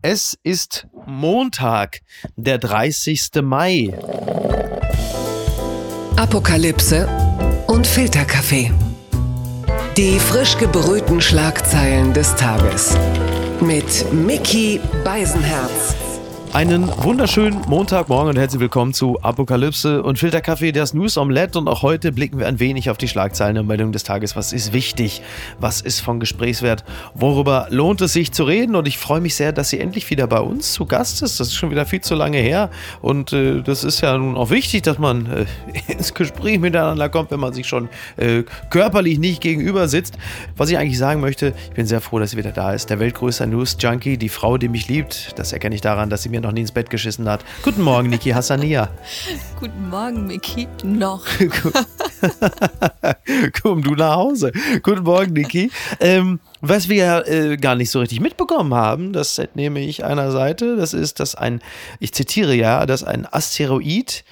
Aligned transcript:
Es 0.00 0.38
ist 0.44 0.86
Montag, 1.06 2.02
der 2.36 2.58
30. 2.58 3.30
Mai. 3.42 3.92
Apokalypse 6.16 7.08
und 7.66 7.84
Filterkaffee. 7.84 8.70
Die 9.96 10.20
frisch 10.20 10.56
gebrühten 10.56 11.20
Schlagzeilen 11.20 12.14
des 12.14 12.36
Tages. 12.36 12.96
Mit 13.60 14.12
Mickey 14.12 14.80
Beisenherz. 15.02 15.96
Einen 16.54 16.88
wunderschönen 17.04 17.60
Montagmorgen 17.68 18.30
und 18.30 18.38
herzlich 18.38 18.60
willkommen 18.60 18.94
zu 18.94 19.20
Apokalypse 19.20 20.02
und 20.02 20.18
Filterkaffee, 20.18 20.72
das 20.72 20.94
News 20.94 21.18
Omelette. 21.18 21.58
Und 21.58 21.68
auch 21.68 21.82
heute 21.82 22.10
blicken 22.10 22.38
wir 22.38 22.48
ein 22.48 22.58
wenig 22.58 22.90
auf 22.90 22.96
die 22.96 23.06
Schlagzeilen 23.06 23.58
und 23.58 23.66
Meldungen 23.66 23.92
des 23.92 24.02
Tages. 24.02 24.34
Was 24.34 24.52
ist 24.52 24.72
wichtig? 24.72 25.22
Was 25.60 25.82
ist 25.82 26.00
von 26.00 26.20
Gesprächswert? 26.20 26.84
Worüber 27.14 27.66
lohnt 27.70 28.00
es 28.00 28.14
sich 28.14 28.32
zu 28.32 28.44
reden? 28.44 28.76
Und 28.76 28.88
ich 28.88 28.98
freue 28.98 29.20
mich 29.20 29.34
sehr, 29.34 29.52
dass 29.52 29.68
sie 29.68 29.78
endlich 29.78 30.08
wieder 30.10 30.26
bei 30.26 30.40
uns 30.40 30.72
zu 30.72 30.86
Gast 30.86 31.22
ist. 31.22 31.38
Das 31.38 31.48
ist 31.48 31.54
schon 31.54 31.70
wieder 31.70 31.84
viel 31.84 32.00
zu 32.00 32.14
lange 32.14 32.38
her. 32.38 32.70
Und 33.02 33.32
äh, 33.34 33.62
das 33.62 33.84
ist 33.84 34.00
ja 34.00 34.16
nun 34.16 34.34
auch 34.34 34.50
wichtig, 34.50 34.82
dass 34.82 34.98
man 34.98 35.26
äh, 35.26 35.46
ins 35.92 36.14
Gespräch 36.14 36.58
miteinander 36.58 37.10
kommt, 37.10 37.30
wenn 37.30 37.40
man 37.40 37.52
sich 37.52 37.68
schon 37.68 37.90
äh, 38.16 38.42
körperlich 38.70 39.18
nicht 39.18 39.42
gegenüber 39.42 39.86
sitzt. 39.86 40.16
Was 40.56 40.70
ich 40.70 40.78
eigentlich 40.78 40.98
sagen 40.98 41.20
möchte, 41.20 41.52
ich 41.68 41.74
bin 41.74 41.86
sehr 41.86 42.00
froh, 42.00 42.18
dass 42.18 42.30
sie 42.30 42.38
wieder 42.38 42.52
da 42.52 42.72
ist. 42.72 42.88
Der 42.90 42.98
weltgrößte 42.98 43.46
News-Junkie, 43.46 44.16
die 44.16 44.30
Frau, 44.30 44.56
die 44.56 44.68
mich 44.68 44.88
liebt. 44.88 45.38
Das 45.38 45.52
erkenne 45.52 45.74
ich 45.74 45.82
daran, 45.82 46.08
dass 46.08 46.22
sie 46.22 46.30
mir 46.30 46.37
mir 46.38 46.46
noch 46.46 46.52
nie 46.52 46.62
ins 46.62 46.72
Bett 46.72 46.90
geschissen 46.90 47.28
hat. 47.28 47.44
Guten 47.62 47.82
Morgen, 47.82 48.08
Niki 48.08 48.30
Hassania. 48.30 48.90
Guten 49.60 49.88
Morgen, 49.88 50.26
Miki. 50.26 50.68
Noch. 50.84 51.26
Komm 53.62 53.82
du 53.82 53.94
nach 53.94 54.16
Hause. 54.16 54.52
Guten 54.82 55.02
Morgen, 55.02 55.32
Niki. 55.32 55.70
Ähm, 56.00 56.40
was 56.60 56.88
wir 56.88 57.26
äh, 57.26 57.56
gar 57.56 57.74
nicht 57.74 57.90
so 57.90 58.00
richtig 58.00 58.20
mitbekommen 58.20 58.74
haben, 58.74 59.12
das 59.12 59.38
entnehme 59.38 59.80
ich 59.80 60.04
einer 60.04 60.30
Seite, 60.30 60.76
das 60.76 60.94
ist, 60.94 61.20
dass 61.20 61.34
ein, 61.34 61.60
ich 61.98 62.14
zitiere 62.14 62.54
ja, 62.54 62.86
dass 62.86 63.02
ein 63.02 63.26
Asteroid 63.30 64.24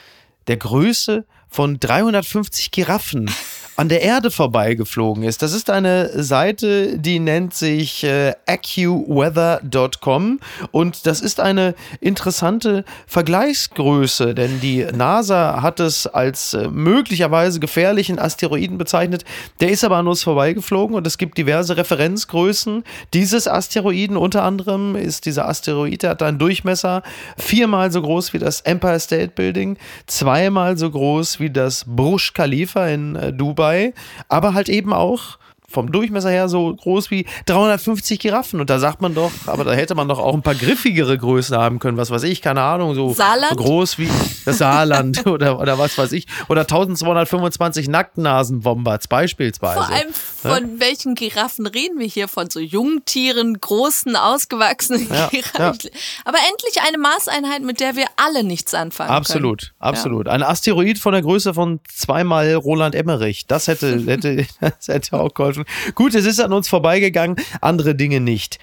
der 0.46 0.56
Größe 0.56 1.24
von 1.48 1.80
350 1.80 2.70
Giraffen 2.70 3.30
an 3.76 3.90
der 3.90 4.00
Erde 4.02 4.30
vorbeigeflogen 4.30 5.22
ist. 5.22 5.42
Das 5.42 5.52
ist 5.52 5.68
eine 5.68 6.22
Seite, 6.22 6.98
die 6.98 7.18
nennt 7.18 7.52
sich 7.52 8.04
äh, 8.04 8.32
AccuWeather.com 8.46 10.40
und 10.70 11.06
das 11.06 11.20
ist 11.20 11.40
eine 11.40 11.74
interessante 12.00 12.84
Vergleichsgröße, 13.06 14.34
denn 14.34 14.60
die 14.60 14.86
NASA 14.94 15.60
hat 15.60 15.80
es 15.80 16.06
als 16.06 16.54
äh, 16.54 16.68
möglicherweise 16.68 17.60
gefährlichen 17.60 18.18
Asteroiden 18.18 18.78
bezeichnet. 18.78 19.24
Der 19.60 19.68
ist 19.70 19.84
aber 19.84 19.96
an 19.96 20.08
uns 20.08 20.22
vorbeigeflogen 20.22 20.96
und 20.96 21.06
es 21.06 21.18
gibt 21.18 21.36
diverse 21.36 21.76
Referenzgrößen 21.76 22.82
dieses 23.12 23.46
Asteroiden. 23.46 24.16
Unter 24.16 24.42
anderem 24.42 24.96
ist 24.96 25.26
dieser 25.26 25.48
Asteroid, 25.48 26.02
der 26.02 26.10
hat 26.10 26.22
einen 26.22 26.38
Durchmesser 26.38 27.02
viermal 27.36 27.92
so 27.92 28.00
groß 28.00 28.32
wie 28.32 28.38
das 28.38 28.62
Empire 28.62 29.00
State 29.00 29.32
Building, 29.34 29.76
zweimal 30.06 30.78
so 30.78 30.90
groß 30.90 31.40
wie 31.40 31.50
das 31.50 31.84
Burj 31.86 32.32
Khalifa 32.32 32.86
in 32.86 33.16
äh, 33.16 33.32
Dubai 33.34 33.65
dabei, 33.66 33.92
aber 34.28 34.54
halt 34.54 34.68
eben 34.68 34.92
auch 34.92 35.38
vom 35.68 35.92
Durchmesser 35.92 36.30
her 36.30 36.48
so 36.48 36.74
groß 36.74 37.10
wie 37.10 37.26
350 37.46 38.18
Giraffen. 38.18 38.60
Und 38.60 38.70
da 38.70 38.78
sagt 38.78 39.00
man 39.00 39.14
doch, 39.14 39.32
aber 39.46 39.64
da 39.64 39.72
hätte 39.72 39.94
man 39.94 40.08
doch 40.08 40.18
auch 40.18 40.34
ein 40.34 40.42
paar 40.42 40.54
griffigere 40.54 41.16
Größen 41.18 41.56
haben 41.56 41.78
können. 41.78 41.96
Was 41.96 42.10
weiß 42.10 42.22
ich, 42.24 42.42
keine 42.42 42.62
Ahnung, 42.62 42.94
so, 42.94 43.14
so 43.14 43.22
groß 43.56 43.98
wie 43.98 44.08
das 44.44 44.58
Saarland 44.58 45.26
oder, 45.26 45.60
oder 45.60 45.78
was 45.78 45.96
weiß 45.98 46.12
ich. 46.12 46.26
Oder 46.48 46.62
1225 46.62 47.88
Nacktnasenwombats 47.88 49.08
beispielsweise. 49.08 49.84
Vor 49.84 49.88
allem 49.88 50.12
von 50.12 50.74
ja? 50.74 50.80
welchen 50.80 51.14
Giraffen 51.14 51.66
reden 51.66 51.98
wir 51.98 52.06
hier? 52.06 52.28
Von 52.28 52.50
so 52.50 52.60
Jungtieren, 52.60 53.58
großen, 53.60 54.16
ausgewachsenen 54.16 55.08
ja, 55.08 55.28
Giraffen. 55.28 55.90
Ja. 55.92 56.00
Aber 56.24 56.38
endlich 56.50 56.82
eine 56.86 56.98
Maßeinheit, 56.98 57.62
mit 57.62 57.80
der 57.80 57.96
wir 57.96 58.06
alle 58.16 58.44
nichts 58.44 58.74
anfangen 58.74 59.10
absolut, 59.10 59.60
können. 59.60 59.72
Absolut, 59.78 60.06
absolut. 60.06 60.28
Ein 60.28 60.42
Asteroid 60.42 60.98
von 60.98 61.12
der 61.12 61.22
Größe 61.22 61.54
von 61.54 61.80
zweimal 61.88 62.54
Roland 62.54 62.94
Emmerich. 62.94 63.46
Das 63.46 63.68
hätte, 63.68 63.98
hätte, 64.06 64.46
das 64.60 64.88
hätte 64.88 65.18
auch 65.18 65.34
geholfen. 65.34 65.55
Gut, 65.94 66.14
es 66.14 66.24
ist 66.24 66.40
an 66.40 66.52
uns 66.52 66.68
vorbeigegangen, 66.68 67.36
andere 67.60 67.94
Dinge 67.94 68.20
nicht. 68.20 68.60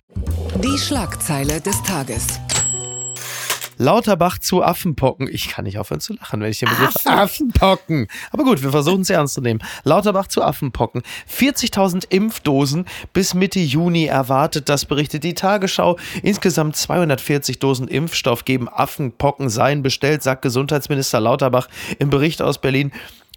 Die 0.64 0.78
Schlagzeile 0.78 1.62
des 1.62 1.82
Tages. 1.84 2.40
Lauterbach 3.78 4.38
zu 4.38 4.64
Affenpocken. 4.64 5.28
Ich 5.32 5.50
kann 5.50 5.66
nicht 5.66 5.78
aufhören 5.78 6.00
zu 6.00 6.14
lachen, 6.14 6.42
wenn 6.42 6.52
ich 6.52 6.60
den 6.60 6.70
Begriff 6.70 6.96
Affen. 7.06 7.12
Affenpocken. 7.12 8.08
Aber 8.32 8.44
gut, 8.44 8.62
wir 8.64 8.72
versuchen 8.72 9.02
es 9.02 9.10
ernst 9.10 9.34
zu 9.34 9.42
nehmen. 9.42 9.62
Lauterbach 9.84 10.28
zu 10.28 10.44
Affenpocken. 10.44 11.02
40.000 11.30 12.06
Impfdosen 12.10 12.86
bis 13.14 13.34
Mitte 13.34 13.60
Juni 13.60 14.06
erwartet, 14.06 14.70
das 14.70 14.86
berichtet 14.86 15.24
die 15.24 15.34
Tagesschau. 15.34 15.98
Insgesamt 16.22 16.76
240 16.76 17.60
Dosen 17.60 17.88
Impfstoff 17.88 18.46
geben 18.46 18.70
Affenpocken 18.70 19.50
seien 19.50 19.82
bestellt, 19.82 20.24
sagt 20.24 20.44
Gesundheitsminister 20.44 21.20
Lauterbach 21.20 21.68
im 22.00 22.10
Bericht 22.10 22.42
aus 22.42 22.60
Berlin. 22.60 22.92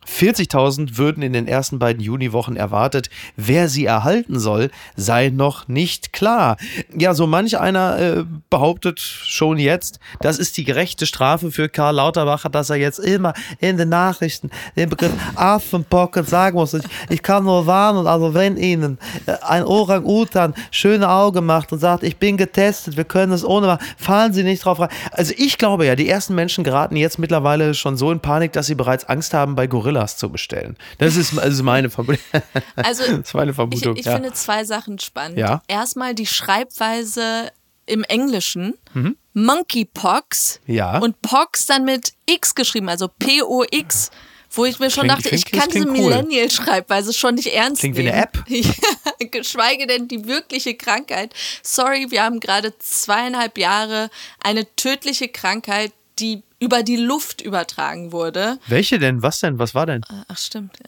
40.000 0.07 0.97
würden 0.97 1.23
in 1.23 1.33
den 1.33 1.49
ersten 1.49 1.79
beiden 1.79 2.03
Juniwochen 2.03 2.57
erwartet. 2.57 3.11
Wer 3.37 3.69
sie 3.69 3.85
erhalten 3.85 4.39
soll, 4.39 4.71
sei 4.95 5.31
noch 5.31 5.69
nicht 5.69 6.13
klar. 6.13 6.57
Ja, 6.97 7.15
so 7.15 7.27
manch 7.27 7.59
einer 7.59 7.99
äh, 7.99 8.25
behauptet 8.51 9.01
schon 9.01 9.59
jetzt, 9.59 9.99
das 10.21 10.39
ist 10.39 10.57
die 10.57 10.65
gerechte 10.65 11.07
Strafe 11.07 11.51
für 11.51 11.69
Karl 11.69 11.97
Lauterbach, 11.97 12.47
dass 12.51 12.71
er 12.71 12.77
jetzt 12.77 12.99
immer 12.99 13.35
in 13.59 13.77
den 13.77 13.89
Nachrichten 13.89 14.51
den 14.77 14.89
Begriff 14.89 15.13
Affenpocken 15.35 16.25
sagen 16.25 16.57
muss. 16.57 16.75
Ich, 16.75 16.85
ich 17.09 17.23
kann 17.23 17.45
nur 17.45 17.67
warnen, 17.67 18.07
also 18.07 18.35
wenn 18.35 18.57
Ihnen 18.57 18.99
äh, 19.27 19.33
ein 19.43 19.65
Orang-Utan 19.65 20.55
schöne 20.71 21.09
Augen 21.09 21.45
macht 21.45 21.73
und 21.73 21.79
sagt, 21.79 22.03
ich 22.03 22.17
bin 22.17 22.37
getestet, 22.37 22.97
wir 22.97 23.05
können 23.05 23.33
es 23.33 23.45
ohne 23.45 23.67
machen, 23.67 23.85
fallen 23.97 24.33
Sie 24.33 24.45
nicht 24.45 24.65
drauf 24.65 24.79
rein. 24.79 24.91
Also 25.11 25.35
ich 25.37 25.59
glaube 25.59 25.87
ja, 25.87 25.97
die 25.97 26.09
ersten 26.09 26.35
Menschen 26.35 26.65
geraten 26.65 26.97
jetzt 26.97 27.19
mittlerweile 27.19 27.75
schon 27.75 27.97
so 27.97 28.11
in 28.13 28.21
Panik, 28.21 28.53
dass 28.53 28.67
sie 28.67 28.75
bereits 28.75 29.05
Angst 29.05 29.35
haben 29.35 29.55
bei 29.55 29.67
Gorilla 29.67 29.96
Gorillas 29.97 30.17
zu 30.17 30.31
bestellen. 30.31 30.77
Das 30.99 31.17
ist, 31.17 31.33
ist 31.33 31.63
meine, 31.63 31.91
Vermutung. 31.91 32.23
Also, 32.77 33.05
das 33.05 33.19
ist 33.19 33.35
meine 33.35 33.55
Vermutung. 33.55 33.95
Ich, 33.95 34.01
ich 34.01 34.07
ja. 34.07 34.15
finde 34.15 34.33
zwei 34.33 34.65
Sachen 34.65 34.99
spannend. 34.99 35.39
Ja? 35.39 35.63
Erstmal 35.69 36.15
die 36.15 36.27
Schreibweise 36.27 37.51
im 37.87 38.05
Englischen. 38.05 38.75
Mhm. 38.95 39.17
Monkeypox. 39.33 40.61
Ja. 40.67 40.99
Und 40.99 41.21
Pox 41.23 41.67
dann 41.67 41.85
mit 41.85 42.13
X 42.27 42.55
geschrieben, 42.55 42.89
also 42.89 43.09
P-O-X. 43.09 44.11
Wo 44.51 44.65
ich 44.65 44.79
mir 44.79 44.91
schon 44.91 45.09
klingt, 45.09 45.25
dachte, 45.25 45.35
ich 45.35 45.45
kann 45.45 45.69
diese 45.69 45.87
Millennial-Schreibweise 45.87 47.13
schon 47.13 47.35
nicht 47.35 47.53
ernst 47.53 47.81
klingt 47.81 47.99
nehmen. 47.99 48.09
Klingt 48.47 48.65
wie 48.65 48.73
eine 48.73 49.03
App. 49.19 49.31
Geschweige 49.33 49.87
denn 49.87 50.09
die 50.09 50.27
wirkliche 50.27 50.75
Krankheit. 50.77 51.35
Sorry, 51.63 52.07
wir 52.11 52.23
haben 52.23 52.41
gerade 52.41 52.73
zweieinhalb 52.79 53.59
Jahre 53.59 54.09
eine 54.43 54.65
tödliche 54.77 55.29
Krankheit, 55.29 55.93
die 56.19 56.43
über 56.59 56.83
die 56.83 56.97
Luft 56.97 57.43
übertragen 57.43 58.13
wurde. 58.13 58.59
Welche 58.67 58.99
denn? 58.99 59.23
Was 59.23 59.41
denn? 59.41 59.59
Was 59.59 59.75
war 59.75 59.87
denn? 59.87 60.03
Äh, 60.03 60.23
ach, 60.29 60.39
stimmt. 60.39 60.79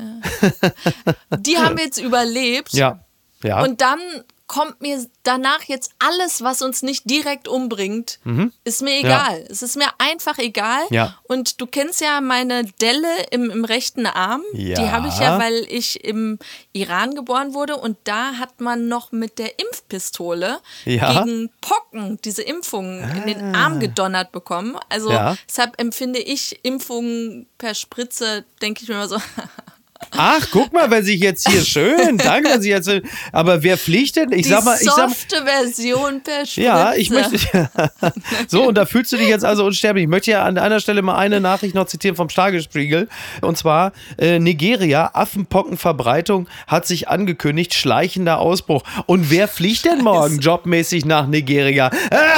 Die 1.38 1.58
haben 1.58 1.76
jetzt 1.78 1.98
überlebt. 1.98 2.72
Ja. 2.72 3.04
ja. 3.42 3.62
Und 3.62 3.80
dann 3.80 4.00
kommt 4.48 4.80
mir 4.80 5.06
danach 5.22 5.62
jetzt 5.64 5.92
alles, 5.98 6.42
was 6.42 6.62
uns 6.62 6.82
nicht 6.82 7.08
direkt 7.08 7.46
umbringt, 7.46 8.18
mhm. 8.24 8.52
ist 8.64 8.82
mir 8.82 8.98
egal. 8.98 9.40
Ja. 9.40 9.46
Es 9.50 9.62
ist 9.62 9.76
mir 9.76 9.88
einfach 9.98 10.38
egal. 10.38 10.80
Ja. 10.90 11.18
Und 11.24 11.60
du 11.60 11.66
kennst 11.66 12.00
ja 12.00 12.20
meine 12.22 12.64
Delle 12.64 13.24
im, 13.30 13.50
im 13.50 13.64
rechten 13.66 14.06
Arm. 14.06 14.42
Ja. 14.54 14.80
Die 14.80 14.90
habe 14.90 15.08
ich 15.08 15.18
ja, 15.18 15.38
weil 15.38 15.66
ich 15.68 16.02
im 16.02 16.38
Iran 16.72 17.14
geboren 17.14 17.52
wurde. 17.52 17.76
Und 17.76 17.98
da 18.04 18.38
hat 18.38 18.60
man 18.60 18.88
noch 18.88 19.12
mit 19.12 19.38
der 19.38 19.58
Impfpistole 19.58 20.60
gegen 20.84 21.50
Pocken 21.60 22.18
diese 22.24 22.42
Impfungen 22.42 23.04
ah. 23.04 23.12
in 23.16 23.26
den 23.26 23.54
ah. 23.54 23.64
Arm 23.64 23.80
gedonnert 23.80 24.32
bekommen. 24.32 24.76
Also 24.88 25.10
deshalb 25.46 25.78
empfinde 25.78 26.20
ich 26.20 26.60
Impfungen 26.62 27.46
per 27.58 27.74
Spritze, 27.74 28.46
denke 28.62 28.82
ich 28.82 28.88
mir 28.88 28.94
immer 28.94 29.08
so, 29.08 29.18
Ach, 30.16 30.46
guck 30.50 30.72
mal, 30.72 30.90
wer 30.90 31.02
sich 31.02 31.20
jetzt 31.20 31.48
hier 31.48 31.62
schön, 31.62 32.18
danke, 32.18 32.48
dass 32.48 32.62
Sie 32.62 32.70
jetzt, 32.70 32.90
aber 33.32 33.62
wer 33.62 33.76
fliegt 33.76 34.16
denn? 34.16 34.32
Ich 34.32 34.42
Die 34.42 34.48
sag 34.48 34.64
mal, 34.64 34.76
ich 34.80 34.90
sag 34.90 35.10
softe 35.10 35.44
Version 35.44 36.22
per 36.22 36.46
Spritze. 36.46 36.62
Ja, 36.62 36.94
ich 36.94 37.10
möchte, 37.10 37.38
so, 38.48 38.68
und 38.68 38.76
da 38.76 38.86
fühlst 38.86 39.12
du 39.12 39.16
dich 39.16 39.28
jetzt 39.28 39.44
also 39.44 39.64
unsterblich. 39.64 40.04
Ich 40.04 40.08
möchte 40.08 40.30
ja 40.30 40.44
an 40.44 40.58
einer 40.58 40.80
Stelle 40.80 41.02
mal 41.02 41.16
eine 41.16 41.40
Nachricht 41.40 41.74
noch 41.74 41.86
zitieren 41.86 42.16
vom 42.16 42.28
Tagesspiegel, 42.28 43.08
und 43.42 43.58
zwar, 43.58 43.92
äh, 44.18 44.38
Nigeria, 44.38 45.10
Affenpockenverbreitung 45.12 46.48
hat 46.66 46.86
sich 46.86 47.08
angekündigt, 47.08 47.74
schleichender 47.74 48.38
Ausbruch. 48.38 48.82
Und 49.06 49.30
wer 49.30 49.48
fliegt 49.48 49.84
denn 49.84 50.02
morgen 50.02 50.36
Scheiße. 50.36 50.40
jobmäßig 50.40 51.04
nach 51.04 51.26
Nigeria? 51.26 51.86
aber, 51.88 52.30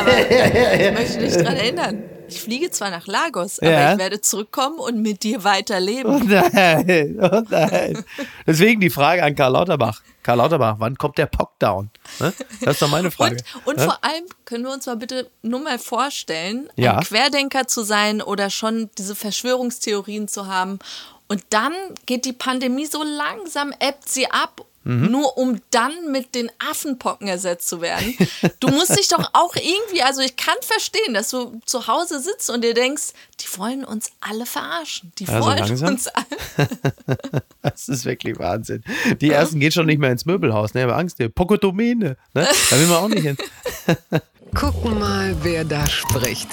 aber 0.00 0.18
ich 0.74 0.92
möchte 0.92 1.18
dich 1.18 1.32
daran 1.32 1.56
erinnern 1.56 2.09
ich 2.30 2.40
fliege 2.40 2.70
zwar 2.70 2.90
nach 2.90 3.06
Lagos, 3.06 3.58
aber 3.58 3.70
ja. 3.70 3.92
ich 3.92 3.98
werde 3.98 4.20
zurückkommen 4.20 4.78
und 4.78 5.02
mit 5.02 5.22
dir 5.22 5.44
weiterleben. 5.44 6.14
Oh 6.14 6.20
nein, 6.24 7.18
oh 7.20 7.42
nein. 7.48 8.04
Deswegen 8.46 8.80
die 8.80 8.90
Frage 8.90 9.22
an 9.22 9.34
Karl 9.34 9.52
Lauterbach. 9.52 10.02
Karl 10.22 10.38
Lauterbach, 10.38 10.76
wann 10.78 10.96
kommt 10.96 11.18
der 11.18 11.26
Pockdown? 11.26 11.90
Ne? 12.18 12.32
Das 12.60 12.74
ist 12.74 12.82
doch 12.82 12.90
meine 12.90 13.10
Frage. 13.10 13.36
Und, 13.64 13.66
und 13.66 13.78
ja? 13.78 13.84
vor 13.84 14.04
allem 14.04 14.24
können 14.44 14.64
wir 14.64 14.72
uns 14.72 14.86
mal 14.86 14.96
bitte 14.96 15.30
nur 15.42 15.60
mal 15.60 15.78
vorstellen, 15.78 16.68
ja. 16.76 16.98
ein 16.98 17.04
Querdenker 17.04 17.66
zu 17.66 17.82
sein 17.82 18.22
oder 18.22 18.50
schon 18.50 18.90
diese 18.98 19.14
Verschwörungstheorien 19.14 20.28
zu 20.28 20.46
haben. 20.46 20.78
Und 21.28 21.44
dann 21.50 21.72
geht 22.06 22.24
die 22.24 22.32
Pandemie 22.32 22.86
so 22.86 23.02
langsam, 23.02 23.72
ebbt 23.78 24.08
sie 24.08 24.30
ab 24.30 24.62
mhm. 24.90 25.10
nur 25.10 25.38
um 25.38 25.60
dann 25.70 26.10
mit 26.10 26.34
den 26.34 26.50
Affenpocken 26.70 27.28
ersetzt 27.28 27.68
zu 27.68 27.80
werden. 27.80 28.16
Du 28.58 28.68
musst 28.68 28.96
dich 28.98 29.08
doch 29.08 29.30
auch 29.32 29.54
irgendwie, 29.54 30.02
also 30.02 30.20
ich 30.20 30.36
kann 30.36 30.56
verstehen, 30.60 31.14
dass 31.14 31.30
du 31.30 31.60
zu 31.64 31.86
Hause 31.86 32.20
sitzt 32.20 32.50
und 32.50 32.62
dir 32.62 32.74
denkst, 32.74 33.12
die 33.40 33.58
wollen 33.58 33.84
uns 33.84 34.10
alle 34.20 34.46
verarschen. 34.46 35.12
Die 35.18 35.28
also 35.28 35.46
wollen 35.46 35.58
langsam? 35.58 35.88
uns 35.88 36.08
alle. 36.08 36.26
das 37.62 37.88
ist 37.88 38.04
wirklich 38.04 38.38
Wahnsinn. 38.38 38.82
Die 39.20 39.30
ersten 39.30 39.60
gehen 39.60 39.72
schon 39.72 39.86
nicht 39.86 39.98
mehr 39.98 40.10
ins 40.10 40.26
Möbelhaus, 40.26 40.74
ne? 40.74 40.84
Aber 40.84 40.96
Angst, 40.96 41.18
Pokotomene, 41.34 42.16
ne? 42.34 42.48
Da 42.70 42.78
will 42.78 42.86
man 42.86 42.96
auch 42.96 43.08
nicht 43.08 43.22
hin. 43.22 43.36
Gucken 44.54 44.98
mal, 44.98 45.36
wer 45.42 45.64
da 45.64 45.86
spricht. 45.86 46.48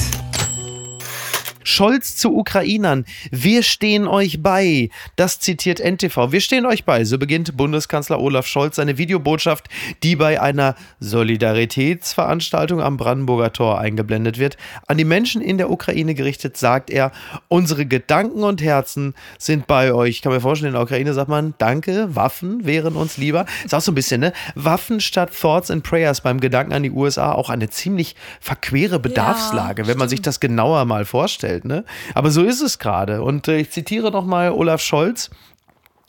Scholz 1.67 2.15
zu 2.15 2.33
Ukrainern. 2.33 3.03
Wir 3.29 3.61
stehen 3.61 4.07
euch 4.07 4.41
bei. 4.41 4.89
Das 5.17 5.41
zitiert 5.41 5.81
NTV. 5.81 6.31
Wir 6.31 6.39
stehen 6.39 6.65
euch 6.65 6.85
bei. 6.85 7.03
So 7.03 7.17
beginnt 7.17 7.57
Bundeskanzler 7.57 8.21
Olaf 8.21 8.47
Scholz 8.47 8.77
seine 8.77 8.97
Videobotschaft, 8.97 9.67
die 10.01 10.15
bei 10.15 10.41
einer 10.41 10.75
Solidaritätsveranstaltung 11.01 12.81
am 12.81 12.95
Brandenburger 12.95 13.51
Tor 13.51 13.79
eingeblendet 13.79 14.39
wird. 14.39 14.55
An 14.87 14.97
die 14.97 15.03
Menschen 15.03 15.41
in 15.41 15.57
der 15.57 15.69
Ukraine 15.69 16.15
gerichtet 16.15 16.55
sagt 16.55 16.89
er, 16.89 17.11
unsere 17.49 17.85
Gedanken 17.85 18.43
und 18.43 18.61
Herzen 18.61 19.13
sind 19.37 19.67
bei 19.67 19.93
euch. 19.93 20.11
Ich 20.11 20.21
kann 20.21 20.31
mir 20.31 20.39
vorstellen, 20.39 20.69
in 20.69 20.75
der 20.75 20.83
Ukraine 20.83 21.13
sagt 21.13 21.27
man, 21.27 21.53
danke, 21.57 22.15
Waffen 22.15 22.65
wären 22.65 22.95
uns 22.95 23.17
lieber. 23.17 23.45
Ist 23.65 23.75
auch 23.75 23.81
so 23.81 23.91
ein 23.91 23.95
bisschen, 23.95 24.21
ne? 24.21 24.31
Waffen 24.55 25.01
statt 25.01 25.31
Thoughts 25.37 25.69
and 25.69 25.83
Prayers 25.83 26.21
beim 26.21 26.39
Gedanken 26.39 26.71
an 26.71 26.83
die 26.83 26.91
USA. 26.91 27.33
Auch 27.33 27.49
eine 27.49 27.69
ziemlich 27.69 28.15
verquere 28.39 28.99
Bedarfslage, 28.99 29.81
ja, 29.81 29.87
wenn 29.89 29.97
man 29.97 30.07
sich 30.07 30.21
das 30.21 30.39
genauer 30.39 30.85
mal 30.85 31.03
vorstellt. 31.03 31.56
Welt. 31.57 31.65
Ne? 31.65 31.83
Aber 32.13 32.31
so 32.31 32.44
ist 32.44 32.62
es 32.62 32.80
gerade. 32.80 33.21
Und 33.21 33.48
äh, 33.48 33.57
ich 33.57 33.71
zitiere 33.71 34.12
nochmal 34.12 34.51
Olaf 34.51 34.81
Scholz. 34.81 35.30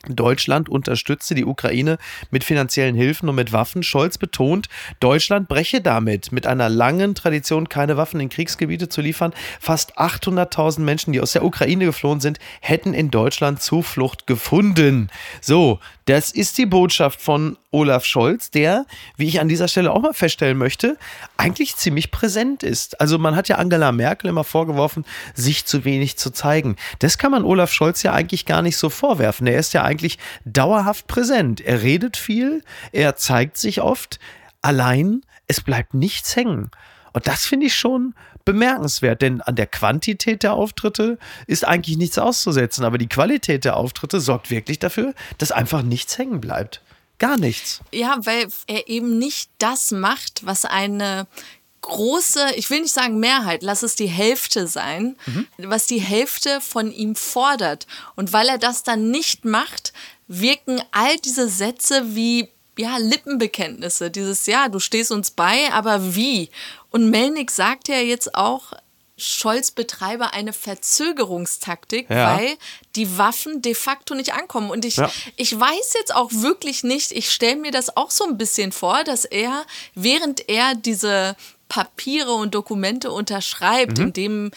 Deutschland 0.09 0.69
unterstütze 0.69 1.35
die 1.35 1.45
Ukraine 1.45 1.99
mit 2.31 2.45
finanziellen 2.45 2.95
Hilfen 2.95 3.29
und 3.29 3.35
mit 3.35 3.53
Waffen. 3.53 3.83
Scholz 3.83 4.17
betont, 4.17 4.69
Deutschland 5.01 5.49
breche 5.49 5.81
damit 5.81 6.31
mit 6.31 6.47
einer 6.47 6.69
langen 6.69 7.17
Tradition, 7.17 7.69
keine 7.69 7.97
Waffen 7.97 8.21
in 8.21 8.29
Kriegsgebiete 8.29 8.89
zu 8.89 9.01
liefern. 9.01 9.35
Fast 9.61 9.99
800.000 9.99 10.81
Menschen, 10.81 11.13
die 11.13 11.21
aus 11.21 11.33
der 11.33 11.45
Ukraine 11.45 11.85
geflohen 11.85 12.21
sind, 12.21 12.39
hätten 12.61 12.95
in 12.95 13.11
Deutschland 13.11 13.61
Zuflucht 13.61 14.29
gefunden. 14.29 15.11
So, 15.41 15.81
das 16.05 16.31
ist 16.31 16.59
die 16.59 16.67
Botschaft 16.67 17.21
von 17.21 17.59
Olaf 17.71 18.05
Scholz, 18.05 18.51
der, 18.51 18.87
wie 19.17 19.29
ich 19.29 19.41
an 19.41 19.49
dieser 19.49 19.69
Stelle 19.69 19.93
auch 19.93 20.01
mal 20.01 20.15
feststellen 20.15 20.57
möchte, 20.57 20.97
eigentlich 21.37 21.77
ziemlich 21.77 22.11
präsent 22.11 22.63
ist. 22.63 23.01
Also 23.01 23.19
man 23.19 23.37
hat 23.37 23.49
ja 23.49 23.57
Angela 23.57 23.93
Merkel 23.93 24.31
immer 24.31 24.45
vorgeworfen, 24.45 25.05
sich 25.35 25.67
zu 25.67 25.85
wenig 25.85 26.17
zu 26.17 26.31
zeigen. 26.31 26.77
Das 27.01 27.19
kann 27.19 27.31
man 27.31 27.45
Olaf 27.45 27.71
Scholz 27.71 28.03
ja 28.03 28.13
eigentlich 28.13 28.47
gar 28.47 28.63
nicht 28.63 28.79
so 28.79 28.89
vorwerfen. 28.89 29.47
Er 29.47 29.59
ist 29.59 29.75
ja 29.75 29.83
eigentlich 29.83 30.19
dauerhaft 30.47 31.07
präsent. 31.07 31.61
Er 31.61 31.83
redet 31.83 32.17
viel, 32.17 32.63
er 32.93 33.17
zeigt 33.17 33.59
sich 33.59 33.83
oft, 33.83 34.19
allein 34.63 35.23
es 35.47 35.61
bleibt 35.61 35.93
nichts 35.95 36.37
hängen. 36.37 36.71
Und 37.13 37.27
das 37.27 37.47
finde 37.47 37.67
ich 37.67 37.75
schon 37.75 38.15
bemerkenswert, 38.45 39.21
denn 39.21 39.43
an 39.43 39.57
der 39.57 39.67
Quantität 39.67 40.43
der 40.43 40.55
Auftritte 40.55 41.19
ist 41.47 41.67
eigentlich 41.67 41.99
nichts 41.99 42.19
auszusetzen, 42.19 42.85
aber 42.85 42.97
die 42.97 43.09
Qualität 43.09 43.65
der 43.65 43.77
Auftritte 43.77 44.21
sorgt 44.21 44.51
wirklich 44.51 44.79
dafür, 44.79 45.13
dass 45.37 45.53
einfach 45.53 45.83
nichts 45.83 46.17
hängen 46.17 46.41
bleibt. 46.41 46.83
Gar 47.19 47.37
nichts. 47.37 47.81
Ja, 47.93 48.19
weil 48.25 48.49
er 48.67 48.89
eben 48.89 49.19
nicht 49.19 49.51
das 49.59 49.91
macht, 49.91 50.47
was 50.47 50.65
eine 50.65 51.27
große, 51.81 52.55
ich 52.57 52.71
will 52.71 52.83
nicht 52.83 52.95
sagen 52.95 53.19
Mehrheit, 53.19 53.63
lass 53.63 53.83
es 53.83 53.95
die 53.97 54.07
Hälfte 54.07 54.67
sein, 54.67 55.17
mhm. 55.27 55.47
was 55.59 55.87
die 55.87 56.01
Hälfte 56.01 56.61
von 56.61 56.93
ihm 56.93 57.15
fordert. 57.15 57.87
Und 58.15 58.33
weil 58.33 58.49
er 58.49 58.59
das 58.59 58.83
dann 58.83 59.11
nicht 59.11 59.45
macht, 59.45 59.93
wirken 60.27 60.83
all 60.93 61.17
diese 61.19 61.49
Sätze 61.49 62.15
wie 62.15 62.49
ja, 62.77 62.97
Lippenbekenntnisse. 62.99 64.11
Dieses, 64.11 64.47
ja, 64.47 64.69
du 64.69 64.79
stehst 64.79 65.11
uns 65.11 65.31
bei, 65.31 65.73
aber 65.73 66.15
wie? 66.15 66.51
Und 66.91 67.11
Melnick 67.11 67.51
sagt 67.51 67.89
ja 67.89 67.99
jetzt 67.99 68.35
auch, 68.35 68.73
Scholz 69.19 69.73
betreibe 69.73 70.33
eine 70.33 70.53
Verzögerungstaktik, 70.53 72.09
ja. 72.09 72.37
weil 72.37 72.57
die 72.95 73.19
Waffen 73.19 73.61
de 73.61 73.75
facto 73.75 74.15
nicht 74.15 74.33
ankommen. 74.33 74.71
Und 74.71 74.85
ich, 74.85 74.97
ja. 74.97 75.11
ich 75.37 75.59
weiß 75.59 75.95
jetzt 75.95 76.15
auch 76.15 76.31
wirklich 76.33 76.85
nicht, 76.85 77.13
ich 77.13 77.31
stelle 77.31 77.57
mir 77.57 77.73
das 77.73 77.97
auch 77.97 78.11
so 78.11 78.25
ein 78.25 78.39
bisschen 78.39 78.73
vor, 78.73 79.03
dass 79.05 79.25
er, 79.25 79.67
während 79.95 80.49
er 80.49 80.75
diese 80.77 81.37
Papiere 81.69 82.33
und 82.33 82.55
Dokumente 82.55 83.11
unterschreibt, 83.11 83.99
mhm. 83.99 84.05
in 84.05 84.13
dem 84.13 84.51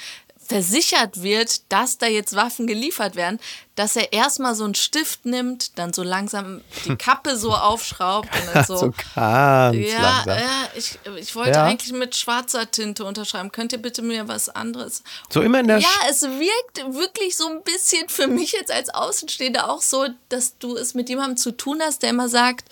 versichert 0.51 1.23
wird, 1.23 1.71
dass 1.71 1.97
da 1.97 2.07
jetzt 2.07 2.35
Waffen 2.35 2.67
geliefert 2.67 3.15
werden, 3.15 3.39
dass 3.75 3.95
er 3.95 4.11
erstmal 4.11 4.53
so 4.53 4.65
einen 4.65 4.75
Stift 4.75 5.25
nimmt, 5.25 5.79
dann 5.79 5.93
so 5.93 6.03
langsam 6.03 6.59
die 6.83 6.97
Kappe 6.97 7.37
so 7.37 7.55
aufschraubt 7.55 8.27
und 8.35 8.53
dann 8.53 8.65
so. 8.67 8.75
so 8.75 8.93
ganz 9.15 9.77
ja, 9.77 10.01
langsam. 10.01 10.37
ja, 10.37 10.67
ich, 10.75 10.99
ich 11.15 11.35
wollte 11.37 11.51
ja. 11.51 11.63
eigentlich 11.63 11.93
mit 11.93 12.17
schwarzer 12.17 12.69
Tinte 12.69 13.05
unterschreiben. 13.05 13.53
Könnt 13.53 13.71
ihr 13.71 13.81
bitte 13.81 14.01
mir 14.01 14.27
was 14.27 14.49
anderes? 14.49 15.03
So 15.29 15.41
immer 15.41 15.61
in 15.61 15.67
der. 15.67 15.79
Ja, 15.79 15.87
es 16.09 16.21
wirkt 16.23 16.93
wirklich 16.93 17.37
so 17.37 17.47
ein 17.47 17.63
bisschen 17.63 18.09
für 18.09 18.27
mich 18.27 18.51
jetzt 18.51 18.71
als 18.71 18.89
Außenstehender 18.89 19.69
auch 19.69 19.81
so, 19.81 20.07
dass 20.27 20.57
du 20.57 20.75
es 20.75 20.95
mit 20.95 21.07
jemandem 21.07 21.37
zu 21.37 21.51
tun 21.53 21.79
hast, 21.81 22.03
der 22.03 22.09
immer 22.09 22.27
sagt, 22.27 22.67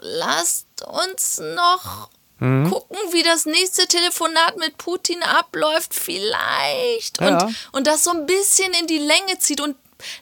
lasst 0.00 0.66
uns 0.86 1.38
noch 1.38 2.08
Mhm. 2.40 2.70
Gucken, 2.70 2.96
wie 3.12 3.22
das 3.22 3.46
nächste 3.46 3.86
Telefonat 3.86 4.56
mit 4.56 4.76
Putin 4.78 5.22
abläuft, 5.22 5.94
vielleicht. 5.94 7.20
Ja. 7.20 7.44
Und, 7.44 7.54
und 7.72 7.86
das 7.86 8.04
so 8.04 8.10
ein 8.10 8.26
bisschen 8.26 8.72
in 8.80 8.86
die 8.86 8.98
Länge 8.98 9.38
zieht. 9.38 9.60
Und 9.60 9.76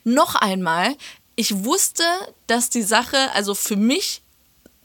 noch 0.04 0.34
einmal, 0.34 0.96
ich 1.36 1.64
wusste, 1.64 2.04
dass 2.46 2.68
die 2.68 2.82
Sache, 2.82 3.16
also 3.32 3.54
für 3.54 3.76
mich, 3.76 4.22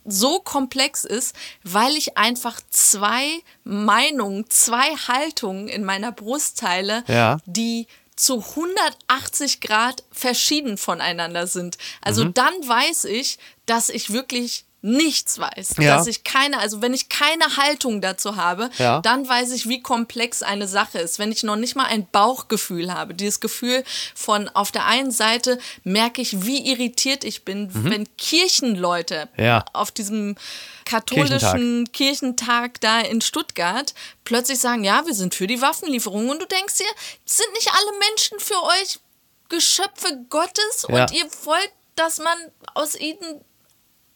so 0.05 0.39
komplex 0.39 1.05
ist, 1.05 1.35
weil 1.63 1.95
ich 1.95 2.17
einfach 2.17 2.59
zwei 2.69 3.41
Meinungen, 3.63 4.49
zwei 4.49 4.95
Haltungen 4.95 5.67
in 5.67 5.83
meiner 5.83 6.11
Brust 6.11 6.59
teile, 6.59 7.03
ja. 7.07 7.37
die 7.45 7.87
zu 8.15 8.39
180 8.39 9.61
Grad 9.61 10.03
verschieden 10.11 10.77
voneinander 10.77 11.47
sind. 11.47 11.77
Also 12.01 12.25
mhm. 12.25 12.33
dann 12.33 12.53
weiß 12.67 13.05
ich, 13.05 13.39
dass 13.65 13.89
ich 13.89 14.11
wirklich 14.11 14.65
nichts 14.83 15.39
weiß, 15.39 15.75
ja. 15.79 15.95
dass 15.95 16.07
ich 16.07 16.25
keine, 16.25 16.59
also 16.59 16.81
wenn 16.81 16.93
ich 16.93 17.07
keine 17.07 17.55
Haltung 17.55 18.01
dazu 18.01 18.35
habe, 18.35 18.69
ja. 18.77 18.99
dann 18.99 19.27
weiß 19.27 19.51
ich, 19.51 19.69
wie 19.69 19.81
komplex 19.81 20.43
eine 20.43 20.67
Sache 20.67 20.99
ist. 20.99 21.19
Wenn 21.19 21.31
ich 21.31 21.43
noch 21.43 21.55
nicht 21.55 21.77
mal 21.77 21.85
ein 21.85 22.05
Bauchgefühl 22.11 22.93
habe, 22.93 23.13
dieses 23.13 23.39
Gefühl 23.39 23.85
von 24.13 24.49
auf 24.49 24.73
der 24.73 24.85
einen 24.85 25.11
Seite 25.11 25.57
merke 25.85 26.21
ich, 26.21 26.45
wie 26.45 26.69
irritiert 26.69 27.23
ich 27.23 27.45
bin, 27.45 27.71
mhm. 27.71 27.89
wenn 27.89 28.17
Kirchenleute 28.17 29.29
ja. 29.37 29.63
auf 29.71 29.89
diesem 29.91 30.35
katholischen 30.83 31.89
Kirchentag. 31.93 31.93
Kirchentag 31.93 32.81
da 32.81 32.99
in 32.99 33.21
Stuttgart 33.21 33.93
plötzlich 34.25 34.59
sagen, 34.59 34.83
ja, 34.83 35.05
wir 35.05 35.13
sind 35.13 35.33
für 35.33 35.47
die 35.47 35.61
Waffenlieferung 35.61 36.29
und 36.29 36.41
du 36.41 36.45
denkst 36.45 36.79
dir, 36.79 36.85
sind 37.25 37.51
nicht 37.53 37.71
alle 37.71 37.99
Menschen 38.09 38.39
für 38.39 38.61
euch 38.61 38.99
Geschöpfe 39.47 40.25
Gottes 40.29 40.83
und 40.85 41.13
ihr 41.13 41.25
wollt, 41.45 41.71
dass 41.95 42.17
man 42.17 42.37
aus 42.73 42.95
ihnen 42.95 43.45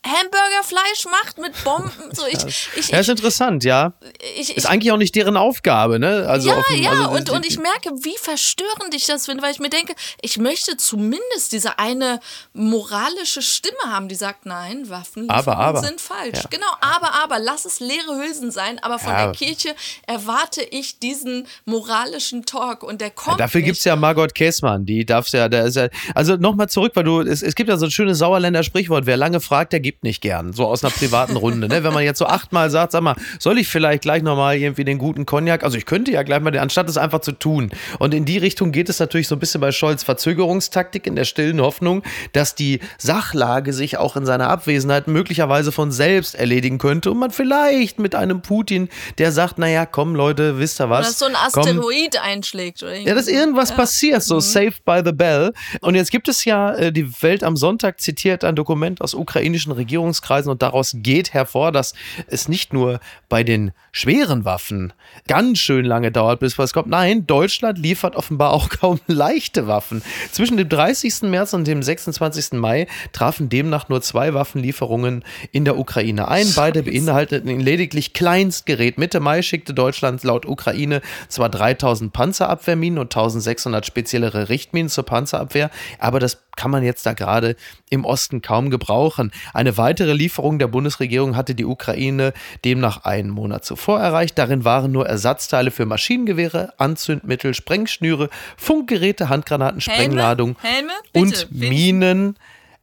Hamburgerfleisch 0.06 1.06
macht 1.12 1.38
mit 1.38 1.64
Bomben. 1.64 1.92
So, 2.14 2.26
ich, 2.28 2.38
ich, 2.76 2.90
ja, 2.90 3.00
ist 3.00 3.10
interessant, 3.10 3.64
ja. 3.64 3.94
Ich, 4.38 4.56
ist 4.56 4.66
eigentlich 4.66 4.92
auch 4.92 4.98
nicht 4.98 5.16
deren 5.16 5.36
Aufgabe, 5.36 6.00
ne? 6.00 6.26
Also 6.28 6.50
ja, 6.50 6.62
dem, 6.70 6.82
ja, 6.82 6.92
also 6.92 7.10
und, 7.10 7.30
und 7.30 7.46
ich 7.46 7.60
merke, 7.60 7.92
wie 8.04 8.18
verstörend 8.18 8.94
ich 8.94 9.06
das 9.06 9.26
finde, 9.26 9.44
weil 9.44 9.52
ich 9.52 9.60
mir 9.60 9.70
denke, 9.70 9.94
ich 10.22 10.38
möchte 10.38 10.78
zumindest 10.78 11.52
diese 11.52 11.78
eine 11.78 12.20
moralische 12.54 13.42
Stimme 13.42 13.78
haben, 13.88 14.08
die 14.08 14.16
sagt, 14.16 14.46
nein, 14.46 14.90
Waffen 14.90 15.30
aber, 15.30 15.58
aber. 15.58 15.82
sind 15.82 16.00
falsch. 16.00 16.40
Ja. 16.44 16.50
Genau, 16.50 16.68
aber, 16.80 17.14
aber, 17.24 17.40
lass 17.40 17.66
es 17.66 17.80
leere 17.80 18.18
Hülsen 18.18 18.52
sein, 18.52 18.80
aber 18.80 19.00
von 19.00 19.12
ja. 19.12 19.26
der 19.26 19.32
Kirche 19.34 19.76
erwarte 20.06 20.62
ich 20.64 21.00
diesen 21.00 21.48
moralischen 21.66 22.46
Talk 22.46 22.84
und 22.84 23.02
der 23.02 23.12
kommt. 23.12 23.40
Ja, 23.40 23.46
dafür 23.46 23.62
gibt 23.62 23.78
es 23.78 23.84
ja 23.84 23.96
Margot 23.96 24.34
Käßmann, 24.34 24.86
die 24.86 25.06
darfst 25.06 25.34
ja, 25.34 25.50
da 25.50 25.64
ist 25.64 25.76
ja, 25.76 25.90
also 26.16 26.38
nochmal 26.38 26.70
zurück, 26.70 26.94
weil 26.96 27.04
du, 27.04 27.22
es, 27.22 27.42
es 27.42 27.56
gibt 27.56 27.70
ja 27.70 27.78
so 27.78 27.86
ein 27.86 27.92
schönes 27.92 28.20
Sauerländer 28.20 28.64
Sprichwort, 28.64 29.06
wer 29.06 29.18
lange 29.18 29.42
fragt, 29.42 29.74
der 29.74 29.80
gibt 29.88 29.98
gibt 29.98 30.04
nicht 30.04 30.22
gern, 30.22 30.54
so 30.54 30.68
aus 30.68 30.84
einer 30.84 30.92
privaten 30.92 31.38
Runde. 31.38 31.70
Ne? 31.70 31.84
Wenn 31.84 31.94
man 31.94 32.04
jetzt 32.04 32.20
so 32.20 32.28
achtmal 32.28 32.70
sagt, 32.70 32.92
sag 32.92 33.02
mal, 33.02 33.16
soll 33.40 33.58
ich 33.58 33.68
vielleicht 33.68 34.04
gleich 34.04 34.22
nochmal 34.22 34.58
irgendwie 34.58 34.84
den 34.84 34.98
guten 34.98 35.26
Cognac, 35.26 35.64
also 35.64 35.78
ich 35.78 35.86
könnte 35.86 36.12
ja 36.12 36.24
gleich 36.24 36.42
mal, 36.42 36.56
anstatt 36.60 36.90
es 36.90 36.98
einfach 36.98 37.22
zu 37.22 37.32
tun. 37.32 37.72
Und 37.98 38.14
in 38.14 38.26
die 38.26 38.38
Richtung 38.38 38.72
geht 38.72 38.90
es 38.90 39.00
natürlich 39.00 39.28
so 39.28 39.36
ein 39.36 39.40
bisschen 39.40 39.62
bei 39.62 39.72
Scholz 39.72 40.04
Verzögerungstaktik 40.04 41.08
in 41.08 41.16
der 41.16 41.24
stillen 41.24 41.62
Hoffnung, 41.62 42.04
dass 42.34 42.54
die 42.54 42.80
Sachlage 42.98 43.74
sich 43.74 43.98
auch 43.98 44.18
in 44.18 44.26
seiner 44.26 44.50
Abwesenheit 44.50 45.08
möglicherweise 45.08 45.72
von 45.72 45.92
selbst 45.92 46.36
erledigen 46.36 46.78
könnte 46.78 47.10
und 47.10 47.18
man 47.18 47.32
vielleicht 47.32 47.98
mit 47.98 48.14
einem 48.14 48.42
Putin, 48.42 48.90
der 49.18 49.32
sagt, 49.32 49.58
naja, 49.58 49.86
komm 49.86 50.16
Leute, 50.16 50.60
wisst 50.60 50.80
ihr 50.80 50.90
was? 50.90 51.08
Dass 51.08 51.20
so 51.20 51.26
ein 51.26 51.36
Asteroid 51.36 52.12
komm. 52.12 52.22
einschlägt. 52.24 52.84
Oder 52.84 52.98
ja, 52.98 53.16
dass 53.16 53.28
irgendwas 53.28 53.70
ja. 53.70 53.76
passiert, 53.78 54.22
so 54.22 54.36
mhm. 54.36 54.42
saved 54.42 54.86
by 54.86 55.02
the 55.04 55.14
bell. 55.14 55.54
Und 55.82 55.96
jetzt 55.96 56.12
gibt 56.12 56.28
es 56.28 56.46
ja, 56.46 56.76
äh, 56.76 56.92
die 56.92 57.10
Welt 57.24 57.44
am 57.44 57.56
Sonntag 57.56 58.00
zitiert 58.02 58.44
ein 58.44 58.56
Dokument 58.56 59.02
aus 59.02 59.14
ukrainischen 59.14 59.72
Regierungskreisen 59.78 60.52
und 60.52 60.62
daraus 60.62 60.94
geht 60.96 61.34
hervor, 61.34 61.72
dass 61.72 61.94
es 62.28 62.48
nicht 62.48 62.74
nur 62.74 63.00
bei 63.30 63.44
den 63.44 63.72
schweren 63.92 64.46
Waffen 64.46 64.94
ganz 65.28 65.60
schön 65.60 65.86
lange 65.86 66.12
dauert, 66.12 66.40
bis 66.40 66.58
was 66.58 66.74
kommt. 66.74 66.88
Nein, 66.88 67.26
Deutschland 67.26 67.80
liefert 67.80 68.16
offenbar 68.16 68.52
auch 68.52 68.70
kaum 68.82 69.00
leichte 69.08 69.68
Waffen. 69.68 70.02
Zwischen 70.32 70.58
dem 70.58 70.70
30. 70.70 71.24
März 71.24 71.54
und 71.54 71.66
dem 71.66 71.82
26. 71.82 72.54
Mai 72.54 72.88
trafen 73.12 73.50
demnach 73.50 73.90
nur 73.90 74.02
zwei 74.02 74.34
Waffenlieferungen 74.34 75.24
in 75.52 75.66
der 75.66 75.78
Ukraine 75.78 76.28
ein. 76.28 76.48
Beide 76.56 76.84
beinhalteten 76.84 77.60
lediglich 77.60 78.14
Kleinstgerät. 78.14 78.98
Mitte 78.98 79.20
Mai 79.20 79.42
schickte 79.42 79.74
Deutschland 79.74 80.24
laut 80.24 80.46
Ukraine 80.46 81.02
zwar 81.28 81.50
3000 81.50 82.14
Panzerabwehrminen 82.14 83.00
und 83.00 83.16
1600 83.16 83.86
speziellere 83.86 84.50
Richtminen 84.50 84.90
zur 84.90 85.06
Panzerabwehr, 85.06 85.70
aber 86.00 86.20
das 86.20 86.44
kann 86.56 86.72
man 86.72 86.84
jetzt 86.84 87.06
da 87.06 87.14
gerade 87.14 87.56
im 87.90 88.04
Osten 88.04 88.42
kaum 88.42 88.70
gebrauchen. 88.70 89.32
Eine 89.54 89.67
weitere 89.76 90.14
Lieferung 90.14 90.60
der 90.60 90.68
Bundesregierung 90.68 91.36
hatte 91.36 91.56
die 91.56 91.66
Ukraine 91.66 92.32
demnach 92.64 93.04
einen 93.04 93.30
Monat 93.32 93.66
zuvor 93.66 94.00
erreicht. 94.00 94.38
Darin 94.38 94.64
waren 94.64 94.92
nur 94.94 95.08
Ersatzteile 95.08 95.72
für 95.72 95.86
Maschinengewehre, 95.86 96.74
Anzündmittel, 96.78 97.54
Sprengschnüre, 97.54 98.30
Funkgeräte, 98.56 99.28
Handgranaten, 99.28 99.82
Sprengladung 99.82 100.56
Helme? 100.62 100.92
Helme? 101.14 101.32
und 101.32 101.52
Minen 101.52 102.38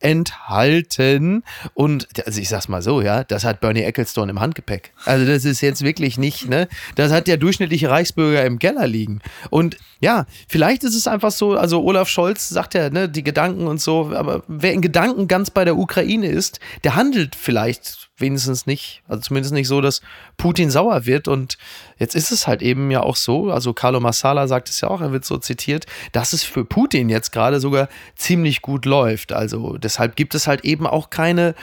enthalten. 0.04 1.42
Und 1.73 2.08
also 2.26 2.40
ich 2.40 2.50
sag's 2.50 2.68
mal 2.68 2.82
so, 2.82 3.00
ja, 3.00 3.25
das 3.25 3.44
hat 3.44 3.61
Bernie 3.61 3.82
Ecclestone 3.82 4.30
im 4.30 4.40
Handgepäck. 4.40 4.92
Also 5.06 5.25
das 5.26 5.46
ist 5.46 5.62
jetzt 5.62 5.82
wirklich 5.82 6.18
nicht, 6.18 6.49
ne? 6.49 6.68
Das 6.94 7.11
hat 7.11 7.26
der 7.26 7.38
durchschnittliche 7.38 7.88
Reichsbürger 7.88 8.44
im 8.44 8.58
Keller 8.58 8.87
liegen. 8.87 9.20
Und 9.49 9.78
ja, 10.00 10.26
vielleicht 10.46 10.84
ist 10.84 10.94
es 10.94 11.06
einfach 11.06 11.30
so, 11.30 11.56
also 11.56 11.82
Olaf 11.82 12.08
Scholz 12.08 12.50
sagt 12.50 12.75
ja, 12.75 12.90
ne, 12.90 13.08
die 13.08 13.25
Gedanken 13.25 13.66
und 13.66 13.80
so, 13.80 14.12
aber 14.14 14.44
wer 14.46 14.75
in 14.75 14.82
Gedanken 14.82 15.26
ganz 15.26 15.50
bei 15.50 15.64
der 15.64 15.78
Ukraine 15.78 16.28
ist, 16.28 16.61
der 16.84 16.94
handelt 16.94 17.34
vielleicht 17.34 18.11
wenigstens 18.16 18.66
nicht, 18.66 19.02
also 19.09 19.21
zumindest 19.23 19.52
nicht 19.52 19.66
so, 19.66 19.80
dass 19.80 20.00
Putin 20.37 20.71
sauer 20.71 21.06
wird. 21.06 21.26
Und 21.26 21.59
jetzt 21.99 22.14
ist 22.14 22.30
es 22.30 22.47
halt 22.47 22.62
eben 22.62 22.90
ja 22.90 23.02
auch 23.02 23.16
so, 23.16 23.50
also 23.50 23.73
Carlo 23.73 24.00
Massala 24.00 24.47
sagt 24.47 24.68
es 24.68 24.80
ja 24.80 24.88
auch, 24.88 25.00
er 25.00 25.12
wird 25.12 25.25
so 25.25 25.38
zitiert, 25.38 25.87
dass 26.12 26.33
es 26.33 26.44
für 26.44 26.64
Putin 26.64 27.09
jetzt 27.09 27.33
gerade 27.33 27.61
sogar 27.61 27.88
ziemlich 28.14 28.62
gut 28.62 28.85
läuft. 28.85 29.33
Also 29.33 29.76
deshalb 29.78 30.16
gibt 30.16 30.35
es 30.35 30.47
halt 30.47 30.64
eben 30.64 30.87
auch 30.87 31.11
keine, 31.11 31.54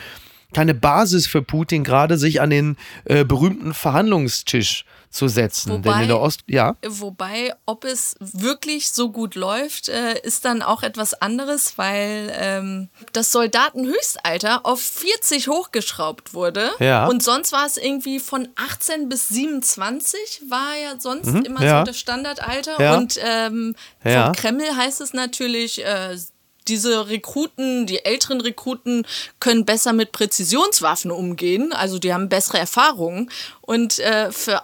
keine 0.54 0.74
Basis 0.74 1.28
für 1.28 1.42
Putin, 1.42 1.84
gerade 1.84 2.18
sich 2.18 2.42
an 2.42 2.50
den 2.50 2.76
äh, 3.06 3.24
berühmten 3.24 3.74
Verhandlungstisch 3.74 4.86
zu 5.12 5.28
setzen. 5.28 5.72
Wobei, 5.74 5.92
Denn 5.92 6.02
in 6.04 6.08
der 6.08 6.20
Ost, 6.22 6.42
ja. 6.48 6.76
Wobei, 6.88 7.54
ob 7.66 7.84
es 7.84 8.16
wirklich 8.20 8.92
so 8.92 9.12
gut 9.12 9.36
läuft, 9.36 9.90
äh, 9.90 10.18
ist 10.22 10.46
dann 10.46 10.62
auch 10.62 10.84
etwas 10.84 11.14
anderes, 11.14 11.78
weil 11.78 12.34
ähm, 12.36 12.90
das 13.12 13.32
Soldatenhöchstalter 13.34 14.66
auf 14.66 14.80
40 14.82 15.50
hochgeschraubt 15.50 16.34
wurde. 16.34 16.72
Ja. 16.80 17.08
Und 17.08 17.22
sonst 17.22 17.52
war 17.52 17.66
es 17.66 17.76
irgendwie 17.76 18.20
von 18.20 18.48
18 18.56 19.10
bis 19.10 19.28
27, 19.28 20.44
war 20.48 20.76
ja 20.82 20.98
sonst 20.98 21.28
mhm, 21.28 21.42
immer 21.42 21.62
ja. 21.62 21.80
so 21.80 21.86
das 21.88 22.00
Standardalter. 22.00 22.82
Ja. 22.82 22.98
Und 22.98 23.20
ähm, 23.22 23.76
vom 24.02 24.32
Kreml 24.32 24.76
heißt 24.78 25.02
es 25.02 25.14
natürlich, 25.14 25.84
äh, 25.84 26.16
diese 26.68 27.10
Rekruten, 27.10 27.86
die 27.86 28.06
älteren 28.06 28.40
Rekruten 28.40 29.06
können 29.40 29.66
besser 29.66 29.94
mit 29.94 30.12
Präzisionswaffen 30.12 31.12
umgehen, 31.12 31.74
also 31.74 32.00
die 32.00 32.14
haben 32.14 32.30
bessere 32.30 32.60
Erfahrungen. 32.60 33.30
Und 33.62 34.00
äh, 34.00 34.32
für 34.32 34.62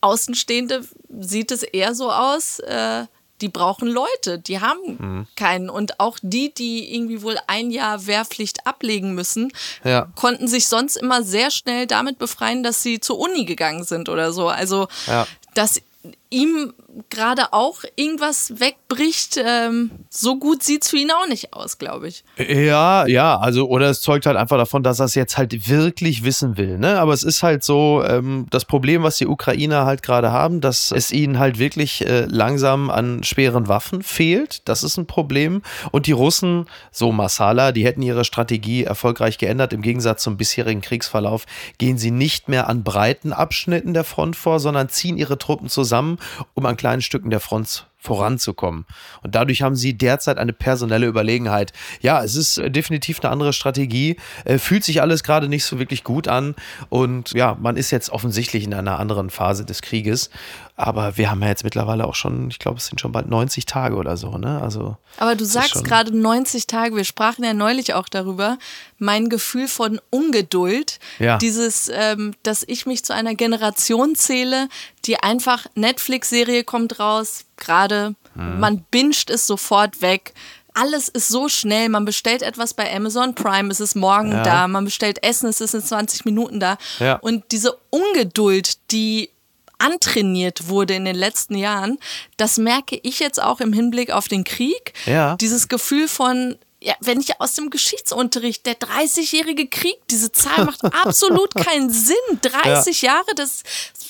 Außenstehende 0.00 0.86
sieht 1.20 1.50
es 1.50 1.62
eher 1.62 1.94
so 1.94 2.10
aus, 2.10 2.58
äh, 2.60 3.06
die 3.40 3.48
brauchen 3.48 3.88
Leute, 3.88 4.38
die 4.38 4.60
haben 4.60 4.96
mhm. 4.98 5.26
keinen. 5.36 5.68
Und 5.68 6.00
auch 6.00 6.18
die, 6.22 6.52
die 6.54 6.94
irgendwie 6.94 7.22
wohl 7.22 7.36
ein 7.46 7.70
Jahr 7.70 8.06
Wehrpflicht 8.06 8.66
ablegen 8.66 9.14
müssen, 9.14 9.52
ja. 9.84 10.08
konnten 10.14 10.48
sich 10.48 10.68
sonst 10.68 10.96
immer 10.96 11.22
sehr 11.22 11.50
schnell 11.50 11.86
damit 11.86 12.18
befreien, 12.18 12.62
dass 12.62 12.82
sie 12.82 13.00
zur 13.00 13.18
Uni 13.18 13.44
gegangen 13.44 13.84
sind 13.84 14.08
oder 14.08 14.32
so. 14.32 14.48
Also, 14.48 14.88
ja. 15.06 15.26
dass 15.54 15.82
ihm 16.30 16.72
gerade 17.10 17.52
auch 17.52 17.84
irgendwas 17.94 18.58
wegbricht, 18.58 19.38
ähm, 19.44 19.90
so 20.08 20.38
gut 20.38 20.62
sieht 20.62 20.82
es 20.82 20.90
für 20.90 20.96
ihn 20.96 21.10
auch 21.10 21.28
nicht 21.28 21.52
aus, 21.52 21.78
glaube 21.78 22.08
ich. 22.08 22.24
Ja, 22.38 23.06
ja, 23.06 23.38
also, 23.38 23.68
oder 23.68 23.90
es 23.90 24.00
zeugt 24.00 24.26
halt 24.26 24.36
einfach 24.36 24.56
davon, 24.56 24.82
dass 24.82 24.98
er 24.98 25.06
es 25.06 25.14
jetzt 25.14 25.36
halt 25.36 25.68
wirklich 25.68 26.24
wissen 26.24 26.56
will. 26.56 26.78
Ne? 26.78 26.98
Aber 26.98 27.12
es 27.12 27.22
ist 27.22 27.42
halt 27.42 27.64
so, 27.64 28.02
ähm, 28.04 28.46
das 28.50 28.64
Problem, 28.64 29.02
was 29.02 29.18
die 29.18 29.26
Ukrainer 29.26 29.84
halt 29.84 30.02
gerade 30.02 30.32
haben, 30.32 30.60
dass 30.60 30.90
es 30.90 31.12
ihnen 31.12 31.38
halt 31.38 31.58
wirklich 31.58 32.06
äh, 32.06 32.24
langsam 32.26 32.90
an 32.90 33.22
schweren 33.22 33.68
Waffen 33.68 34.02
fehlt. 34.02 34.66
Das 34.68 34.82
ist 34.82 34.96
ein 34.96 35.06
Problem. 35.06 35.62
Und 35.92 36.06
die 36.06 36.12
Russen, 36.12 36.66
so 36.90 37.12
Masala, 37.12 37.72
die 37.72 37.84
hätten 37.84 38.02
ihre 38.02 38.24
Strategie 38.24 38.84
erfolgreich 38.84 39.38
geändert. 39.38 39.72
Im 39.72 39.82
Gegensatz 39.82 40.22
zum 40.22 40.36
bisherigen 40.36 40.80
Kriegsverlauf 40.80 41.44
gehen 41.78 41.98
sie 41.98 42.10
nicht 42.10 42.48
mehr 42.48 42.68
an 42.68 42.84
breiten 42.84 43.32
Abschnitten 43.32 43.94
der 43.94 44.04
Front 44.04 44.36
vor, 44.36 44.60
sondern 44.60 44.88
ziehen 44.88 45.18
ihre 45.18 45.38
Truppen 45.38 45.68
zusammen, 45.68 46.15
um 46.54 46.66
an 46.66 46.76
kleinen 46.76 47.02
Stücken 47.02 47.30
der 47.30 47.40
Front 47.40 47.86
voranzukommen. 48.06 48.86
Und 49.22 49.34
dadurch 49.34 49.62
haben 49.62 49.74
sie 49.74 49.98
derzeit 49.98 50.38
eine 50.38 50.52
personelle 50.52 51.06
Überlegenheit. 51.06 51.72
Ja, 52.00 52.22
es 52.22 52.36
ist 52.36 52.58
äh, 52.58 52.70
definitiv 52.70 53.20
eine 53.22 53.32
andere 53.32 53.52
Strategie. 53.52 54.16
Äh, 54.44 54.58
fühlt 54.58 54.84
sich 54.84 55.02
alles 55.02 55.24
gerade 55.24 55.48
nicht 55.48 55.64
so 55.64 55.78
wirklich 55.78 56.04
gut 56.04 56.28
an. 56.28 56.54
Und 56.88 57.32
ja, 57.32 57.56
man 57.60 57.76
ist 57.76 57.90
jetzt 57.90 58.10
offensichtlich 58.10 58.64
in 58.64 58.74
einer 58.74 58.98
anderen 58.98 59.28
Phase 59.28 59.64
des 59.64 59.82
Krieges. 59.82 60.30
Aber 60.78 61.16
wir 61.16 61.30
haben 61.30 61.40
ja 61.40 61.48
jetzt 61.48 61.64
mittlerweile 61.64 62.06
auch 62.06 62.14
schon, 62.14 62.50
ich 62.50 62.58
glaube, 62.58 62.76
es 62.76 62.86
sind 62.86 63.00
schon 63.00 63.10
bald 63.10 63.28
90 63.28 63.64
Tage 63.64 63.96
oder 63.96 64.18
so, 64.18 64.36
ne? 64.36 64.60
Also. 64.60 64.98
Aber 65.16 65.34
du 65.34 65.46
sagst 65.46 65.84
gerade 65.84 66.14
90 66.14 66.66
Tage. 66.66 66.94
Wir 66.94 67.04
sprachen 67.04 67.42
ja 67.44 67.54
neulich 67.54 67.94
auch 67.94 68.10
darüber. 68.10 68.58
Mein 68.98 69.30
Gefühl 69.30 69.68
von 69.68 69.98
Ungeduld. 70.10 70.98
Ja. 71.18 71.38
Dieses, 71.38 71.90
ähm, 71.92 72.34
dass 72.42 72.62
ich 72.66 72.84
mich 72.84 73.06
zu 73.06 73.14
einer 73.14 73.34
Generation 73.34 74.14
zähle, 74.16 74.68
die 75.06 75.18
einfach 75.22 75.66
Netflix-Serie 75.74 76.62
kommt 76.62 77.00
raus, 77.00 77.46
gerade, 77.56 78.14
mhm. 78.34 78.60
man 78.60 78.84
binscht 78.90 79.30
es 79.30 79.46
sofort 79.46 80.02
weg 80.02 80.34
alles 80.76 81.08
ist 81.08 81.28
so 81.28 81.48
schnell. 81.48 81.88
Man 81.88 82.04
bestellt 82.04 82.42
etwas 82.42 82.74
bei 82.74 82.94
Amazon 82.94 83.34
Prime, 83.34 83.70
es 83.70 83.80
ist 83.80 83.94
morgen 83.96 84.32
ja. 84.32 84.42
da. 84.42 84.68
Man 84.68 84.84
bestellt 84.84 85.22
Essen, 85.22 85.48
es 85.48 85.62
ist 85.62 85.74
in 85.74 85.80
20 85.80 86.26
Minuten 86.26 86.60
da. 86.60 86.76
Ja. 86.98 87.14
Und 87.14 87.44
diese 87.50 87.78
Ungeduld, 87.88 88.90
die 88.90 89.30
antrainiert 89.78 90.68
wurde 90.68 90.94
in 90.94 91.04
den 91.04 91.16
letzten 91.16 91.56
Jahren, 91.56 91.98
das 92.36 92.58
merke 92.58 92.98
ich 93.02 93.18
jetzt 93.18 93.42
auch 93.42 93.60
im 93.60 93.72
Hinblick 93.72 94.10
auf 94.10 94.28
den 94.28 94.44
Krieg. 94.44 94.92
Ja. 95.06 95.36
Dieses 95.36 95.68
Gefühl 95.68 96.08
von, 96.08 96.56
ja, 96.80 96.94
wenn 97.00 97.20
ich 97.20 97.40
aus 97.40 97.54
dem 97.54 97.70
Geschichtsunterricht, 97.70 98.66
der 98.66 98.78
30-jährige 98.78 99.66
Krieg, 99.68 99.96
diese 100.10 100.30
Zahl 100.32 100.64
macht 100.64 100.84
absolut 101.04 101.54
keinen 101.54 101.90
Sinn. 101.90 102.16
30 102.42 103.02
ja. 103.02 103.14
Jahre, 103.14 103.34
das, 103.34 103.62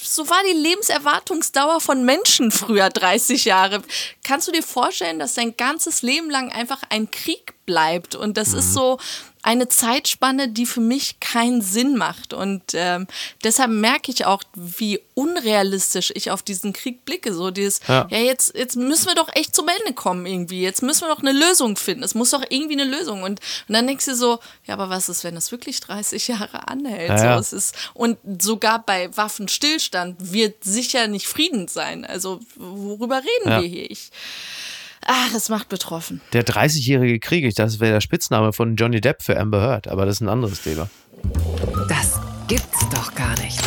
so 0.02 0.28
war 0.28 0.38
die 0.48 0.58
Lebenserwartungsdauer 0.58 1.80
von 1.80 2.04
Menschen 2.04 2.50
früher 2.50 2.90
30 2.90 3.44
Jahre. 3.44 3.82
Kannst 4.24 4.48
du 4.48 4.52
dir 4.52 4.62
vorstellen, 4.62 5.18
dass 5.18 5.34
dein 5.34 5.56
ganzes 5.56 6.02
Leben 6.02 6.28
lang 6.30 6.50
einfach 6.52 6.82
ein 6.90 7.10
Krieg 7.10 7.54
bleibt? 7.66 8.14
Und 8.14 8.36
das 8.36 8.52
mhm. 8.52 8.58
ist 8.58 8.74
so, 8.74 8.98
eine 9.46 9.68
Zeitspanne, 9.68 10.48
die 10.48 10.66
für 10.66 10.80
mich 10.80 11.20
keinen 11.20 11.62
Sinn 11.62 11.96
macht. 11.96 12.32
Und 12.32 12.62
ähm, 12.74 13.06
deshalb 13.44 13.70
merke 13.70 14.10
ich 14.10 14.26
auch, 14.26 14.42
wie 14.56 15.00
unrealistisch 15.14 16.12
ich 16.16 16.32
auf 16.32 16.42
diesen 16.42 16.72
Krieg 16.72 17.04
blicke. 17.04 17.32
So 17.32 17.52
dieses, 17.52 17.80
ja, 17.86 18.08
ja 18.10 18.18
jetzt, 18.18 18.56
jetzt 18.56 18.74
müssen 18.74 19.06
wir 19.06 19.14
doch 19.14 19.28
echt 19.36 19.54
zum 19.54 19.68
Ende 19.68 19.94
kommen 19.94 20.26
irgendwie. 20.26 20.62
Jetzt 20.62 20.82
müssen 20.82 21.02
wir 21.02 21.14
doch 21.14 21.20
eine 21.20 21.30
Lösung 21.30 21.76
finden. 21.76 22.02
Es 22.02 22.16
muss 22.16 22.30
doch 22.30 22.42
irgendwie 22.48 22.80
eine 22.80 22.90
Lösung. 22.90 23.22
Und, 23.22 23.38
und 23.68 23.72
dann 23.72 23.86
denkst 23.86 24.06
du 24.06 24.16
so, 24.16 24.40
ja, 24.64 24.74
aber 24.74 24.90
was 24.90 25.08
ist, 25.08 25.22
wenn 25.22 25.36
das 25.36 25.52
wirklich 25.52 25.78
30 25.78 26.26
Jahre 26.28 26.66
anhält? 26.66 27.10
Ja, 27.10 27.34
so, 27.34 27.40
es 27.40 27.52
ist, 27.52 27.76
und 27.94 28.18
sogar 28.42 28.84
bei 28.84 29.16
Waffenstillstand 29.16 30.16
wird 30.32 30.64
sicher 30.64 31.06
nicht 31.06 31.28
Frieden 31.28 31.68
sein. 31.68 32.04
Also 32.04 32.40
worüber 32.56 33.18
reden 33.18 33.62
wir 33.62 33.68
hier? 33.68 33.88
Ich, 33.88 34.10
Ach, 35.06 35.34
es 35.34 35.48
macht 35.48 35.68
betroffen. 35.68 36.20
Der 36.32 36.44
30-jährige 36.44 37.20
Krieg, 37.20 37.54
das 37.54 37.78
wäre 37.78 37.92
der 37.92 38.00
Spitzname 38.00 38.52
von 38.52 38.74
Johnny 38.76 39.00
Depp 39.00 39.22
für 39.22 39.38
Amber 39.38 39.60
Heard, 39.60 39.88
aber 39.88 40.04
das 40.04 40.16
ist 40.16 40.20
ein 40.20 40.28
anderes 40.28 40.62
Thema. 40.62 40.88
Das 41.88 42.18
gibt's 42.48 42.88
doch 42.90 43.14
gar 43.14 43.38
nicht. 43.40 43.60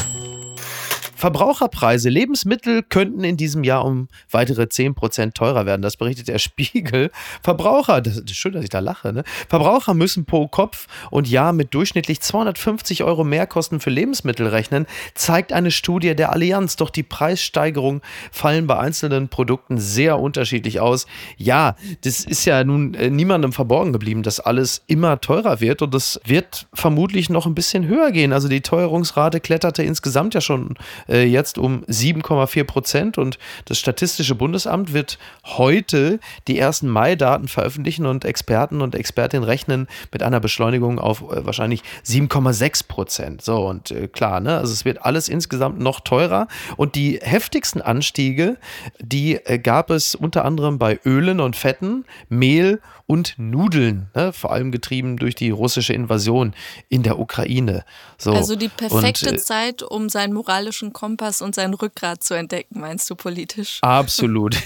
Verbraucherpreise. 1.20 2.08
Lebensmittel 2.08 2.82
könnten 2.82 3.26
in 3.26 3.36
diesem 3.36 3.66
Jahr 3.66 3.84
um 3.84 4.08
weitere 4.32 4.64
10% 4.64 5.34
teurer 5.34 5.66
werden. 5.66 5.82
Das 5.82 5.98
berichtet 5.98 6.30
der 6.30 6.40
Spiegel. 6.40 7.12
Verbraucher, 7.44 8.00
das 8.00 8.20
ist 8.20 8.36
schön, 8.38 8.54
dass 8.54 8.64
ich 8.64 8.70
da 8.70 8.80
lache, 8.80 9.12
ne? 9.12 9.26
Verbraucher 9.50 9.94
müssen 9.94 10.24
pro 10.24 10.48
Kopf 10.48 10.88
und 11.12 11.28
Jahr 11.28 11.52
mit 11.52 11.74
durchschnittlich 11.74 12.22
250 12.22 13.04
Euro 13.04 13.26
Mehrkosten 13.26 13.82
für 13.82 13.90
Lebensmittel 13.90 14.48
rechnen, 14.48 14.86
zeigt 15.14 15.52
eine 15.52 15.72
Studie 15.72 16.16
der 16.16 16.32
Allianz. 16.32 16.78
Doch 16.78 16.90
die 16.90 17.04
Preissteigerungen 17.04 18.02
fallen 18.32 18.66
bei 18.66 18.80
einzelnen 18.80 19.28
Produkten 19.28 19.78
sehr 19.78 20.20
unterschiedlich 20.20 20.80
aus. 20.80 21.06
Ja, 21.36 21.76
das 22.06 22.24
ist 22.24 22.46
ja 22.46 22.64
nun 22.64 22.94
äh, 22.94 23.10
niemandem 23.10 23.52
verborgen 23.52 23.92
geblieben, 23.92 24.24
dass 24.24 24.40
alles 24.40 24.84
immer 24.88 25.20
teurer 25.20 25.60
wird 25.60 25.82
und 25.82 25.94
das 25.94 26.22
wird 26.24 26.68
vermutlich 26.74 27.30
noch 27.30 27.46
ein 27.46 27.56
bisschen 27.56 27.88
höher 27.88 28.14
gehen. 28.14 28.32
Also 28.32 28.48
die 28.48 28.62
Teuerungsrate 28.62 29.42
kletterte 29.42 29.84
insgesamt 29.84 30.34
ja 30.34 30.40
schon 30.40 30.76
äh, 31.10 31.24
jetzt 31.24 31.58
um 31.58 31.84
7,4 31.86 32.64
Prozent. 32.64 33.18
Und 33.18 33.40
das 33.66 33.80
Statistische 33.80 34.36
Bundesamt 34.36 34.94
wird 34.94 35.18
heute 35.46 36.20
die 36.48 36.58
ersten 36.58 36.88
Mai-Daten 36.88 37.48
veröffentlichen 37.48 38.06
und 38.06 38.26
Experten 38.26 38.82
und 38.82 38.96
Expertinnen 38.96 39.44
rechnen 39.44 39.88
mit 40.12 40.24
einer 40.24 40.40
Beschleunigung 40.40 41.00
auf 41.00 41.22
äh, 41.22 41.46
wahrscheinlich 41.46 41.84
7,6 42.06 42.88
Prozent. 42.88 43.42
So, 43.42 43.68
und 43.68 43.92
äh, 43.92 44.08
klar, 44.08 44.40
ne? 44.40 44.58
Also 44.58 44.74
es 44.74 44.86
wird 44.86 45.06
alles 45.06 45.30
insgesamt 45.30 45.80
noch 45.80 46.00
teurer. 46.00 46.48
Und 46.78 46.96
die 46.96 47.20
heftigsten 47.22 47.82
Anstiege, 47.82 48.58
die 49.00 49.36
äh, 49.36 49.60
gab 49.60 49.90
es 49.90 50.16
unter 50.16 50.46
anderem 50.46 50.80
bei 50.80 51.00
Ölen 51.06 51.40
und 51.40 51.56
Fetten, 51.56 52.06
Mehl 52.30 52.80
und 53.10 53.34
Nudeln, 53.38 54.08
ne? 54.14 54.32
vor 54.34 54.52
allem 54.52 54.72
getrieben 54.72 55.18
durch 55.18 55.34
die 55.34 55.50
russische 55.50 55.94
Invasion 55.94 56.54
in 56.90 57.02
der 57.02 57.18
Ukraine. 57.18 57.84
So. 58.20 58.34
Also 58.34 58.56
die 58.56 58.68
perfekte 58.68 59.30
und, 59.30 59.36
äh, 59.36 59.40
Zeit, 59.40 59.82
um 59.82 60.10
seinen 60.10 60.32
moralischen 60.32 60.94
Kompass 61.00 61.42
und 61.42 61.56
sein 61.56 61.74
Rückgrat 61.74 62.24
zu 62.24 62.34
entdecken, 62.34 62.82
meinst 62.82 63.10
du 63.10 63.16
politisch? 63.16 63.80
Absolut. 63.82 64.58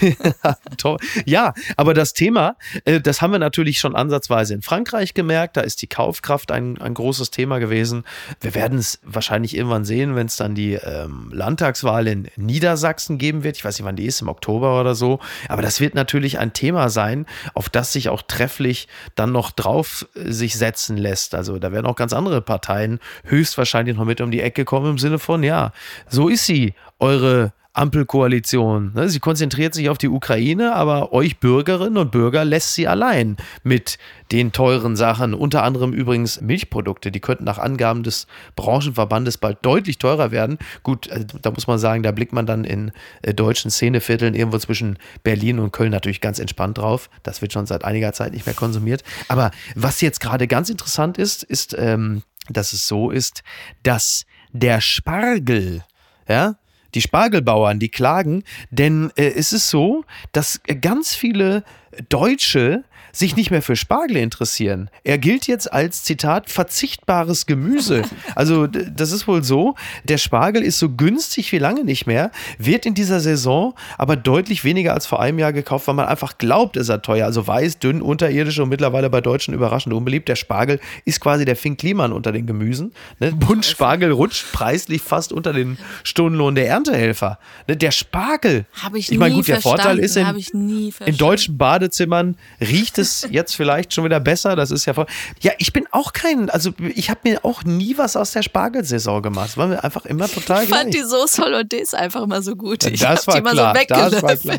Ja, 1.24 1.54
aber 1.76 1.94
das 1.94 2.12
Thema, 2.12 2.56
äh, 2.84 3.00
das 3.00 3.22
haben 3.22 3.32
wir 3.32 3.38
natürlich 3.38 3.78
schon 3.78 3.96
ansatzweise 3.96 4.54
in 4.54 4.62
Frankreich 4.62 5.14
gemerkt. 5.14 5.56
Da 5.56 5.62
ist 5.62 5.80
die 5.82 5.86
Kaufkraft 5.86 6.50
ein, 6.50 6.80
ein 6.80 6.94
großes 6.94 7.30
Thema 7.30 7.58
gewesen. 7.58 8.04
Wir 8.40 8.54
werden 8.54 8.78
es 8.78 9.00
wahrscheinlich 9.02 9.56
irgendwann 9.56 9.84
sehen, 9.84 10.14
wenn 10.14 10.26
es 10.26 10.36
dann 10.36 10.54
die 10.54 10.74
ähm, 10.74 11.30
Landtagswahl 11.32 12.06
in 12.06 12.28
Niedersachsen 12.36 13.16
geben 13.18 13.44
wird. 13.44 13.56
Ich 13.56 13.64
weiß 13.64 13.78
nicht, 13.78 13.86
wann 13.86 13.96
die 13.96 14.04
ist, 14.04 14.20
im 14.20 14.28
Oktober 14.28 14.80
oder 14.80 14.94
so. 14.94 15.20
Aber 15.48 15.62
das 15.62 15.80
wird 15.80 15.94
natürlich 15.94 16.38
ein 16.38 16.52
Thema 16.52 16.90
sein, 16.90 17.26
auf 17.54 17.68
das 17.68 17.92
sich 17.92 18.08
auch 18.08 18.22
trefflich 18.22 18.88
dann 19.14 19.32
noch 19.32 19.50
drauf 19.50 20.06
äh, 20.14 20.30
sich 20.30 20.56
setzen 20.56 20.96
lässt. 20.96 21.34
Also 21.34 21.58
da 21.58 21.72
werden 21.72 21.86
auch 21.86 21.96
ganz 21.96 22.12
andere 22.12 22.42
Parteien 22.42 23.00
höchstwahrscheinlich 23.24 23.96
noch 23.96 24.04
mit 24.04 24.20
um 24.20 24.30
die 24.30 24.40
Ecke 24.40 24.64
kommen 24.64 24.90
im 24.90 24.98
Sinne 24.98 25.18
von, 25.18 25.42
ja, 25.42 25.72
so 26.08 26.23
ist 26.28 26.46
sie, 26.46 26.74
eure 26.98 27.52
Ampelkoalition. 27.74 28.92
Ne? 28.94 29.08
Sie 29.08 29.18
konzentriert 29.18 29.74
sich 29.74 29.88
auf 29.88 29.98
die 29.98 30.08
Ukraine, 30.08 30.74
aber 30.74 31.12
euch 31.12 31.38
Bürgerinnen 31.40 31.98
und 31.98 32.12
Bürger 32.12 32.44
lässt 32.44 32.74
sie 32.74 32.86
allein 32.86 33.36
mit 33.64 33.98
den 34.30 34.52
teuren 34.52 34.94
Sachen. 34.94 35.34
Unter 35.34 35.64
anderem 35.64 35.92
übrigens 35.92 36.40
Milchprodukte. 36.40 37.10
Die 37.10 37.18
könnten 37.18 37.42
nach 37.42 37.58
Angaben 37.58 38.04
des 38.04 38.28
Branchenverbandes 38.54 39.38
bald 39.38 39.58
deutlich 39.62 39.98
teurer 39.98 40.30
werden. 40.30 40.58
Gut, 40.84 41.08
äh, 41.08 41.26
da 41.42 41.50
muss 41.50 41.66
man 41.66 41.80
sagen, 41.80 42.04
da 42.04 42.12
blickt 42.12 42.32
man 42.32 42.46
dann 42.46 42.62
in 42.62 42.92
äh, 43.22 43.34
deutschen 43.34 43.72
Szenevierteln 43.72 44.34
irgendwo 44.34 44.58
zwischen 44.58 44.96
Berlin 45.24 45.58
und 45.58 45.72
Köln 45.72 45.90
natürlich 45.90 46.20
ganz 46.20 46.38
entspannt 46.38 46.78
drauf. 46.78 47.10
Das 47.24 47.42
wird 47.42 47.52
schon 47.52 47.66
seit 47.66 47.84
einiger 47.84 48.12
Zeit 48.12 48.32
nicht 48.32 48.46
mehr 48.46 48.54
konsumiert. 48.54 49.02
Aber 49.26 49.50
was 49.74 50.00
jetzt 50.00 50.20
gerade 50.20 50.46
ganz 50.46 50.70
interessant 50.70 51.18
ist, 51.18 51.42
ist, 51.42 51.74
ähm, 51.76 52.22
dass 52.48 52.72
es 52.72 52.86
so 52.86 53.10
ist, 53.10 53.42
dass 53.82 54.26
der 54.52 54.80
Spargel, 54.80 55.82
ja, 56.28 56.56
die 56.94 57.00
Spargelbauern, 57.00 57.78
die 57.78 57.88
klagen, 57.88 58.44
denn 58.70 59.10
äh, 59.16 59.32
es 59.36 59.52
ist 59.52 59.70
so, 59.70 60.04
dass 60.32 60.60
ganz 60.80 61.14
viele 61.14 61.64
Deutsche 62.08 62.84
sich 63.14 63.36
nicht 63.36 63.50
mehr 63.50 63.62
für 63.62 63.76
Spargel 63.76 64.16
interessieren. 64.16 64.90
Er 65.04 65.18
gilt 65.18 65.46
jetzt 65.46 65.72
als 65.72 66.02
Zitat 66.02 66.50
verzichtbares 66.50 67.46
Gemüse. 67.46 68.02
Also 68.36 68.66
das 68.66 69.12
ist 69.12 69.28
wohl 69.28 69.44
so, 69.44 69.74
der 70.04 70.18
Spargel 70.18 70.62
ist 70.62 70.78
so 70.78 70.88
günstig 70.90 71.52
wie 71.52 71.58
lange 71.58 71.84
nicht 71.84 72.06
mehr, 72.06 72.32
wird 72.58 72.84
in 72.84 72.94
dieser 72.94 73.20
Saison 73.20 73.74
aber 73.96 74.16
deutlich 74.16 74.64
weniger 74.64 74.92
als 74.92 75.06
vor 75.06 75.20
einem 75.20 75.38
Jahr 75.38 75.52
gekauft, 75.52 75.86
weil 75.86 75.94
man 75.94 76.06
einfach 76.06 76.38
glaubt, 76.38 76.76
ist 76.76 76.88
er 76.88 77.00
teuer. 77.00 77.26
Also 77.26 77.46
weiß, 77.46 77.78
dünn, 77.78 78.02
unterirdisch 78.02 78.58
und 78.58 78.70
mittlerweile 78.70 79.08
bei 79.08 79.20
Deutschen 79.20 79.54
überraschend 79.54 79.94
unbeliebt. 79.94 80.28
Der 80.28 80.36
Spargel 80.36 80.80
ist 81.04 81.20
quasi 81.20 81.44
der 81.44 81.54
Fink 81.54 81.78
Kliman 81.78 82.12
unter 82.12 82.32
den 82.32 82.46
Gemüsen. 82.46 82.92
Ne? 83.20 83.32
Buntspargel 83.32 84.10
rutscht 84.10 84.50
preislich 84.52 85.02
fast 85.02 85.32
unter 85.32 85.52
den 85.52 85.78
Stundenlohn 86.02 86.54
der 86.54 86.66
Erntehelfer. 86.68 87.38
Ne? 87.68 87.76
Der 87.76 87.92
Spargel. 87.92 88.66
Habe 88.82 88.98
ich, 88.98 89.12
ich 89.12 89.18
meine, 89.18 89.34
gut, 89.34 89.46
der 89.46 89.60
Vorteil 89.60 89.98
ist, 89.98 90.16
in, 90.16 90.92
in 91.04 91.16
deutschen 91.16 91.56
Badezimmern 91.56 92.36
riecht 92.60 92.98
es 92.98 93.03
es 93.08 93.28
jetzt 93.30 93.54
vielleicht 93.54 93.92
schon 93.92 94.04
wieder 94.04 94.20
besser. 94.20 94.56
Das 94.56 94.70
ist 94.70 94.84
ja 94.86 94.94
voll. 94.94 95.06
Ja, 95.40 95.52
ich 95.58 95.72
bin 95.72 95.86
auch 95.90 96.12
kein, 96.12 96.50
also 96.50 96.72
ich 96.94 97.10
habe 97.10 97.20
mir 97.24 97.44
auch 97.44 97.64
nie 97.64 97.96
was 97.96 98.16
aus 98.16 98.32
der 98.32 98.42
Spargelsaison 98.42 99.22
gemacht. 99.22 99.50
Das 99.50 99.56
war 99.56 99.66
mir 99.66 99.82
einfach 99.82 100.04
immer 100.06 100.28
total 100.28 100.64
Ich 100.64 100.70
fand 100.70 100.94
die 100.94 101.02
Soße 101.02 101.42
Hollandaise 101.42 101.96
einfach 101.96 102.22
immer 102.22 102.42
so 102.42 102.56
gut. 102.56 102.84
Ich 102.84 103.00
das 103.00 103.26
war 103.26 103.40
die 103.40 103.86
klar. 103.86 104.10
So 104.10 104.20
das 104.20 104.22
war 104.22 104.36
klar. 104.36 104.58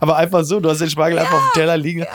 Aber 0.00 0.16
einfach 0.16 0.44
so, 0.44 0.60
du 0.60 0.70
hast 0.70 0.80
den 0.80 0.90
Spargel 0.90 1.16
ja, 1.16 1.22
einfach 1.22 1.36
auf 1.38 1.50
dem 1.52 1.60
Teller 1.60 1.76
liegen. 1.76 2.00
Ja. 2.00 2.06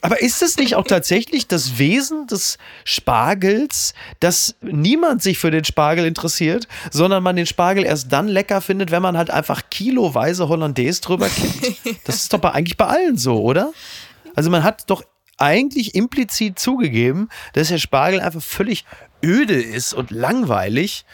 Aber 0.00 0.20
ist 0.20 0.42
es 0.42 0.56
nicht 0.56 0.74
auch 0.74 0.86
tatsächlich 0.86 1.46
das 1.46 1.78
Wesen 1.78 2.26
des 2.26 2.58
Spargels, 2.84 3.94
dass 4.20 4.54
niemand 4.60 5.22
sich 5.22 5.38
für 5.38 5.50
den 5.50 5.64
Spargel 5.64 6.04
interessiert, 6.04 6.68
sondern 6.90 7.22
man 7.22 7.36
den 7.36 7.46
Spargel 7.46 7.84
erst 7.84 8.12
dann 8.12 8.28
lecker 8.28 8.60
findet, 8.60 8.90
wenn 8.90 9.02
man 9.02 9.16
halt 9.16 9.30
einfach 9.30 9.62
kiloweise 9.70 10.48
Hollandaise 10.48 11.00
drüber 11.00 11.28
kippt? 11.28 11.76
Das 12.04 12.16
ist 12.16 12.32
doch 12.32 12.38
bei, 12.38 12.52
eigentlich 12.52 12.76
bei 12.76 12.86
allen 12.86 13.16
so, 13.16 13.40
oder? 13.40 13.72
Also 14.34 14.50
man 14.50 14.62
hat 14.62 14.88
doch 14.90 15.02
eigentlich 15.38 15.94
implizit 15.94 16.58
zugegeben, 16.58 17.28
dass 17.52 17.68
der 17.68 17.78
Spargel 17.78 18.20
einfach 18.20 18.42
völlig 18.42 18.84
öde 19.24 19.60
ist 19.60 19.92
und 19.92 20.10
langweilig. 20.10 21.04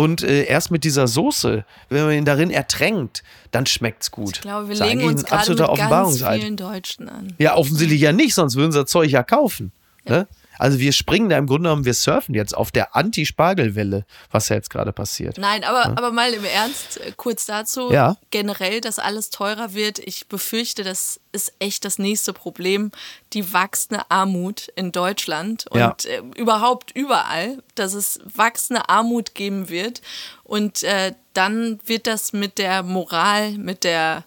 Und 0.00 0.22
äh, 0.22 0.44
erst 0.44 0.70
mit 0.70 0.84
dieser 0.84 1.06
Soße, 1.06 1.62
wenn 1.90 2.04
man 2.06 2.14
ihn 2.14 2.24
darin 2.24 2.50
ertränkt, 2.50 3.22
dann 3.50 3.66
schmeckt 3.66 4.04
es 4.04 4.10
gut. 4.10 4.36
Ich 4.36 4.40
glaube, 4.40 4.70
wir 4.70 4.74
legen 4.74 5.04
uns 5.04 5.26
gerade 5.26 5.50
mit 5.50 5.58
ganz 5.58 6.22
vielen 6.22 6.56
Deutschen 6.56 7.10
an. 7.10 7.34
Ja, 7.36 7.54
offensichtlich 7.54 8.00
ja 8.00 8.10
nicht, 8.10 8.34
sonst 8.34 8.56
würden 8.56 8.72
sie 8.72 8.80
das 8.80 8.90
Zeug 8.90 9.10
ja 9.10 9.22
kaufen. 9.22 9.72
Ja. 10.06 10.20
Ne? 10.20 10.28
Also 10.60 10.78
wir 10.78 10.92
springen 10.92 11.30
da 11.30 11.38
im 11.38 11.46
Grunde 11.46 11.68
genommen, 11.68 11.86
wir 11.86 11.94
surfen 11.94 12.34
jetzt 12.34 12.54
auf 12.54 12.70
der 12.70 12.94
Anti-Spargelwelle, 12.94 14.04
was 14.30 14.50
ja 14.50 14.56
jetzt 14.56 14.68
gerade 14.68 14.92
passiert. 14.92 15.38
Nein, 15.38 15.64
aber, 15.64 15.84
ja? 15.84 15.96
aber 15.96 16.12
mal 16.12 16.34
im 16.34 16.44
Ernst, 16.44 17.00
äh, 17.00 17.12
kurz 17.16 17.46
dazu. 17.46 17.90
Ja. 17.90 18.18
Generell, 18.30 18.82
dass 18.82 18.98
alles 18.98 19.30
teurer 19.30 19.72
wird. 19.72 19.98
Ich 20.00 20.26
befürchte, 20.26 20.84
das 20.84 21.18
ist 21.32 21.54
echt 21.60 21.86
das 21.86 21.98
nächste 21.98 22.34
Problem. 22.34 22.92
Die 23.32 23.54
wachsende 23.54 24.02
Armut 24.10 24.68
in 24.76 24.92
Deutschland 24.92 25.66
und 25.70 25.80
ja. 25.80 25.94
äh, 26.04 26.20
überhaupt 26.36 26.90
überall, 26.94 27.62
dass 27.74 27.94
es 27.94 28.20
wachsende 28.24 28.90
Armut 28.90 29.34
geben 29.34 29.70
wird. 29.70 30.02
Und 30.44 30.82
äh, 30.82 31.14
dann 31.32 31.80
wird 31.86 32.06
das 32.06 32.34
mit 32.34 32.58
der 32.58 32.82
Moral, 32.82 33.52
mit 33.52 33.82
der 33.82 34.24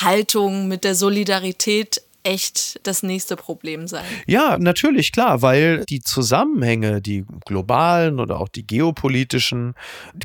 Haltung, 0.00 0.66
mit 0.66 0.84
der 0.84 0.94
Solidarität 0.94 2.00
echt 2.28 2.86
das 2.86 3.02
nächste 3.02 3.36
Problem 3.36 3.86
sein. 3.86 4.04
Ja, 4.26 4.58
natürlich, 4.58 5.12
klar, 5.12 5.40
weil 5.40 5.84
die 5.86 6.00
Zusammenhänge, 6.00 7.00
die 7.00 7.24
globalen 7.46 8.20
oder 8.20 8.38
auch 8.38 8.48
die 8.48 8.66
geopolitischen, 8.66 9.74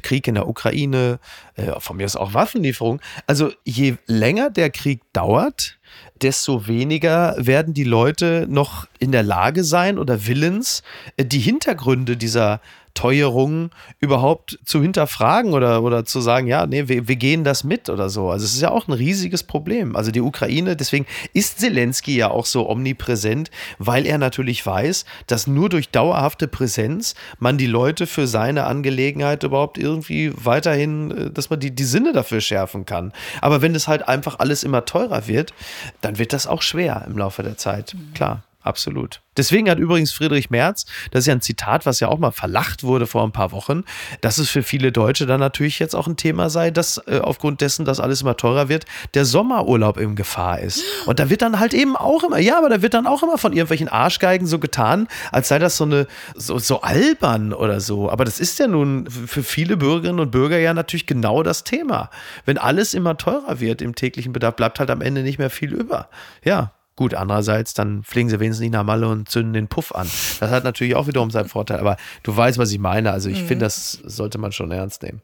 Krieg 0.02 0.28
in 0.28 0.36
der 0.36 0.48
Ukraine, 0.48 1.20
äh, 1.56 1.80
von 1.80 1.98
mir 1.98 2.06
ist 2.06 2.18
auch 2.18 2.34
Waffenlieferung, 2.34 3.00
also 3.26 3.52
je 3.64 3.96
länger 4.06 4.50
der 4.50 4.70
Krieg 4.70 5.02
dauert, 5.14 5.78
desto 6.22 6.68
weniger 6.68 7.36
werden 7.38 7.74
die 7.74 7.84
Leute 7.84 8.48
noch 8.50 8.88
in 9.00 9.12
der 9.12 9.24
Lage 9.24 9.64
sein 9.64 9.98
oder 9.98 10.28
willens, 10.28 10.84
äh, 11.16 11.26
die 11.26 11.40
Hintergründe 11.40 12.18
dieser 12.18 12.60
Teuerungen 12.94 13.72
überhaupt 14.00 14.60
zu 14.66 14.82
hinterfragen 14.82 15.54
oder, 15.54 15.82
oder 15.84 16.06
zu 16.06 16.22
sagen, 16.22 16.48
ja, 16.48 16.66
nee, 16.68 16.88
wir, 16.88 17.08
wir 17.08 17.16
gehen 17.16 17.44
das 17.44 17.64
mit 17.64 17.90
oder 17.90 18.10
so. 18.10 18.30
Also 18.30 18.46
es 18.46 18.54
ist 18.54 18.62
ja 18.62 18.70
auch 18.70 18.88
ein 18.88 18.94
riesiges 18.94 19.44
Problem. 19.44 19.96
Also 19.96 20.12
die 20.12 20.22
Ukraine, 20.22 20.76
deswegen 20.76 21.06
ist 21.34 21.60
Zelensky 21.60 22.16
ja 22.16 22.30
auch 22.30 22.46
so 22.46 22.70
omnipräsent, 22.70 23.50
weil 23.80 24.06
er 24.06 24.18
natürlich 24.18 24.66
weiß, 24.66 25.06
dass 25.28 25.48
nur 25.48 25.70
durch 25.70 25.90
dauerhafte 25.90 26.48
Präsenz 26.48 27.16
man 27.40 27.58
die 27.58 27.68
Leute 27.68 28.06
für 28.06 28.28
seine 28.28 28.66
Angelegenheit 28.66 29.44
überhaupt 29.44 29.78
irgendwie 29.78 30.32
weiterhin, 30.36 31.12
äh, 31.12 31.32
dass 31.32 31.50
man 31.50 31.60
die, 31.60 31.72
die 31.72 31.84
Sinne 31.84 32.14
dafür 32.14 32.42
schärfen 32.42 32.86
kann. 32.86 33.12
Aber 33.42 33.62
wenn 33.62 33.74
das 33.74 33.88
halt 33.88 34.08
einfach 34.08 34.40
alles 34.40 34.64
immer 34.64 34.86
teurer 34.86 35.28
wird, 35.28 35.54
dann 36.02 36.20
wird 36.20 36.34
das 36.34 36.48
auch 36.48 36.62
schwer 36.62 37.06
im 37.08 37.18
Laufe 37.18 37.42
der 37.42 37.58
Zeit. 37.58 37.96
Klar, 38.14 38.44
absolut. 38.64 39.22
Deswegen 39.36 39.70
hat 39.70 39.80
übrigens 39.80 40.14
Friedrich 40.14 40.50
Merz, 40.50 40.86
das 41.12 41.22
ist 41.22 41.28
ja 41.28 41.34
ein 41.34 41.42
Zitat, 41.42 41.86
was 41.86 42.00
ja 42.00 42.08
auch 42.08 42.20
mal 42.20 42.32
verlacht 42.32 42.84
wurde 42.84 43.08
vor 43.08 43.24
ein 43.24 43.32
paar 43.32 43.52
Wochen, 43.52 43.84
dass 44.22 44.38
es 44.38 44.50
für 44.50 44.62
viele 44.62 44.92
Deutsche 44.92 45.26
dann 45.26 45.40
natürlich 45.40 45.80
jetzt 45.80 45.96
auch 45.96 46.08
ein 46.08 46.18
Thema 46.18 46.50
sei, 46.50 46.70
dass 46.72 47.02
äh, 47.08 47.20
aufgrund 47.20 47.62
dessen, 47.62 47.84
dass 47.84 48.00
alles 48.00 48.22
immer 48.22 48.38
teurer 48.38 48.70
wird, 48.70 48.86
der 49.16 49.26
Sommerurlaub 49.26 49.98
in 49.98 50.16
Gefahr 50.16 50.60
ist. 50.60 50.84
Und 51.08 51.20
da 51.20 51.30
wird 51.30 51.42
dann 51.42 51.60
halt 51.60 51.74
eben 51.74 51.96
auch 51.96 52.24
immer, 52.24 52.38
ja, 52.38 52.58
aber 52.58 52.70
da 52.70 52.82
wird 52.82 52.94
dann 52.94 53.08
auch 53.08 53.24
immer 53.24 53.38
von 53.38 53.54
irgendwelchen 53.54 53.88
Arschgeigen 53.88 54.46
so 54.46 54.60
getan, 54.60 55.08
als 55.32 55.48
sei 55.48 55.58
das 55.58 55.78
so 55.78 55.86
eine, 55.86 56.08
so, 56.36 56.60
so 56.60 56.82
albern 56.82 57.54
oder 57.54 57.82
so. 57.82 58.12
Aber 58.12 58.26
das 58.26 58.40
ist 58.40 58.60
ja 58.60 58.68
nun 58.68 59.10
für 59.10 59.44
viele 59.44 59.78
Bürgerinnen 59.78 60.20
und 60.20 60.32
Bürger 60.32 60.60
ja 60.60 60.74
natürlich 60.74 61.08
genau 61.08 61.42
das 61.42 61.64
Thema. 61.64 62.10
Wenn 62.46 62.58
alles 62.58 62.94
immer 62.94 63.18
teurer 63.18 63.60
wird 63.60 63.82
im 63.82 63.96
täglichen 63.96 64.32
Bedarf, 64.32 64.56
bleibt 64.56 64.80
halt 64.80 64.92
am 64.92 65.02
Ende 65.02 65.24
nicht 65.24 65.40
mehr 65.40 65.50
viel 65.50 65.74
über. 65.74 66.10
Ja, 66.44 66.72
Gut, 66.96 67.16
andererseits, 67.16 67.74
dann 67.74 68.04
fliegen 68.04 68.30
sie 68.30 68.40
wenigstens 68.40 68.62
nicht 68.62 68.74
nach 68.74 68.84
Malle 68.84 69.08
und 69.08 69.28
zünden 69.28 69.54
den 69.54 69.68
Puff 69.68 69.94
an. 69.96 70.08
Das 70.40 70.52
hat 70.52 70.64
natürlich 70.64 70.96
auch 70.96 71.08
wiederum 71.08 71.32
seinen 71.32 71.50
Vorteil. 71.50 71.80
Aber 71.80 71.98
du 72.22 72.36
weißt, 72.36 72.60
was 72.60 72.72
ich 72.72 72.80
meine. 72.80 73.12
Also 73.12 73.30
ich 73.30 73.42
mhm. 73.42 73.48
finde, 73.48 73.66
das 73.66 73.92
sollte 74.04 74.38
man 74.38 74.52
schon 74.52 74.72
ernst 74.72 75.02
nehmen. 75.02 75.22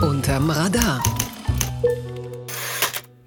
Unterm 0.00 0.50
Radar. 0.50 1.02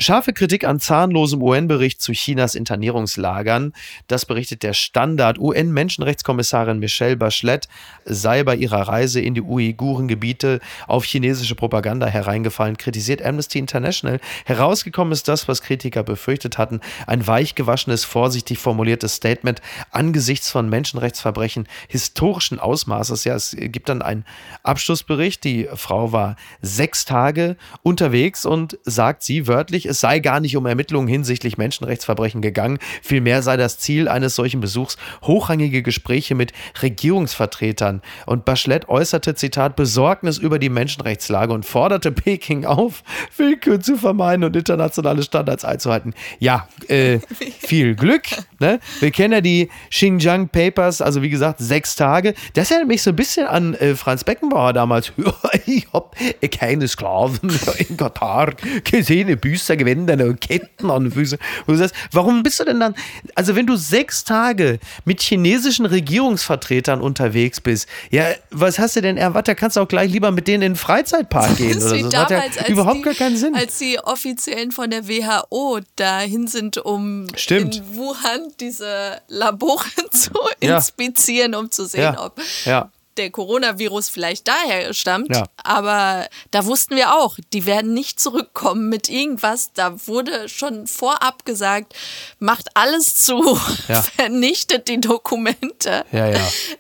Scharfe 0.01 0.33
Kritik 0.33 0.63
an 0.63 0.79
zahnlosem 0.79 1.43
UN-Bericht 1.43 2.01
zu 2.01 2.11
Chinas 2.13 2.55
Internierungslagern. 2.55 3.71
Das 4.07 4.25
berichtet 4.25 4.63
der 4.63 4.73
Standard. 4.73 5.37
UN-Menschenrechtskommissarin 5.37 6.79
Michelle 6.79 7.17
Bachelet 7.17 7.67
sei 8.03 8.43
bei 8.43 8.55
ihrer 8.55 8.87
Reise 8.87 9.21
in 9.21 9.35
die 9.35 9.43
Uigurengebiete 9.43 10.59
auf 10.87 11.05
chinesische 11.05 11.53
Propaganda 11.53 12.07
hereingefallen, 12.07 12.77
kritisiert 12.77 13.21
Amnesty 13.21 13.59
International. 13.59 14.19
Herausgekommen 14.45 15.13
ist 15.13 15.27
das, 15.27 15.47
was 15.47 15.61
Kritiker 15.61 16.01
befürchtet 16.01 16.57
hatten. 16.57 16.81
Ein 17.05 17.27
weichgewaschenes, 17.27 18.03
vorsichtig 18.03 18.57
formuliertes 18.57 19.13
Statement 19.13 19.61
angesichts 19.91 20.49
von 20.49 20.67
Menschenrechtsverbrechen 20.67 21.67
historischen 21.87 22.57
Ausmaßes. 22.57 23.23
Ja, 23.23 23.35
es 23.35 23.55
gibt 23.55 23.87
dann 23.87 24.01
einen 24.01 24.25
Abschlussbericht. 24.63 25.43
Die 25.43 25.69
Frau 25.75 26.11
war 26.11 26.37
sechs 26.63 27.05
Tage 27.05 27.55
unterwegs 27.83 28.47
und 28.47 28.79
sagt 28.83 29.21
sie 29.21 29.45
wörtlich, 29.45 29.90
es 29.91 29.99
sei 29.99 30.19
gar 30.19 30.39
nicht 30.39 30.57
um 30.57 30.65
Ermittlungen 30.65 31.07
hinsichtlich 31.07 31.57
Menschenrechtsverbrechen 31.57 32.41
gegangen. 32.41 32.79
Vielmehr 33.01 33.43
sei 33.43 33.57
das 33.57 33.77
Ziel 33.77 34.07
eines 34.07 34.35
solchen 34.35 34.61
Besuchs 34.61 34.97
hochrangige 35.21 35.83
Gespräche 35.83 36.33
mit 36.33 36.53
Regierungsvertretern. 36.81 38.01
Und 38.25 38.45
Bachelet 38.45 38.89
äußerte, 38.89 39.35
Zitat, 39.35 39.75
Besorgnis 39.75 40.37
über 40.37 40.57
die 40.59 40.69
Menschenrechtslage 40.69 41.53
und 41.53 41.65
forderte 41.65 42.11
Peking 42.11 42.65
auf, 42.65 43.03
Willkür 43.37 43.79
zu 43.79 43.97
vermeiden 43.97 44.43
und 44.43 44.55
internationale 44.55 45.23
Standards 45.23 45.65
einzuhalten. 45.65 46.13
Ja, 46.39 46.67
äh, 46.87 47.19
viel 47.59 47.95
Glück. 47.95 48.23
Ne? 48.59 48.79
Wir 48.99 49.11
kennen 49.11 49.33
ja 49.33 49.41
die 49.41 49.69
Xinjiang 49.89 50.49
Papers, 50.49 51.01
also 51.01 51.21
wie 51.21 51.29
gesagt, 51.29 51.59
sechs 51.59 51.95
Tage. 51.95 52.33
Das 52.53 52.71
erinnert 52.71 52.87
mich 52.87 53.03
so 53.03 53.11
ein 53.11 53.15
bisschen 53.15 53.47
an 53.47 53.73
äh, 53.75 53.95
Franz 53.95 54.23
Beckenbauer 54.23 54.73
damals. 54.73 55.11
ich 55.65 55.87
habe 55.93 56.09
keine 56.49 56.87
Sklaven 56.87 57.51
in 57.77 57.97
Katar 57.97 58.53
gesehen, 58.83 59.37
Büßer 59.37 59.75
Gewänder 59.83 60.25
und 60.25 60.41
Ketten 60.41 60.89
an 60.89 61.03
den 61.03 61.11
Füßen. 61.11 61.37
Und 61.65 61.73
du 61.73 61.77
sagst, 61.77 61.95
warum 62.11 62.43
bist 62.43 62.59
du 62.59 62.63
denn 62.63 62.79
dann, 62.79 62.95
also 63.35 63.55
wenn 63.55 63.67
du 63.67 63.75
sechs 63.75 64.23
Tage 64.23 64.79
mit 65.05 65.21
chinesischen 65.21 65.85
Regierungsvertretern 65.85 67.01
unterwegs 67.01 67.61
bist, 67.61 67.87
ja, 68.09 68.25
was 68.49 68.79
hast 68.79 68.95
du 68.95 69.01
denn 69.01 69.17
erwartet? 69.17 69.49
Da 69.49 69.55
kannst 69.55 69.77
du 69.77 69.81
auch 69.81 69.87
gleich 69.87 70.11
lieber 70.11 70.31
mit 70.31 70.47
denen 70.47 70.63
in 70.63 70.71
den 70.73 70.75
Freizeitpark 70.75 71.57
gehen. 71.57 71.71
Das 71.81 71.85
oder 71.85 71.99
so. 71.99 72.09
Das 72.09 72.27
damals, 72.27 72.59
hat 72.59 72.67
ja 72.67 72.73
überhaupt 72.73 72.97
die, 72.97 73.01
gar 73.01 73.13
keinen 73.13 73.37
Sinn. 73.37 73.55
Als 73.55 73.77
die 73.77 73.97
Offiziellen 73.99 74.71
von 74.71 74.89
der 74.89 75.07
WHO 75.07 75.79
dahin 75.95 76.47
sind, 76.47 76.77
um 76.77 77.27
Stimmt. 77.35 77.77
in 77.77 77.95
Wuhan 77.95 78.51
diese 78.59 79.21
Labore 79.27 79.85
zu 80.11 80.31
inspizieren, 80.59 81.53
ja. 81.53 81.59
um 81.59 81.71
zu 81.71 81.85
sehen, 81.85 82.01
ja. 82.01 82.25
ob 82.25 82.39
ja 82.65 82.91
der 83.17 83.31
Coronavirus 83.31 84.09
vielleicht 84.09 84.47
daher 84.47 84.93
stammt. 84.93 85.35
Ja. 85.35 85.45
Aber 85.57 86.27
da 86.51 86.65
wussten 86.65 86.95
wir 86.95 87.15
auch, 87.15 87.37
die 87.53 87.65
werden 87.65 87.93
nicht 87.93 88.19
zurückkommen 88.19 88.89
mit 88.89 89.09
irgendwas. 89.09 89.71
Da 89.73 90.07
wurde 90.07 90.49
schon 90.49 90.87
vorab 90.87 91.45
gesagt, 91.45 91.93
macht 92.39 92.75
alles 92.75 93.15
zu, 93.15 93.59
ja. 93.87 94.01
vernichtet 94.15 94.87
die 94.87 94.99
Dokumente. 94.99 96.05
Ja. 96.11 96.31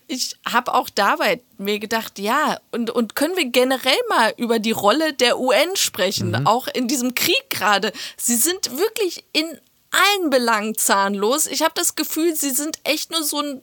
Ich 0.07 0.35
habe 0.49 0.73
auch 0.73 0.89
dabei 0.89 1.41
mir 1.57 1.79
gedacht, 1.79 2.19
ja, 2.19 2.59
und, 2.71 2.89
und 2.89 3.15
können 3.15 3.37
wir 3.37 3.45
generell 3.45 3.99
mal 4.09 4.33
über 4.37 4.59
die 4.59 4.71
Rolle 4.71 5.13
der 5.13 5.39
UN 5.39 5.75
sprechen, 5.75 6.31
mhm. 6.31 6.47
auch 6.47 6.67
in 6.67 6.87
diesem 6.87 7.15
Krieg 7.15 7.49
gerade. 7.49 7.93
Sie 8.17 8.35
sind 8.35 8.77
wirklich 8.77 9.23
in 9.31 9.45
allen 9.91 10.29
Belangen 10.29 10.75
zahnlos. 10.75 11.47
Ich 11.47 11.61
habe 11.61 11.73
das 11.75 11.95
Gefühl, 11.95 12.35
sie 12.35 12.51
sind 12.51 12.79
echt 12.83 13.11
nur 13.11 13.23
so 13.23 13.41
ein 13.41 13.61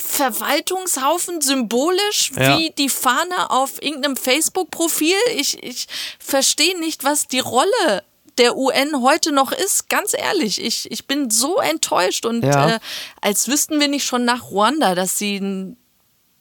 Verwaltungshaufen 0.00 1.40
symbolisch 1.40 2.32
ja. 2.36 2.56
wie 2.56 2.70
die 2.70 2.88
Fahne 2.88 3.50
auf 3.50 3.82
irgendeinem 3.82 4.16
Facebook-Profil. 4.16 5.16
Ich, 5.34 5.62
ich 5.62 5.86
verstehe 6.18 6.78
nicht, 6.78 7.04
was 7.04 7.26
die 7.26 7.40
Rolle 7.40 8.04
der 8.38 8.56
UN 8.56 9.02
heute 9.02 9.32
noch 9.32 9.50
ist. 9.52 9.88
Ganz 9.88 10.14
ehrlich, 10.16 10.62
ich, 10.62 10.90
ich 10.90 11.06
bin 11.06 11.30
so 11.30 11.58
enttäuscht 11.58 12.24
und 12.24 12.44
ja. 12.44 12.76
äh, 12.76 12.78
als 13.20 13.48
wüssten 13.48 13.80
wir 13.80 13.88
nicht 13.88 14.04
schon 14.04 14.24
nach 14.24 14.50
Ruanda, 14.50 14.94
dass 14.94 15.18
sie 15.18 15.36
einen 15.36 15.76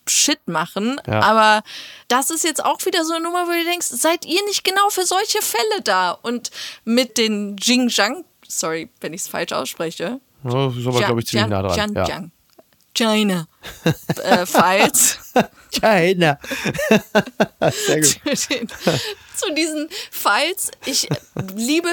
Shit 0.08 0.48
machen. 0.48 1.02
Ja. 1.08 1.22
Aber 1.22 1.64
das 2.08 2.30
ist 2.30 2.44
jetzt 2.44 2.64
auch 2.64 2.86
wieder 2.86 3.04
so 3.04 3.14
eine 3.14 3.24
Nummer, 3.24 3.48
wo 3.48 3.52
du 3.52 3.64
denkst, 3.64 3.88
seid 3.88 4.26
ihr 4.26 4.44
nicht 4.46 4.64
genau 4.64 4.90
für 4.90 5.06
solche 5.06 5.42
Fälle 5.42 5.82
da? 5.84 6.12
Und 6.12 6.52
mit 6.86 7.18
den 7.18 7.56
Xinjiang, 7.58 8.24
sorry, 8.48 8.90
wenn 9.02 9.14
ich 9.14 9.22
es 9.22 9.28
falsch 9.28 9.52
ausspreche. 9.52 10.22
Ja, 10.44 10.68
ist 10.68 10.88
aber, 10.88 11.00
glaube 11.00 11.20
ich, 11.22 11.28
ziemlich 11.28 11.50
nah 11.50 11.64
dran. 11.64 11.94
Xinjiang. 11.94 12.32
China 12.98 13.48
äh, 14.24 14.46
Files. 14.46 15.20
China. 15.72 16.40
Sehr 17.86 18.02
gut. 18.02 18.38
Zu, 18.38 18.50
den, 18.50 18.68
zu 19.36 19.54
diesen 19.54 19.90
Files. 20.10 20.72
Ich 20.86 21.08
liebe 21.56 21.90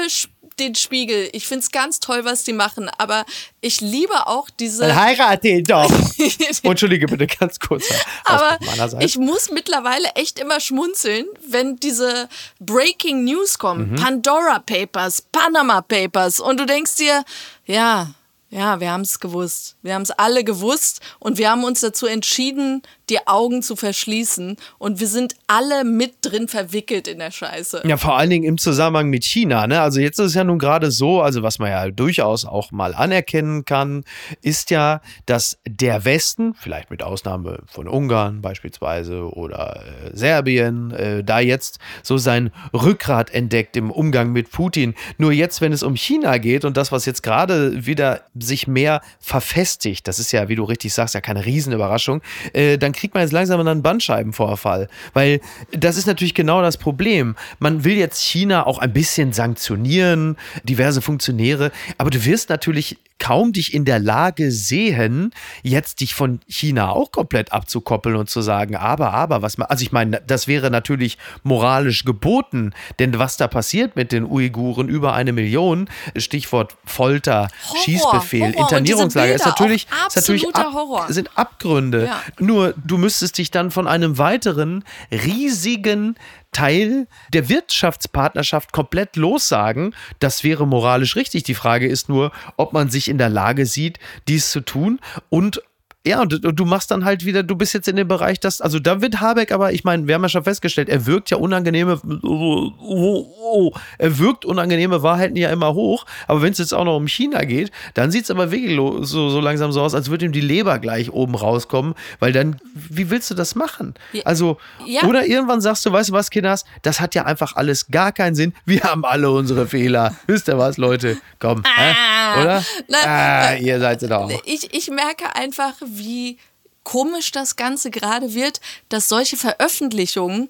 den 0.59 0.75
Spiegel. 0.75 1.29
Ich 1.33 1.47
finde 1.47 1.65
es 1.65 1.71
ganz 1.73 2.01
toll, 2.01 2.25
was 2.25 2.45
die 2.45 2.53
machen, 2.53 2.89
aber 2.97 3.27
ich 3.61 3.81
liebe 3.81 4.27
auch 4.27 4.49
diese. 4.49 4.87
Dann 4.87 4.97
heirate 4.97 5.49
ihn 5.49 5.65
doch. 5.65 5.91
Entschuldige 6.63 7.07
bitte 7.07 7.27
ganz 7.27 7.59
kurz. 7.59 7.85
Aber 8.25 8.59
ich 9.01 9.19
muss 9.19 9.51
mittlerweile 9.51 10.09
echt 10.15 10.39
immer 10.39 10.61
schmunzeln, 10.61 11.27
wenn 11.47 11.77
diese 11.77 12.29
Breaking 12.61 13.25
News 13.25 13.59
kommen. 13.59 13.91
Mhm. 13.91 13.97
Pandora 13.97 14.61
Papers, 14.61 15.23
Panama 15.33 15.83
Papers 15.83 16.41
und 16.41 16.61
du 16.61 16.67
denkst 16.67 16.97
dir, 16.97 17.25
ja, 17.67 18.15
ja, 18.55 18.79
wir 18.79 18.93
haben 18.93 19.01
es 19.01 19.19
gewusst. 19.19 19.77
Wir 19.83 19.95
haben 19.95 20.03
es 20.03 20.13
alle 20.13 20.45
gewusst 20.45 21.01
und 21.19 21.39
wir 21.39 21.51
haben 21.51 21.65
uns 21.65 21.81
dazu 21.81 22.07
entschieden, 22.07 22.83
die 23.11 23.27
Augen 23.27 23.63
zu 23.63 23.77
verschließen. 23.77 24.57
Und 24.79 25.01
wir 25.01 25.07
sind 25.07 25.35
alle 25.47 25.85
mit 25.85 26.17
drin 26.23 26.49
verwickelt 26.49 27.09
in 27.09 27.19
der 27.19 27.31
Scheiße. 27.31 27.83
Ja, 27.87 27.97
vor 27.97 28.17
allen 28.17 28.31
Dingen 28.31 28.45
im 28.45 28.59
Zusammenhang 28.59 29.09
mit 29.11 29.25
China. 29.25 29.67
Ne? 29.67 29.81
Also 29.81 30.01
jetzt 30.01 30.19
ist 30.19 30.27
es 30.29 30.35
ja 30.35 30.45
nun 30.45 30.59
gerade 30.59 30.91
so, 30.91 31.21
also 31.21 31.43
was 31.43 31.59
man 31.59 31.71
ja 31.71 31.91
durchaus 31.91 32.45
auch 32.45 32.73
mal 32.73 32.95
anerkennen 32.95 33.65
kann, 33.65 34.05
ist 34.43 34.71
ja, 34.71 35.01
dass 35.27 35.59
der 35.67 36.05
Westen, 36.05 36.55
vielleicht 36.55 36.91
mit 36.91 37.03
Ausnahme 37.03 37.61
von 37.67 37.89
Ungarn 37.89 38.41
beispielsweise 38.41 39.33
oder 39.35 39.83
äh, 39.85 40.17
Serbien, 40.17 40.91
äh, 40.93 41.25
da 41.25 41.41
jetzt 41.41 41.79
so 42.03 42.17
sein 42.17 42.51
Rückgrat 42.73 43.31
entdeckt 43.31 43.77
im 43.77 43.91
Umgang 43.91 44.33
mit 44.33 44.51
Putin. 44.51 44.95
Nur 45.19 45.33
jetzt, 45.33 45.61
wenn 45.61 45.73
es 45.73 45.83
um 45.83 45.97
China 45.97 46.39
geht 46.39 46.65
und 46.65 46.77
das, 46.77 46.93
was 46.93 47.07
jetzt 47.07 47.23
gerade 47.23 47.87
wieder 47.87 48.23
sich 48.39 48.67
mehr 48.67 49.03
verfestigt, 49.21 50.09
das 50.09 50.19
ist 50.19 50.33
ja, 50.33 50.49
wie 50.49 50.57
du 50.57 50.65
richtig 50.65 50.95
sagst, 50.95 51.15
ja 51.15 51.21
keine 51.21 51.45
Riesenüberraschung, 51.45 52.23
äh, 52.53 52.79
dann 52.79 52.93
kriegt 52.95 53.15
man 53.15 53.23
jetzt 53.23 53.33
langsam 53.33 53.61
einen 53.61 53.83
Bandscheibenvorfall. 53.83 54.89
Weil 55.13 55.41
das 55.73 55.97
ist 55.97 56.07
natürlich 56.07 56.35
genau 56.35 56.63
das 56.63 56.77
Problem. 56.77 57.37
Man 57.59 57.85
will 57.85 57.97
jetzt 57.97 58.23
China 58.23 58.67
auch 58.67 58.79
ein 58.79 58.93
bisschen 58.93 59.33
sanktionieren, 59.33 60.37
diverse 60.65 61.03
Funktionäre, 61.03 61.71
aber 61.99 62.11
du 62.11 62.25
wirst 62.25 62.49
natürlich 62.49 62.99
kaum 63.19 63.53
dich 63.53 63.73
in 63.73 63.85
der 63.85 64.01
Lage 64.01 64.51
sehen, 64.51 65.33
jetzt 65.63 66.01
dich 66.01 66.15
von 66.15 66.41
China 66.47 66.91
auch 66.91 67.13
komplett 67.13 67.53
abzukoppeln 67.53 68.17
und 68.17 68.29
zu 68.29 68.43
sagen, 68.43 68.77
aber, 68.77 69.13
aber, 69.13 69.43
was 69.43 69.57
man, 69.57 69.69
also 69.69 69.83
ich 69.83 69.93
meine, 69.93 70.21
das 70.27 70.49
wäre 70.49 70.71
natürlich 70.71 71.19
moralisch 71.43 72.05
geboten, 72.05 72.73
denn 72.99 73.19
was 73.19 73.37
da 73.37 73.49
passiert 73.49 73.97
mit 73.97 74.13
den 74.13 74.25
Uiguren, 74.25 74.89
über 74.89 75.15
eine 75.15 75.33
Million, 75.33 75.89
Stichwort 76.17 76.77
Folter, 76.85 77.49
Horror, 77.69 77.83
Schießbefehl, 77.85 78.53
Horror. 78.53 78.61
Internierungslager, 78.61 79.35
ist 79.35 79.47
natürlich, 79.47 79.87
ist 80.09 80.17
natürlich 80.17 80.55
ab, 80.55 81.07
sind 81.09 81.31
Abgründe. 81.37 82.07
Ja. 82.07 82.21
Nur 82.39 82.75
du 82.85 82.99
müsstest 82.99 83.39
dich 83.39 83.51
dann 83.51 83.71
von 83.71 83.87
einem 83.87 84.19
weiteren 84.19 84.85
riesigen 85.11 86.17
Teil 86.55 87.07
der 87.35 87.51
Wirtschaftspartnerschaft 87.51 88.73
komplett 88.73 89.17
lossagen. 89.17 89.95
Das 90.21 90.43
wäre 90.43 90.67
moralisch 90.67 91.17
richtig. 91.17 91.43
Die 91.43 91.55
Frage 91.55 91.87
ist 91.87 92.09
nur, 92.09 92.33
ob 92.57 92.73
man 92.73 92.89
sich 92.89 93.09
in 93.09 93.19
der 93.19 93.29
Lage 93.29 93.67
sieht, 93.67 93.99
dies 94.27 94.51
zu 94.51 94.61
tun 94.61 95.01
und 95.29 95.61
ja, 96.07 96.21
und 96.21 96.39
du 96.43 96.65
machst 96.67 96.91
dann 96.91 97.07
halt 97.07 97.25
wieder, 97.25 97.43
du 97.43 97.57
bist 97.57 97.73
jetzt 97.73 97.89
in 97.89 97.97
dem 97.97 98.07
Bereich, 98.07 98.39
dass, 98.39 98.61
also 98.61 98.79
da 98.79 99.01
wird 99.01 99.23
Habeck 99.23 99.53
aber, 99.53 99.73
ich 99.73 99.85
meine, 99.85 100.07
wir 100.07 100.15
haben 100.15 100.23
ja 100.23 100.29
schon 100.29 100.45
festgestellt, 100.45 100.91
er 100.91 101.07
wirkt 101.07 101.31
ja 101.31 101.39
unangenehme, 101.39 101.99
oh, 102.23 102.71
oh, 102.79 103.27
oh, 103.41 103.73
er 103.97 104.19
wirkt 104.19 104.45
unangenehme 104.45 105.03
Wahrheiten 105.03 105.37
ja 105.37 105.49
immer 105.49 105.73
hoch, 105.73 106.05
aber 106.27 106.43
wenn 106.43 106.53
es 106.53 106.59
jetzt 106.59 106.75
auch 106.75 106.85
noch 106.85 106.99
um 106.99 107.09
China 107.09 107.45
geht, 107.45 107.71
dann 107.95 108.11
sieht 108.11 108.25
es 108.25 108.31
aber 108.31 108.51
wirklich 108.51 108.77
so, 108.77 109.31
so 109.31 109.41
langsam 109.41 109.73
so 109.73 109.81
aus, 109.81 109.95
als 109.95 110.11
würde 110.11 110.27
ihm 110.27 110.33
die 110.33 110.43
Leber 110.43 110.79
gleich 110.79 111.11
oben 111.11 111.35
rauskommen, 111.35 111.95
weil 112.19 112.33
dann, 112.33 112.57
wie 112.75 113.09
willst 113.09 113.31
du 113.31 113.35
das 113.35 113.55
machen? 113.55 113.95
Also, 114.25 114.59
ja. 114.85 115.05
oder 115.05 115.27
irgendwann 115.27 115.63
sagst 115.63 115.87
du, 115.87 115.93
weißt 115.93 116.11
du 116.11 116.13
was, 116.13 116.29
Kinders, 116.29 116.67
das 116.83 117.01
hat 117.01 117.15
ja 117.15 117.25
einfach 117.25 117.57
alles 117.57 117.87
gar 117.87 118.13
keinen 118.13 118.35
Sinn, 118.35 118.53
wir 118.67 118.83
haben 118.83 119.07
alle 119.07 119.31
unsere 119.31 119.67
Fehler. 119.67 120.15
Wisst 120.27 120.49
ihr 120.49 120.59
was, 120.59 120.77
Leute? 120.77 121.17
Komm, 121.39 121.63
ah, 121.65 122.43
oder? 122.43 122.65
Na, 122.89 122.99
ah, 123.05 123.55
ihr 123.55 123.81
seid 123.81 124.03
es 124.03 124.09
doch. 124.11 124.31
Ich, 124.45 124.75
ich 124.75 124.91
merke 124.91 125.35
einfach, 125.35 125.73
wie 125.99 126.39
komisch 126.83 127.33
das 127.33 127.57
Ganze 127.57 127.91
gerade 127.91 128.35
wird, 128.35 128.61
dass 128.89 129.09
solche 129.09 129.37
Veröffentlichungen 129.37 130.49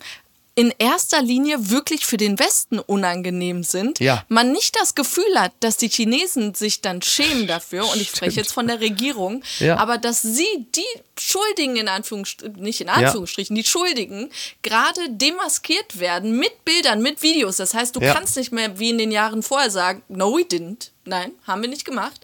in 0.56 0.72
erster 0.78 1.20
Linie 1.20 1.70
wirklich 1.70 2.06
für 2.06 2.16
den 2.16 2.38
Westen 2.38 2.78
unangenehm 2.78 3.64
sind, 3.64 3.98
ja. 3.98 4.24
man 4.28 4.52
nicht 4.52 4.76
das 4.76 4.94
Gefühl 4.94 5.34
hat, 5.36 5.52
dass 5.60 5.76
die 5.76 5.88
Chinesen 5.88 6.54
sich 6.54 6.80
dann 6.80 7.02
schämen 7.02 7.48
dafür, 7.48 7.90
und 7.90 8.00
ich 8.00 8.08
spreche 8.08 8.36
jetzt 8.36 8.52
von 8.52 8.68
der 8.68 8.80
Regierung, 8.80 9.42
ja. 9.58 9.78
aber 9.78 9.98
dass 9.98 10.22
sie 10.22 10.66
die 10.76 10.82
Schuldigen 11.18 11.76
in 11.76 11.88
Anführungsstrichen, 11.88 12.62
nicht 12.62 12.80
in 12.80 12.88
Anführungsstrichen, 12.88 13.56
ja. 13.56 13.62
die 13.62 13.68
Schuldigen 13.68 14.30
gerade 14.62 15.00
demaskiert 15.08 15.98
werden 15.98 16.38
mit 16.38 16.64
Bildern, 16.64 17.02
mit 17.02 17.22
Videos. 17.22 17.56
Das 17.56 17.74
heißt, 17.74 17.96
du 17.96 18.00
kannst 18.00 18.36
nicht 18.36 18.52
mehr 18.52 18.78
wie 18.78 18.90
in 18.90 18.98
den 18.98 19.10
Jahren 19.10 19.42
vorher 19.42 19.70
sagen, 19.70 20.02
no, 20.08 20.36
we 20.36 20.42
didn't. 20.42 20.90
Nein, 21.04 21.32
haben 21.46 21.62
wir 21.62 21.68
nicht 21.68 21.84
gemacht. 21.84 22.20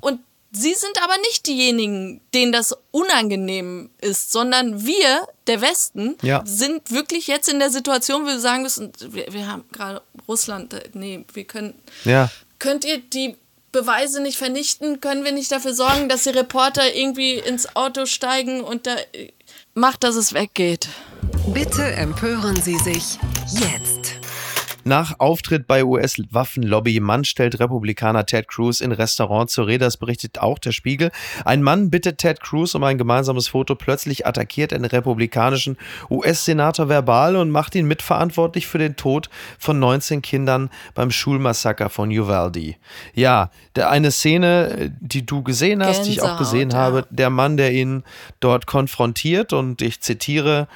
Und 0.00 0.20
Sie 0.56 0.74
sind 0.74 1.02
aber 1.02 1.16
nicht 1.18 1.46
diejenigen, 1.46 2.20
denen 2.32 2.52
das 2.52 2.76
unangenehm 2.92 3.90
ist, 4.00 4.30
sondern 4.30 4.86
wir, 4.86 5.26
der 5.48 5.60
Westen, 5.60 6.16
ja. 6.22 6.42
sind 6.46 6.92
wirklich 6.92 7.26
jetzt 7.26 7.48
in 7.48 7.58
der 7.58 7.70
Situation, 7.70 8.22
wo 8.22 8.26
wir 8.28 8.38
sagen 8.38 8.62
müssen, 8.62 8.92
wir, 9.08 9.26
wir 9.32 9.48
haben 9.48 9.64
gerade 9.72 10.00
Russland, 10.28 10.72
äh, 10.74 10.88
nee, 10.92 11.24
wir 11.32 11.44
können, 11.44 11.74
ja. 12.04 12.30
könnt 12.60 12.84
ihr 12.84 12.98
die 12.98 13.36
Beweise 13.72 14.22
nicht 14.22 14.38
vernichten? 14.38 15.00
Können 15.00 15.24
wir 15.24 15.32
nicht 15.32 15.50
dafür 15.50 15.74
sorgen, 15.74 16.08
dass 16.08 16.22
die 16.22 16.30
Reporter 16.30 16.94
irgendwie 16.94 17.34
ins 17.34 17.74
Auto 17.74 18.06
steigen 18.06 18.60
und 18.60 18.86
da 18.86 18.94
äh, 19.12 19.32
macht, 19.74 20.04
dass 20.04 20.14
es 20.14 20.32
weggeht? 20.32 20.88
Bitte 21.52 21.82
empören 21.82 22.62
Sie 22.62 22.78
sich 22.78 23.18
jetzt. 23.50 24.03
Nach 24.84 25.18
Auftritt 25.18 25.66
bei 25.66 25.84
US-Waffenlobby 25.84 27.00
Mann 27.00 27.24
stellt 27.24 27.58
Republikaner 27.58 28.26
Ted 28.26 28.48
Cruz 28.48 28.80
in 28.80 28.92
Restaurant 28.92 29.50
zur 29.50 29.66
Rede. 29.66 29.84
Das 29.86 29.96
berichtet 29.96 30.38
auch 30.38 30.58
der 30.58 30.72
Spiegel. 30.72 31.10
Ein 31.44 31.62
Mann 31.62 31.90
bittet 31.90 32.18
Ted 32.18 32.40
Cruz 32.40 32.74
um 32.74 32.84
ein 32.84 32.98
gemeinsames 32.98 33.48
Foto. 33.48 33.74
Plötzlich 33.74 34.26
attackiert 34.26 34.72
einen 34.72 34.84
republikanischen 34.84 35.78
US-Senator 36.10 36.88
verbal 36.88 37.36
und 37.36 37.50
macht 37.50 37.74
ihn 37.74 37.86
mitverantwortlich 37.86 38.66
für 38.66 38.78
den 38.78 38.96
Tod 38.96 39.30
von 39.58 39.78
19 39.78 40.20
Kindern 40.20 40.70
beim 40.94 41.10
Schulmassaker 41.10 41.88
von 41.88 42.10
Uvalde. 42.10 42.74
Ja, 43.14 43.50
der, 43.76 43.90
eine 43.90 44.10
Szene, 44.10 44.94
die 45.00 45.24
du 45.24 45.42
gesehen 45.42 45.82
hast, 45.82 46.04
Gänsehaut, 46.04 46.06
die 46.06 46.12
ich 46.12 46.22
auch 46.22 46.38
gesehen 46.38 46.70
ja. 46.70 46.76
habe. 46.76 47.06
Der 47.10 47.30
Mann, 47.30 47.56
der 47.56 47.72
ihn 47.72 48.04
dort 48.40 48.66
konfrontiert 48.66 49.52
und 49.52 49.82
ich 49.82 50.00
zitiere, 50.00 50.68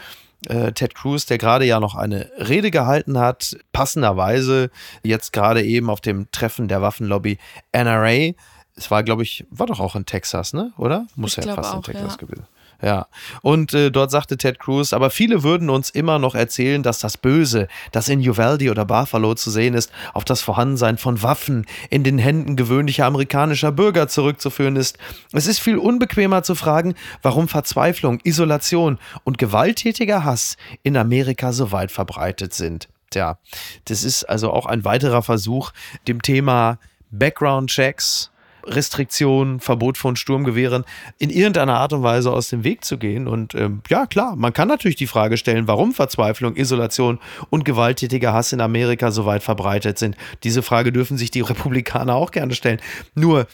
äh, 0.47 0.73
Ted 0.73 0.95
Cruz, 0.95 1.27
der 1.27 1.39
gerade 1.39 1.65
ja 1.65 1.81
noch 1.81 1.95
eine 1.95 2.31
Rede 2.39 2.71
gehalten 2.71 3.19
hat, 3.19 3.57
passenderweise 3.73 4.71
jetzt 5.03 5.33
gerade 5.33 5.63
eben 5.63 5.91
auf 5.91 6.01
dem 6.01 6.31
Treffen 6.31 6.69
der 6.69 6.83
Waffenlobby 6.83 7.39
NRA. 7.73 8.33
Es 8.75 8.91
war, 8.91 9.03
glaube 9.03 9.25
ich, 9.25 9.47
war 9.51 9.67
doch 9.67 9.81
auch 9.81 9.97
in 9.97 10.07
Texas, 10.07 10.53
ne? 10.53 10.73
Oder? 10.77 11.07
Muss 11.17 11.37
ich 11.37 11.45
ja 11.45 11.55
fast 11.55 11.73
auch, 11.73 11.77
in 11.79 11.83
Texas 11.83 12.13
ja. 12.13 12.27
gewesen. 12.27 12.47
Ja. 12.81 13.09
Und 13.43 13.75
äh, 13.75 13.91
dort 13.91 14.13
sagte 14.13 14.37
Ted 14.37 14.61
Cruz, 14.61 14.93
aber 14.93 15.11
viele 15.11 15.43
würden 15.43 15.69
uns 15.69 15.91
immer 15.91 16.21
noch 16.21 16.37
erzählen, 16.37 16.85
dass 16.85 17.01
das 17.01 17.17
Böse, 17.17 17.67
das 17.91 18.09
in 18.09 18.21
Uvalde 18.21 18.71
oder 18.71 18.85
Buffalo 18.85 19.35
zu 19.35 19.51
sehen 19.51 19.75
ist, 19.75 19.91
auf 20.15 20.25
das 20.25 20.43
Vorhandensein 20.43 20.97
von 20.97 21.23
Waffen 21.23 21.67
in 21.91 22.05
den 22.05 22.19
Händen 22.19 22.55
gewöhnlicher 22.55 23.07
amerikanischer 23.07 23.73
Bürger 23.73 24.07
zurückzuführen 24.07 24.77
ist. 24.77 24.97
Es 25.33 25.47
ist 25.47 25.59
viel 25.59 25.77
unbequemer 25.77 26.45
zu 26.45 26.55
fragen, 26.55 26.95
warum 27.23 27.49
Verzweiflung, 27.49 28.21
Isolation 28.23 28.99
und 29.25 29.39
gewalttätiger 29.39 30.25
Hass 30.25 30.57
in 30.85 30.97
Amerika 30.97 31.53
so 31.53 31.73
weit 31.73 31.91
verbreitet 31.91 32.55
sind. 32.55 32.89
Tja, 33.11 33.39
das 33.87 34.05
ist 34.05 34.25
also 34.25 34.53
auch 34.53 34.67
ein 34.67 34.85
weiterer 34.85 35.23
Versuch, 35.23 35.73
dem 36.07 36.23
Thema 36.23 36.79
Background-Checks, 37.11 38.31
Restriktionen, 38.69 39.61
Verbot 39.61 39.99
von 39.99 40.17
Sturmgewehren 40.17 40.85
in 41.19 41.31
irgendeiner 41.31 41.79
Art 41.79 41.93
und 41.93 42.03
Weise 42.03 42.33
aus 42.33 42.49
dem 42.49 42.65
Weg 42.65 42.85
zu 42.85 42.99
gehen. 42.99 43.27
Und 43.27 43.55
ähm, 43.55 43.83
ja, 43.89 44.07
klar, 44.07 44.37
man 44.37 44.53
kann 44.53 44.69
natürlich 44.69 44.97
die 44.97 45.07
Frage 45.07 45.37
stellen, 45.37 45.67
warum 45.67 45.93
Verzweiflung, 45.93 46.57
Isolation 46.57 47.19
und 47.51 47.65
gewalttätiger 47.65 48.33
Hass 48.33 48.53
in 48.53 48.61
Amerika 48.61 49.11
so 49.11 49.27
weit 49.27 49.43
verbreitet 49.43 49.99
sind. 49.99 50.17
Diese 50.45 50.63
Frage 50.63 50.93
dürfen 50.93 51.19
sich 51.19 51.31
die 51.31 51.41
Republikaner 51.49 52.15
auch 52.15 52.31
gerne 52.31 52.55
stellen. 52.55 52.81
Nur, 53.15 53.47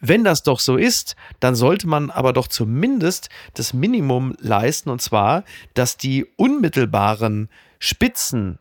wenn 0.00 0.24
das 0.24 0.42
doch 0.42 0.58
so 0.58 0.76
ist, 0.76 1.14
dann 1.40 1.54
sollte 1.54 1.86
man 1.86 2.10
aber 2.10 2.32
doch 2.32 2.48
zumindest 2.48 3.28
das 3.54 3.72
Minimum 3.72 4.34
leisten, 4.40 4.90
und 4.90 5.00
zwar, 5.00 5.44
dass 5.74 5.96
die 5.96 6.26
unmittelbaren 6.36 7.48
Spitzen 7.78 8.58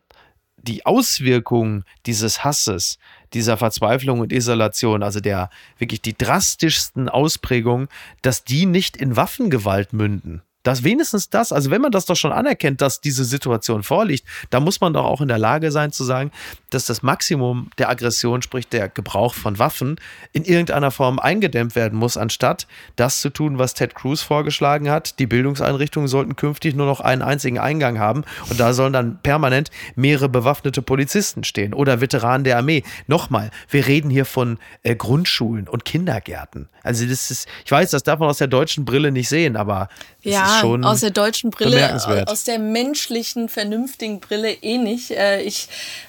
die 0.57 0.85
Auswirkungen 0.85 1.83
dieses 2.05 2.43
Hasses, 2.43 2.99
dieser 3.33 3.57
Verzweiflung 3.57 4.19
und 4.19 4.33
Isolation, 4.33 5.03
also 5.03 5.19
der 5.19 5.49
wirklich 5.77 6.01
die 6.01 6.17
drastischsten 6.17 7.09
Ausprägungen, 7.09 7.87
dass 8.21 8.43
die 8.43 8.65
nicht 8.65 8.97
in 8.97 9.15
Waffengewalt 9.15 9.93
münden. 9.93 10.41
Das 10.63 10.83
wenigstens 10.83 11.29
das, 11.29 11.51
also 11.51 11.71
wenn 11.71 11.81
man 11.81 11.91
das 11.91 12.05
doch 12.05 12.15
schon 12.15 12.31
anerkennt, 12.31 12.81
dass 12.81 13.01
diese 13.01 13.25
Situation 13.25 13.83
vorliegt, 13.83 14.25
da 14.49 14.59
muss 14.59 14.81
man 14.81 14.93
doch 14.93 15.05
auch 15.05 15.21
in 15.21 15.27
der 15.27 15.39
Lage 15.39 15.71
sein 15.71 15.91
zu 15.91 16.03
sagen, 16.03 16.31
dass 16.69 16.85
das 16.85 17.01
Maximum 17.01 17.69
der 17.77 17.89
Aggression, 17.89 18.41
sprich 18.41 18.67
der 18.67 18.89
Gebrauch 18.89 19.33
von 19.33 19.59
Waffen, 19.59 19.99
in 20.33 20.43
irgendeiner 20.43 20.91
Form 20.91 21.19
eingedämmt 21.19 21.75
werden 21.75 21.97
muss, 21.97 22.17
anstatt 22.17 22.67
das 22.95 23.21
zu 23.21 23.29
tun, 23.29 23.57
was 23.57 23.73
Ted 23.73 23.95
Cruz 23.95 24.21
vorgeschlagen 24.21 24.89
hat. 24.89 25.19
Die 25.19 25.27
Bildungseinrichtungen 25.27 26.07
sollten 26.07 26.35
künftig 26.35 26.75
nur 26.75 26.85
noch 26.85 26.99
einen 26.99 27.21
einzigen 27.21 27.59
Eingang 27.59 27.99
haben 27.99 28.23
und 28.49 28.59
da 28.59 28.73
sollen 28.73 28.93
dann 28.93 29.19
permanent 29.21 29.71
mehrere 29.95 30.29
bewaffnete 30.29 30.81
Polizisten 30.81 31.43
stehen 31.43 31.73
oder 31.73 32.01
Veteranen 32.01 32.43
der 32.43 32.57
Armee. 32.57 32.83
Nochmal, 33.07 33.51
wir 33.69 33.87
reden 33.87 34.09
hier 34.09 34.25
von 34.25 34.59
äh, 34.83 34.95
Grundschulen 34.95 35.67
und 35.67 35.85
Kindergärten. 35.85 36.69
Also 36.83 37.05
das 37.05 37.29
ist, 37.29 37.47
ich 37.63 37.71
weiß, 37.71 37.91
das 37.91 38.03
darf 38.03 38.19
man 38.19 38.29
aus 38.29 38.39
der 38.39 38.47
deutschen 38.47 38.85
Brille 38.85 39.11
nicht 39.11 39.29
sehen, 39.29 39.55
aber 39.55 39.89
ja, 40.23 40.59
schon 40.59 40.83
aus 40.83 41.01
der 41.01 41.11
deutschen 41.11 41.51
Brille, 41.51 41.95
aus 42.27 42.43
der 42.43 42.59
menschlichen, 42.59 43.49
vernünftigen 43.49 44.19
Brille 44.19 44.51
eh 44.51 44.77
nicht. 44.77 45.11
Äh, 45.11 45.41
ich 45.41 45.67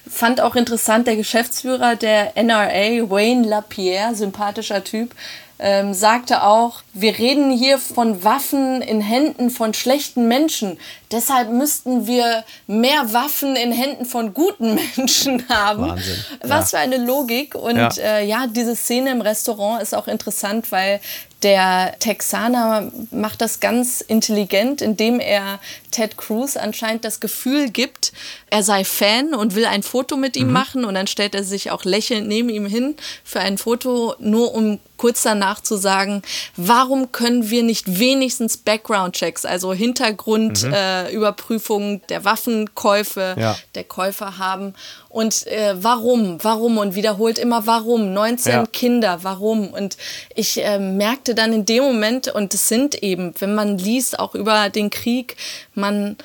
fand 0.09 0.41
auch 0.41 0.55
interessant, 0.55 1.07
der 1.07 1.15
Geschäftsführer 1.15 1.95
der 1.95 2.35
NRA, 2.35 3.09
Wayne 3.09 3.47
LaPierre, 3.47 4.15
sympathischer 4.15 4.83
Typ, 4.83 5.13
ähm, 5.59 5.93
sagte 5.93 6.43
auch, 6.43 6.81
wir 6.93 7.17
reden 7.17 7.51
hier 7.51 7.77
von 7.77 8.23
Waffen 8.23 8.81
in 8.81 9.01
Händen 9.01 9.49
von 9.49 9.73
schlechten 9.73 10.27
Menschen. 10.27 10.77
Deshalb 11.11 11.51
müssten 11.51 12.07
wir 12.07 12.43
mehr 12.67 13.13
Waffen 13.13 13.55
in 13.55 13.71
Händen 13.71 14.05
von 14.05 14.33
guten 14.33 14.75
Menschen 14.97 15.47
haben. 15.49 15.89
Wahnsinn. 15.89 16.25
Was 16.41 16.71
ja. 16.71 16.79
für 16.79 16.83
eine 16.83 16.97
Logik. 16.97 17.55
Und 17.55 17.77
ja. 17.77 17.89
Äh, 17.97 18.25
ja, 18.25 18.47
diese 18.47 18.75
Szene 18.75 19.11
im 19.11 19.21
Restaurant 19.21 19.81
ist 19.81 19.93
auch 19.93 20.07
interessant, 20.07 20.71
weil 20.71 20.99
der 21.43 21.95
Texaner 21.99 22.91
macht 23.11 23.41
das 23.41 23.59
ganz 23.59 24.01
intelligent, 24.01 24.81
indem 24.81 25.19
er 25.19 25.59
Ted 25.93 26.17
Cruz 26.17 26.57
anscheinend 26.57 27.05
das 27.05 27.19
Gefühl 27.19 27.69
gibt, 27.69 28.13
er 28.49 28.63
sei 28.63 28.83
Fan 28.83 29.35
und 29.35 29.53
will 29.55 29.65
ein 29.65 29.83
Foto 29.83 30.17
mit 30.17 30.35
ihm 30.35 30.47
mhm. 30.47 30.53
machen. 30.53 30.83
Und 30.85 30.95
dann 30.95 31.05
stellt 31.07 31.35
er 31.35 31.43
sich 31.43 31.69
auch 31.71 31.83
lächelnd 31.85 32.27
neben 32.27 32.49
ihm 32.49 32.65
hin 32.65 32.95
für 33.23 33.39
ein 33.39 33.59
Foto, 33.59 34.15
nur 34.19 34.53
um 34.53 34.79
kurz 34.97 35.23
danach 35.23 35.61
zu 35.61 35.75
sagen, 35.75 36.21
warum 36.55 37.11
können 37.11 37.49
wir 37.49 37.63
nicht 37.63 37.99
wenigstens 37.99 38.55
Background-Checks, 38.57 39.43
also 39.45 39.73
Hintergrundüberprüfungen 39.73 41.89
mhm. 41.89 41.95
äh, 41.97 42.01
der 42.07 42.23
Waffenkäufe 42.25 43.35
ja. 43.37 43.57
der 43.75 43.83
Käufer 43.83 44.37
haben? 44.37 44.73
Und 45.09 45.45
äh, 45.47 45.75
warum, 45.75 46.37
warum 46.41 46.77
und 46.79 46.95
wiederholt 46.95 47.37
immer 47.37 47.67
warum. 47.67 48.13
19 48.13 48.53
ja. 48.53 48.65
Kinder, 48.65 49.19
warum. 49.23 49.73
Und 49.73 49.97
ich 50.35 50.63
äh, 50.63 50.79
merkte 50.79 51.35
dann 51.35 51.51
in 51.53 51.65
dem 51.65 51.83
Moment, 51.83 52.29
und 52.29 52.53
es 52.53 52.67
sind 52.67 53.03
eben, 53.03 53.33
wenn 53.39 53.53
man 53.53 53.77
liest 53.77 54.17
auch 54.19 54.35
über 54.35 54.69
den 54.69 54.89
Krieg, 54.89 55.35
man 55.83 56.15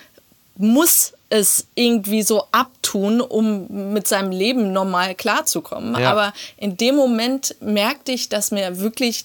muss 0.57 1.15
es 1.31 1.67
irgendwie 1.75 2.23
so 2.23 2.45
abtun, 2.53 3.21
um 3.21 3.93
mit 3.93 4.07
seinem 4.07 4.31
Leben 4.31 4.73
normal 4.73 5.17
klarzukommen. 5.17 6.01
Ja. 6.01 6.13
Aber 6.13 6.33
in 6.57 6.77
dem 6.77 6.95
Moment 6.95 7.57
merkte 7.61 8.13
ich, 8.13 8.29
dass 8.29 8.53
mir 8.53 8.79
wirklich, 8.79 9.25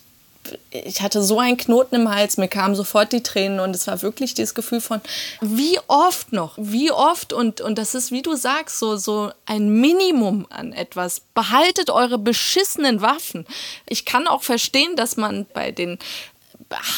ich 0.72 1.02
hatte 1.02 1.22
so 1.22 1.40
einen 1.40 1.58
Knoten 1.58 1.96
im 1.96 2.14
Hals, 2.14 2.38
mir 2.38 2.48
kamen 2.48 2.74
sofort 2.76 3.14
die 3.14 3.24
Tränen 3.24 3.60
und 3.60 3.76
es 3.76 3.86
war 3.88 4.02
wirklich 4.02 4.34
dieses 4.34 4.56
Gefühl 4.56 4.82
von, 4.82 5.02
wie 5.40 5.80
oft 5.88 6.34
noch, 6.34 6.56
wie 6.58 6.92
oft 6.92 7.32
und, 7.32 7.62
und 7.62 7.78
das 7.78 7.96
ist, 7.96 8.12
wie 8.12 8.24
du 8.24 8.36
sagst, 8.36 8.80
so, 8.80 8.98
so 8.98 9.32
ein 9.46 9.70
Minimum 9.70 10.48
an 10.50 10.74
etwas. 10.74 11.22
Behaltet 11.36 11.92
eure 11.92 12.18
beschissenen 12.18 13.02
Waffen. 13.02 13.46
Ich 13.86 14.04
kann 14.04 14.28
auch 14.28 14.44
verstehen, 14.44 14.96
dass 14.98 15.16
man 15.16 15.46
bei 15.54 15.72
den 15.72 16.00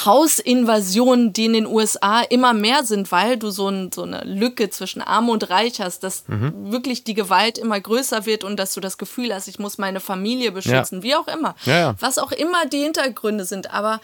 Hausinvasionen, 0.05 1.33
die 1.33 1.45
in 1.45 1.53
den 1.53 1.65
USA 1.65 2.21
immer 2.21 2.53
mehr 2.53 2.83
sind, 2.83 3.11
weil 3.11 3.37
du 3.37 3.49
so, 3.49 3.69
ein, 3.69 3.91
so 3.91 4.03
eine 4.03 4.21
Lücke 4.23 4.69
zwischen 4.69 5.01
Arm 5.01 5.29
und 5.29 5.49
Reich 5.49 5.81
hast, 5.81 6.03
dass 6.03 6.27
mhm. 6.27 6.71
wirklich 6.71 7.03
die 7.03 7.13
Gewalt 7.13 7.57
immer 7.57 7.79
größer 7.79 8.25
wird 8.25 8.43
und 8.43 8.57
dass 8.57 8.73
du 8.73 8.81
das 8.81 8.97
Gefühl 8.97 9.33
hast, 9.33 9.47
ich 9.47 9.59
muss 9.59 9.77
meine 9.77 9.99
Familie 9.99 10.51
beschützen, 10.51 10.99
ja. 10.99 11.03
wie 11.03 11.15
auch 11.15 11.27
immer. 11.27 11.55
Ja, 11.65 11.77
ja. 11.77 11.95
Was 11.99 12.17
auch 12.17 12.31
immer 12.31 12.65
die 12.65 12.81
Hintergründe 12.81 13.45
sind, 13.45 13.71
aber 13.71 14.01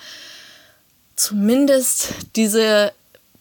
zumindest 1.15 2.13
diese 2.35 2.91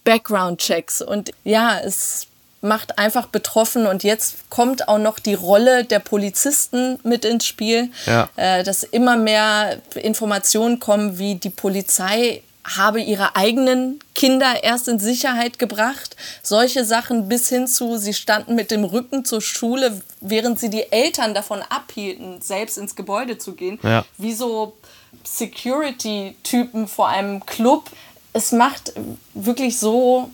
Background-Checks. 0.05 1.03
Und 1.03 1.33
ja, 1.45 1.79
es 1.79 2.27
macht 2.61 2.99
einfach 2.99 3.27
betroffen 3.27 3.87
und 3.87 4.05
jetzt 4.05 4.51
kommt 4.51 4.89
auch 4.89 4.99
noch 4.99 5.19
die 5.19 5.35
Rolle 5.35 5.85
der 5.85 5.99
Polizisten 5.99 6.99
mit 7.03 7.25
ins 7.25 7.47
Spiel, 7.47 7.91
ja. 8.07 8.29
äh, 8.37 8.63
dass 8.63 8.83
immer 8.83 9.17
mehr 9.17 9.79
Informationen 9.95 10.79
kommen, 10.79 11.19
wie 11.19 11.37
die 11.37 11.51
Polizei 11.51 12.43
habe 12.77 13.01
ihre 13.01 13.37
eigenen 13.37 13.99
Kinder 14.15 14.63
erst 14.63 14.89
in 14.89 14.99
Sicherheit 14.99 15.59
gebracht. 15.59 16.15
Solche 16.43 16.85
Sachen 16.85 17.29
bis 17.29 17.49
hin 17.49 17.67
zu, 17.67 17.97
sie 17.97 18.13
standen 18.13 18.55
mit 18.55 18.71
dem 18.71 18.85
Rücken 18.85 19.25
zur 19.25 19.41
Schule, 19.41 20.03
während 20.21 20.61
sie 20.61 20.69
die 20.69 20.93
Eltern 20.93 21.35
davon 21.35 21.63
abhielten, 21.63 22.41
selbst 22.43 22.77
ins 22.77 22.95
Gebäude 22.95 23.39
zu 23.39 23.55
gehen. 23.55 23.79
Ja. 23.83 24.05
Wie 24.19 24.35
so 24.35 24.77
Security-Typen 25.25 26.87
vor 26.87 27.09
einem 27.09 27.45
Club. 27.47 27.91
Es 28.33 28.53
macht 28.53 28.93
wirklich 29.35 29.79
so 29.79 30.31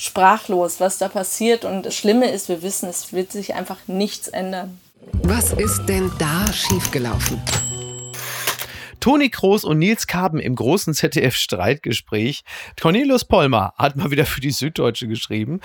sprachlos, 0.00 0.80
was 0.80 0.98
da 0.98 1.08
passiert. 1.08 1.64
Und 1.64 1.84
das 1.84 1.94
Schlimme 1.94 2.30
ist, 2.30 2.48
wir 2.48 2.62
wissen, 2.62 2.88
es 2.88 3.12
wird 3.12 3.30
sich 3.30 3.54
einfach 3.54 3.78
nichts 3.86 4.28
ändern. 4.28 4.80
Was 5.22 5.52
ist 5.52 5.86
denn 5.86 6.10
da 6.18 6.50
schiefgelaufen? 6.52 7.40
Toni 9.00 9.30
Kroos 9.30 9.64
und 9.64 9.78
Nils 9.78 10.06
Kaben 10.06 10.38
im 10.38 10.54
großen 10.54 10.92
ZDF-Streitgespräch. 10.92 12.42
Cornelius 12.78 13.24
Polmer 13.24 13.72
hat 13.78 13.96
mal 13.96 14.10
wieder 14.10 14.26
für 14.26 14.42
die 14.42 14.50
Süddeutsche 14.50 15.08
geschrieben. 15.08 15.60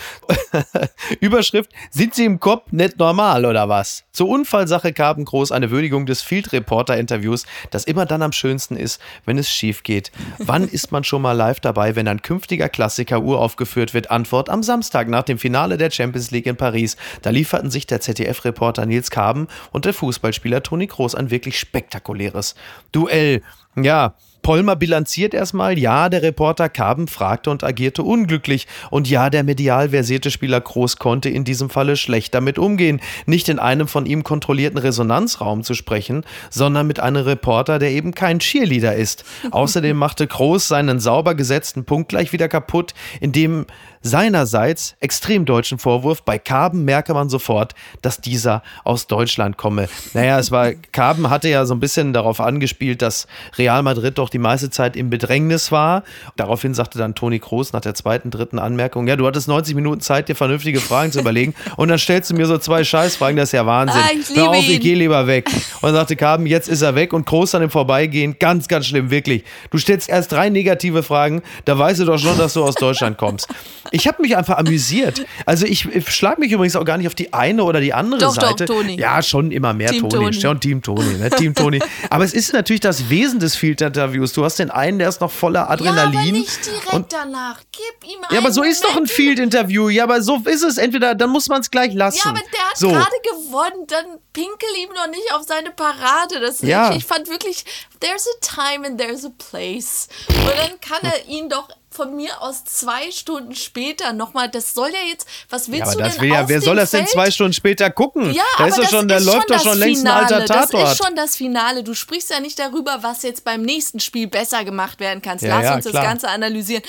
Überschrift: 1.19 1.69
Sind 1.91 2.15
Sie 2.15 2.23
im 2.23 2.39
Kopf 2.39 2.71
nicht 2.71 2.97
normal 2.97 3.45
oder 3.45 3.67
was? 3.67 4.05
Zur 4.13 4.29
Unfallsache 4.29 4.93
Kaben 4.93 5.25
Kroos 5.25 5.51
eine 5.51 5.69
Würdigung 5.69 6.05
des 6.05 6.21
Field 6.21 6.53
Reporter 6.53 6.95
Interviews, 6.97 7.45
das 7.71 7.83
immer 7.83 8.05
dann 8.05 8.21
am 8.21 8.31
schönsten 8.31 8.77
ist, 8.77 9.01
wenn 9.25 9.37
es 9.37 9.49
schief 9.49 9.83
geht. 9.83 10.13
Wann 10.37 10.63
ist 10.69 10.93
man 10.93 11.03
schon 11.03 11.21
mal 11.21 11.33
live 11.33 11.59
dabei, 11.59 11.97
wenn 11.97 12.07
ein 12.07 12.21
künftiger 12.21 12.69
Klassiker 12.69 13.21
uraufgeführt 13.21 13.93
wird? 13.93 14.11
Antwort 14.11 14.49
am 14.49 14.63
Samstag 14.63 15.09
nach 15.09 15.23
dem 15.23 15.39
Finale 15.39 15.77
der 15.77 15.91
Champions 15.91 16.31
League 16.31 16.45
in 16.45 16.55
Paris. 16.55 16.95
Da 17.21 17.31
lieferten 17.31 17.69
sich 17.69 17.85
der 17.85 17.99
ZDF-Reporter 17.99 18.85
Nils 18.85 19.11
Kaben 19.11 19.49
und 19.73 19.83
der 19.83 19.93
Fußballspieler 19.93 20.63
Toni 20.63 20.87
Kroos 20.87 21.15
ein 21.15 21.31
wirklich 21.31 21.59
spektakuläres 21.59 22.55
Duell 22.93 23.24
schnell. 23.25 23.41
Ja, 23.77 24.15
Polmer 24.41 24.75
bilanziert 24.75 25.33
erstmal, 25.33 25.77
ja, 25.79 26.07
der 26.07 26.21
Reporter 26.21 26.69
Kaben 26.69 27.07
fragte 27.07 27.49
und 27.49 27.63
agierte 27.63 28.03
unglücklich. 28.03 28.67
Und 28.91 29.09
ja, 29.09 29.31
der 29.31 29.43
medial 29.43 29.89
versierte 29.89 30.29
Spieler 30.29 30.61
Groß 30.61 30.97
konnte 30.97 31.29
in 31.29 31.43
diesem 31.43 31.71
Falle 31.71 31.97
schlecht 31.97 32.35
damit 32.35 32.59
umgehen, 32.59 33.01
nicht 33.25 33.49
in 33.49 33.57
einem 33.57 33.87
von 33.87 34.05
ihm 34.05 34.23
kontrollierten 34.23 34.77
Resonanzraum 34.77 35.63
zu 35.63 35.73
sprechen, 35.73 36.23
sondern 36.51 36.85
mit 36.85 36.99
einem 36.99 37.23
Reporter, 37.23 37.79
der 37.79 37.89
eben 37.89 38.13
kein 38.13 38.37
Cheerleader 38.37 38.95
ist. 38.95 39.25
Außerdem 39.49 39.97
machte 39.97 40.27
Groß 40.27 40.67
seinen 40.67 40.99
sauber 40.99 41.33
gesetzten 41.33 41.83
Punkt 41.83 42.09
gleich 42.09 42.31
wieder 42.31 42.47
kaputt, 42.47 42.93
indem 43.19 43.65
seinerseits 44.05 44.95
extrem 44.99 45.45
deutschen 45.45 45.79
Vorwurf. 45.79 46.21
Bei 46.21 46.37
Kaben 46.37 46.85
merke 46.85 47.13
man 47.13 47.27
sofort, 47.27 47.73
dass 48.03 48.21
dieser 48.21 48.61
aus 48.83 49.07
Deutschland 49.07 49.57
komme. 49.57 49.89
Naja, 50.13 50.37
es 50.37 50.51
war, 50.51 50.73
Kaben 50.91 51.31
hatte 51.31 51.49
ja 51.49 51.65
so 51.65 51.73
ein 51.73 51.79
bisschen 51.79 52.13
darauf 52.13 52.39
angespielt, 52.39 53.01
dass 53.01 53.25
Real 53.57 53.81
Madrid 53.81 54.19
doch 54.19 54.29
die 54.29 54.37
meiste 54.37 54.69
Zeit 54.69 54.95
im 54.95 55.09
Bedrängnis 55.09 55.71
war. 55.71 56.03
Daraufhin 56.35 56.75
sagte 56.75 56.99
dann 56.99 57.15
Toni 57.15 57.39
Kroos 57.39 57.73
nach 57.73 57.81
der 57.81 57.95
zweiten, 57.95 58.29
dritten 58.29 58.59
Anmerkung, 58.59 59.07
ja, 59.07 59.15
du 59.15 59.25
hattest 59.25 59.47
90 59.47 59.73
Minuten 59.73 60.01
Zeit, 60.01 60.29
dir 60.29 60.35
vernünftige 60.35 60.79
Fragen 60.79 61.11
zu 61.11 61.19
überlegen 61.19 61.55
und 61.75 61.87
dann 61.87 61.97
stellst 61.97 62.29
du 62.29 62.35
mir 62.35 62.45
so 62.45 62.59
zwei 62.59 62.83
Scheißfragen, 62.83 63.35
das 63.37 63.49
ist 63.49 63.53
ja 63.53 63.65
Wahnsinn. 63.65 64.01
Ah, 64.03 64.11
ich 64.13 64.37
Hör 64.37 64.49
auf, 64.49 64.57
ich 64.57 64.81
geh 64.81 64.93
lieber 64.93 65.25
weg. 65.25 65.49
Und 65.81 65.93
sagte 65.93 66.15
Kaben, 66.15 66.45
jetzt 66.45 66.69
ist 66.69 66.83
er 66.83 66.93
weg 66.93 67.11
und 67.11 67.25
Kroos 67.25 67.55
an 67.55 67.63
ihm 67.63 67.71
vorbeigehen, 67.71 68.37
ganz, 68.39 68.67
ganz 68.67 68.85
schlimm, 68.85 69.09
wirklich. 69.09 69.43
Du 69.71 69.79
stellst 69.79 70.09
erst 70.09 70.31
drei 70.31 70.49
negative 70.49 71.01
Fragen, 71.01 71.41
da 71.65 71.77
weißt 71.77 72.01
du 72.01 72.05
doch 72.05 72.19
schon, 72.19 72.37
dass 72.37 72.53
du 72.53 72.63
aus 72.63 72.75
Deutschland 72.75 73.17
kommst. 73.17 73.47
Ich 73.95 74.09
habe 74.09 74.21
mich 74.21 74.35
einfach 74.35 74.57
amüsiert. 74.57 75.25
Also 75.45 75.65
ich, 75.65 75.85
ich 75.85 76.09
schlage 76.09 76.41
mich 76.41 76.51
übrigens 76.51 76.75
auch 76.75 76.83
gar 76.83 76.97
nicht 76.97 77.07
auf 77.07 77.15
die 77.15 77.31
eine 77.31 77.63
oder 77.63 77.79
die 77.79 77.93
andere 77.93 78.19
doch, 78.19 78.33
Seite. 78.35 78.65
Doch, 78.65 78.75
Toni. 78.75 78.99
Ja, 78.99 79.21
schon 79.21 79.51
immer 79.51 79.73
mehr 79.73 79.89
Team 79.89 80.09
Toni. 80.09 80.25
Toni. 80.25 80.41
Schon 80.41 80.59
Team 80.59 80.81
Toni, 80.81 81.17
ne? 81.17 81.29
Team 81.29 81.55
Toni. 81.55 81.79
Aber 82.09 82.25
es 82.25 82.33
ist 82.33 82.51
natürlich 82.51 82.81
das 82.81 83.09
Wesen 83.09 83.39
des 83.39 83.55
Field-Interviews. 83.55 84.33
Du 84.33 84.43
hast 84.43 84.59
den 84.59 84.69
einen, 84.69 84.99
der 84.99 85.07
ist 85.07 85.21
noch 85.21 85.31
voller 85.31 85.69
Adrenalin. 85.69 86.13
Ja, 86.13 86.19
aber 86.19 86.31
nicht 86.31 86.65
direkt 86.65 86.93
und, 86.93 87.13
danach. 87.13 87.61
Gib 87.71 88.11
ihm 88.11 88.19
Ja, 88.31 88.39
aber 88.39 88.51
so 88.51 88.63
ist 88.63 88.83
doch 88.83 88.97
ein 88.97 89.07
Field-Interview. 89.07 89.87
Ja, 89.87 90.03
aber 90.03 90.21
so 90.21 90.41
ist 90.43 90.63
es. 90.63 90.77
Entweder 90.77 91.15
dann 91.15 91.29
muss 91.29 91.47
man 91.47 91.61
es 91.61 91.71
gleich 91.71 91.93
lassen. 91.93 92.19
Ja, 92.23 92.31
aber 92.31 92.41
der 92.53 92.69
hat 92.69 92.77
so. 92.77 92.89
gerade 92.89 93.05
gewonnen. 93.23 93.87
Dann 93.87 94.05
pinkel 94.33 94.69
ihm 94.83 94.89
noch 94.93 95.07
nicht 95.07 95.33
auf 95.33 95.43
seine 95.43 95.71
Parade. 95.71 96.41
Das 96.41 96.61
ja. 96.61 96.91
ich, 96.91 96.97
ich 96.97 97.05
fand 97.05 97.29
wirklich, 97.29 97.63
there's 98.01 98.27
a 98.27 98.65
time 98.65 98.85
and 98.85 98.99
there's 98.99 99.23
a 99.23 99.31
place. 99.37 100.09
Und 100.27 100.53
dann 100.57 100.79
kann 100.81 100.99
er 101.03 101.27
ihn 101.29 101.47
doch 101.47 101.69
von 101.95 102.15
mir 102.15 102.41
aus 102.41 102.63
zwei 102.65 103.11
Stunden 103.11 103.55
später 103.55 104.13
nochmal, 104.13 104.49
das 104.49 104.73
soll 104.73 104.89
ja 104.89 105.09
jetzt, 105.09 105.27
was 105.49 105.71
willst 105.71 105.79
ja, 105.79 105.85
aber 105.85 105.95
du 105.95 105.99
das 106.03 106.17
denn 106.17 106.31
ja, 106.31 106.49
Wer 106.49 106.61
soll 106.61 106.75
das 106.75 106.91
denn 106.91 107.07
zwei 107.07 107.31
Stunden 107.31 107.53
später 107.53 107.89
gucken? 107.89 108.33
Ja, 108.33 108.43
da 108.57 108.67
ist 108.67 108.77
aber 108.77 108.87
schon, 108.87 109.07
da 109.07 109.17
läuft 109.17 109.49
doch 109.49 109.61
schon 109.61 109.77
längst 109.77 110.01
Finale. 110.01 110.27
ein 110.27 110.33
alter 110.33 110.45
Tatort. 110.45 110.83
Das 110.83 110.91
ist 110.91 111.05
schon 111.05 111.15
das 111.15 111.35
Finale. 111.35 111.83
Du 111.83 111.93
sprichst 111.93 112.29
ja 112.29 112.39
nicht 112.39 112.59
darüber, 112.59 112.99
was 113.01 113.23
jetzt 113.23 113.43
beim 113.43 113.61
nächsten 113.61 113.99
Spiel 113.99 114.27
besser 114.27 114.63
gemacht 114.63 114.99
werden 114.99 115.21
kann. 115.21 115.37
Ja, 115.39 115.57
Lass 115.57 115.63
ja, 115.63 115.75
uns 115.75 115.85
klar. 115.85 116.03
das 116.03 116.03
Ganze 116.03 116.29
analysieren. 116.29 116.83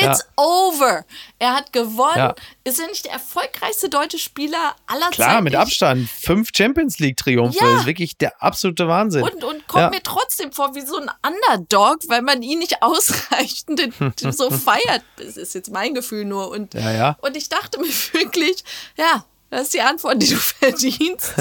It's 0.00 0.20
ja. 0.20 0.42
over. 0.42 1.04
Er 1.38 1.54
hat 1.54 1.72
gewonnen. 1.72 2.16
Ja. 2.16 2.34
Ist 2.64 2.80
er 2.80 2.86
nicht 2.86 3.04
der 3.04 3.12
erfolgreichste 3.12 3.88
deutsche 3.88 4.18
Spieler 4.18 4.74
aller 4.86 5.02
Zeiten? 5.06 5.14
Klar, 5.14 5.40
mit 5.40 5.54
Abstand. 5.54 6.08
Fünf 6.08 6.50
Champions 6.54 6.98
League-Triumphe. 6.98 7.58
Ja. 7.58 7.72
Das 7.72 7.80
ist 7.80 7.86
wirklich 7.86 8.16
der 8.16 8.42
absolute 8.42 8.88
Wahnsinn. 8.88 9.22
Und, 9.22 9.44
und 9.44 9.66
kommt 9.66 9.90
mir 9.90 10.02
trotzdem 10.02 10.52
vor 10.52 10.74
wie 10.74 10.82
so 10.82 10.96
ein 10.96 11.10
Underdog, 11.26 11.98
weil 12.08 12.22
man 12.22 12.42
ihn 12.42 12.58
nicht 12.58 12.82
ausreichend 12.82 13.80
so 14.20 14.50
feiert. 14.50 15.02
Das 15.16 15.36
ist 15.36 15.54
jetzt 15.54 15.70
mein 15.70 15.94
Gefühl 15.94 16.24
nur. 16.24 16.50
Und, 16.50 16.74
und 16.74 17.36
ich 17.36 17.48
dachte 17.48 17.78
mir 17.80 17.88
wirklich, 18.12 18.64
ja, 18.96 19.24
das 19.50 19.62
ist 19.62 19.74
die 19.74 19.80
Antwort, 19.80 20.22
die 20.22 20.28
du 20.28 20.36
verdienst. 20.36 21.32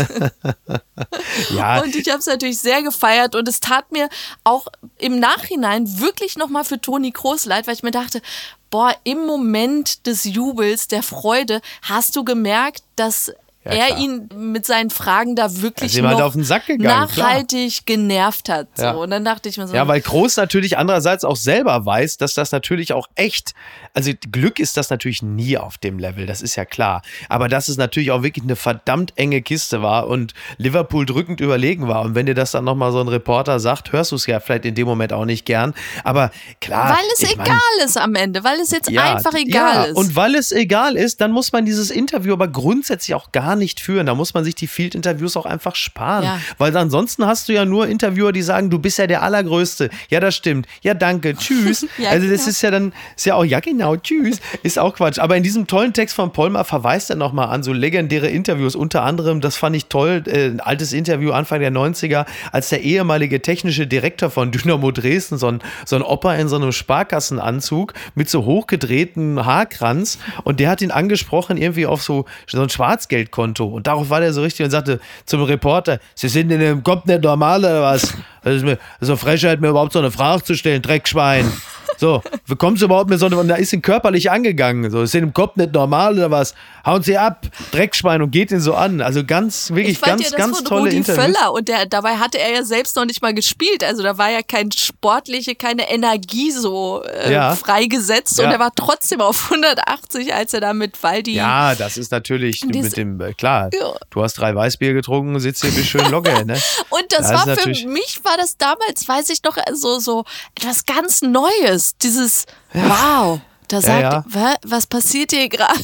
ja. 1.56 1.82
Und 1.82 1.96
ich 1.96 2.10
habe 2.10 2.20
es 2.20 2.26
natürlich 2.26 2.60
sehr 2.60 2.82
gefeiert 2.82 3.36
und 3.36 3.48
es 3.48 3.60
tat 3.60 3.92
mir 3.92 4.10
auch 4.44 4.68
im 4.98 5.20
Nachhinein 5.20 6.00
wirklich 6.00 6.38
nochmal 6.38 6.64
für 6.64 6.80
Toni 6.80 7.12
Kroos 7.12 7.46
leid, 7.46 7.68
weil 7.68 7.76
ich 7.76 7.84
mir 7.84 7.92
dachte, 7.92 8.22
boah, 8.70 8.96
im 9.04 9.26
Moment 9.26 10.06
des 10.06 10.24
Jubels, 10.24 10.88
der 10.88 11.04
Freude, 11.04 11.62
hast 11.84 12.16
du 12.16 12.24
gemerkt, 12.24 12.84
dass 12.96 13.32
ja, 13.74 13.88
er 13.88 13.98
ihn 13.98 14.30
mit 14.36 14.66
seinen 14.66 14.90
Fragen 14.90 15.36
da 15.36 15.62
wirklich 15.62 16.02
halt 16.02 16.20
noch 16.20 16.34
gegangen, 16.34 16.84
nachhaltig 16.84 17.86
klar. 17.86 17.98
genervt 17.98 18.50
hat. 18.50 18.68
So. 18.76 18.84
Ja. 18.84 18.92
Und 18.92 19.10
dann 19.12 19.26
dachte 19.26 19.50
ich 19.50 19.58
mir 19.58 19.68
so. 19.68 19.76
Ja, 19.76 19.88
weil 19.88 20.02
Groß 20.02 20.38
natürlich 20.38 20.78
andererseits 20.78 21.24
auch 21.24 21.36
selber 21.36 21.86
weiß, 21.86 22.18
dass 22.18 22.34
das 22.34 22.52
natürlich 22.52 22.94
auch 22.94 23.08
echt, 23.16 23.54
also 23.94 24.12
Glück 24.32 24.60
ist 24.60 24.78
das 24.78 24.90
natürlich 24.90 25.22
nie 25.22 25.58
auf 25.58 25.78
dem 25.78 26.00
Level, 26.00 26.26
das 26.26 26.42
ist 26.42 26.56
ja 26.56 26.66
klar. 26.66 27.02
Aber 27.30 27.48
dass 27.48 27.68
es 27.68 27.78
natürlich 27.78 28.12
auch 28.12 28.24
wirklich 28.24 28.44
eine 28.44 28.56
verdammt 28.56 29.14
enge 29.16 29.42
Kiste 29.42 29.82
war 29.82 30.08
und 30.08 30.34
Liverpool 30.58 31.06
drückend 31.06 31.42
überlegen 31.42 31.88
war. 31.88 32.02
Und 32.02 32.16
wenn 32.16 32.26
dir 32.26 32.36
das 32.36 32.52
dann 32.52 32.64
nochmal 32.64 32.92
so 32.92 33.00
ein 33.00 33.08
Reporter 33.08 33.60
sagt, 33.60 33.92
hörst 33.92 34.12
du 34.12 34.16
es 34.16 34.26
ja 34.26 34.40
vielleicht 34.40 34.66
in 34.66 34.76
dem 34.76 34.88
Moment 34.88 35.14
auch 35.14 35.26
nicht 35.26 35.46
gern. 35.46 35.74
Aber 36.04 36.32
klar. 36.62 36.90
Weil 36.98 37.06
es 37.14 37.32
egal 37.32 37.48
mein, 37.48 37.86
ist 37.86 37.98
am 37.98 38.16
Ende, 38.16 38.44
weil 38.44 38.60
es 38.60 38.72
jetzt 38.72 38.90
ja, 38.90 39.16
einfach 39.16 39.34
egal 39.34 39.76
ja, 39.76 39.84
ist. 39.84 39.96
Und 39.96 40.16
weil 40.16 40.36
es 40.36 40.52
egal 40.52 40.96
ist, 40.96 41.22
dann 41.22 41.32
muss 41.32 41.52
man 41.52 41.66
dieses 41.66 41.92
Interview 41.92 42.34
aber 42.34 42.48
grundsätzlich 42.48 43.16
auch 43.16 43.32
gar 43.32 43.56
nicht 43.58 43.80
führen. 43.80 44.06
Da 44.06 44.16
muss 44.16 44.34
man 44.34 44.44
sich 44.44 44.56
die 44.56 44.68
Field-Interviews 44.68 45.38
auch 45.38 45.46
einfach 45.46 45.76
sparen. 45.76 46.24
Ja. 46.24 46.40
Weil 46.58 46.76
ansonsten 46.78 47.26
hast 47.26 47.50
du 47.50 47.54
ja 47.54 47.66
nur 47.66 47.88
Interviewer, 47.88 48.32
die 48.32 48.42
sagen, 48.42 48.70
du 48.70 48.80
bist 48.80 48.98
ja 48.98 49.08
der 49.08 49.24
Allergrößte. 49.24 49.90
Ja, 50.10 50.20
das 50.20 50.36
stimmt. 50.36 50.68
Ja, 50.82 50.94
danke. 50.94 51.36
Tschüss. 51.36 51.86
ja, 51.98 52.10
also 52.10 52.28
das 52.30 52.42
genau. 52.42 52.50
ist 52.50 52.62
ja 52.62 52.72
dann, 52.72 52.94
ist 53.16 53.26
ja 53.26 53.36
auch, 53.36 53.44
ja 53.44 53.60
genau, 53.60 53.96
tschüss. 53.96 54.40
Ist 54.64 54.80
auch 54.80 54.96
Quatsch. 54.96 55.20
Aber 55.20 55.36
in 55.38 55.44
diesem 55.44 55.68
tollen 55.68 55.94
Text 55.94 56.16
von 56.16 56.32
Polmar 56.32 56.66
verweist 56.66 57.10
er 57.10 57.16
nochmal 57.16 57.50
an 57.50 57.64
so 57.64 57.74
legendäre 57.74 58.28
Interviews. 58.28 58.76
Unter 58.76 59.04
anderem, 59.04 59.42
das 59.42 59.56
fand 59.56 59.76
ich 59.76 59.86
toll, 59.86 60.24
äh, 60.28 60.48
ein 60.48 60.60
altes 60.60 60.94
Interview 60.94 61.32
Anfang 61.32 61.60
der 61.60 61.72
90er, 61.72 62.26
als 62.52 62.70
der 62.70 62.82
ehemalige 62.82 63.42
technische 63.42 63.88
Direktor 63.88 64.30
von 64.30 64.52
Dynamo 64.52 64.92
Dresden, 64.92 65.38
so 65.38 65.48
ein, 65.48 65.60
so 65.86 65.96
ein 65.96 66.02
Opa 66.02 66.36
in 66.36 66.48
so 66.48 66.56
einem 66.56 66.72
Sparkassenanzug 66.72 67.94
mit 68.16 68.30
so 68.30 68.46
hochgedrehtem 68.46 69.46
Haarkranz 69.46 70.20
und 70.44 70.60
der 70.60 70.70
hat 70.70 70.82
ihn 70.82 70.92
angesprochen 70.92 71.58
irgendwie 71.58 71.86
auf 71.86 72.02
so, 72.02 72.26
so 72.48 72.62
ein 72.62 72.70
Schwarzgeldkonto 72.70 73.37
Konto. 73.38 73.66
Und 73.66 73.86
darauf 73.86 74.10
war 74.10 74.20
der 74.20 74.34
so 74.34 74.42
richtig 74.42 74.66
und 74.66 74.72
sagte 74.72 75.00
zum 75.28 75.44
Reporter, 75.44 76.00
Sie 76.16 76.28
sind 76.28 76.52
in 76.52 76.60
dem 76.60 76.82
Kopf 76.82 77.06
nicht 77.06 77.22
normal 77.22 77.60
oder 77.60 77.84
was? 77.84 78.16
Das 78.44 78.56
ist 78.56 78.66
mir 78.66 78.80
so 79.00 79.16
Frechheit, 79.16 79.62
mir 79.62 79.70
überhaupt 79.70 79.94
so 79.94 80.00
eine 80.00 80.10
Frage 80.10 80.44
zu 80.44 80.56
stellen, 80.56 80.82
Dreckschwein. 80.82 81.46
So, 81.98 82.22
wie 82.46 82.56
kommst 82.56 82.82
du 82.82 82.86
überhaupt 82.86 83.10
mit 83.10 83.20
so 83.20 83.26
einem, 83.26 83.40
und 83.40 83.48
da 83.48 83.56
ist 83.56 83.74
ihn 83.74 83.82
körperlich 83.82 84.30
angegangen. 84.30 84.90
So, 84.92 85.02
ist 85.02 85.16
in 85.16 85.22
dem 85.22 85.34
Kopf 85.34 85.56
nicht 85.56 85.74
normal 85.74 86.14
oder 86.14 86.32
was? 86.32 86.54
Hauen 86.86 87.02
sie 87.02 87.18
ab, 87.18 87.46
Dreckschwein 87.72 88.22
und 88.22 88.32
geht 88.32 88.52
ihn 88.52 88.60
so 88.60 88.76
an. 88.76 89.02
Also 89.02 89.26
ganz, 89.26 89.72
wirklich 89.72 90.00
ganz, 90.00 90.24
ja, 90.24 90.30
das 90.30 90.38
ganz 90.38 90.64
tolle 90.64 90.84
Rudi 90.84 90.98
Interviews. 90.98 91.26
Völler 91.26 91.52
und 91.54 91.68
der, 91.68 91.86
dabei 91.88 92.18
hatte 92.18 92.40
er 92.40 92.54
ja 92.54 92.64
selbst 92.64 92.96
noch 92.96 93.06
nicht 93.06 93.22
mal 93.22 93.34
gespielt. 93.34 93.84
Also 93.84 94.04
da 94.04 94.18
war 94.18 94.30
ja 94.30 94.42
kein 94.42 94.72
sportliche, 94.72 95.56
keine 95.56 95.90
Energie 95.90 96.52
so 96.52 97.04
äh, 97.04 97.34
ja. 97.34 97.56
freigesetzt 97.56 98.38
ja. 98.38 98.46
und 98.46 98.52
er 98.52 98.60
war 98.60 98.72
trotzdem 98.76 99.20
auf 99.20 99.52
180, 99.52 100.34
als 100.34 100.54
er 100.54 100.62
da 100.62 100.74
mit 100.74 101.02
Waldi. 101.02 101.34
Ja, 101.34 101.76
das 101.76 101.98
ist 101.98 102.12
natürlich 102.12 102.64
mit 102.64 102.96
dem, 102.96 103.20
äh, 103.20 103.34
klar, 103.34 103.70
du 104.12 104.24
hast 104.24 104.36
drei 104.36 104.54
Weißbier 104.56 104.94
getrunken, 104.94 105.40
sitzt 105.40 105.64
hier 105.64 105.72
bis 105.72 105.88
schön 105.88 106.10
locker, 106.12 106.46
ne? 106.46 106.54
und 106.90 107.06
das, 107.10 107.30
das 107.30 107.48
war 107.48 107.58
für 107.58 107.70
mich, 107.70 108.22
war 108.24 108.38
das 108.38 108.58
damals, 108.58 109.08
weiß 109.08 109.30
ich 109.30 109.44
noch, 109.44 109.58
so, 109.74 110.00
so 110.00 110.26
etwas 110.56 110.86
ganz 110.86 111.22
Neues 111.22 111.87
dieses, 111.96 112.46
wow. 112.74 113.40
Da 113.68 113.82
sagt, 113.82 114.02
ja, 114.02 114.56
was 114.64 114.88
passiert 114.88 115.32
hier 115.32 115.50
gerade? 115.50 115.78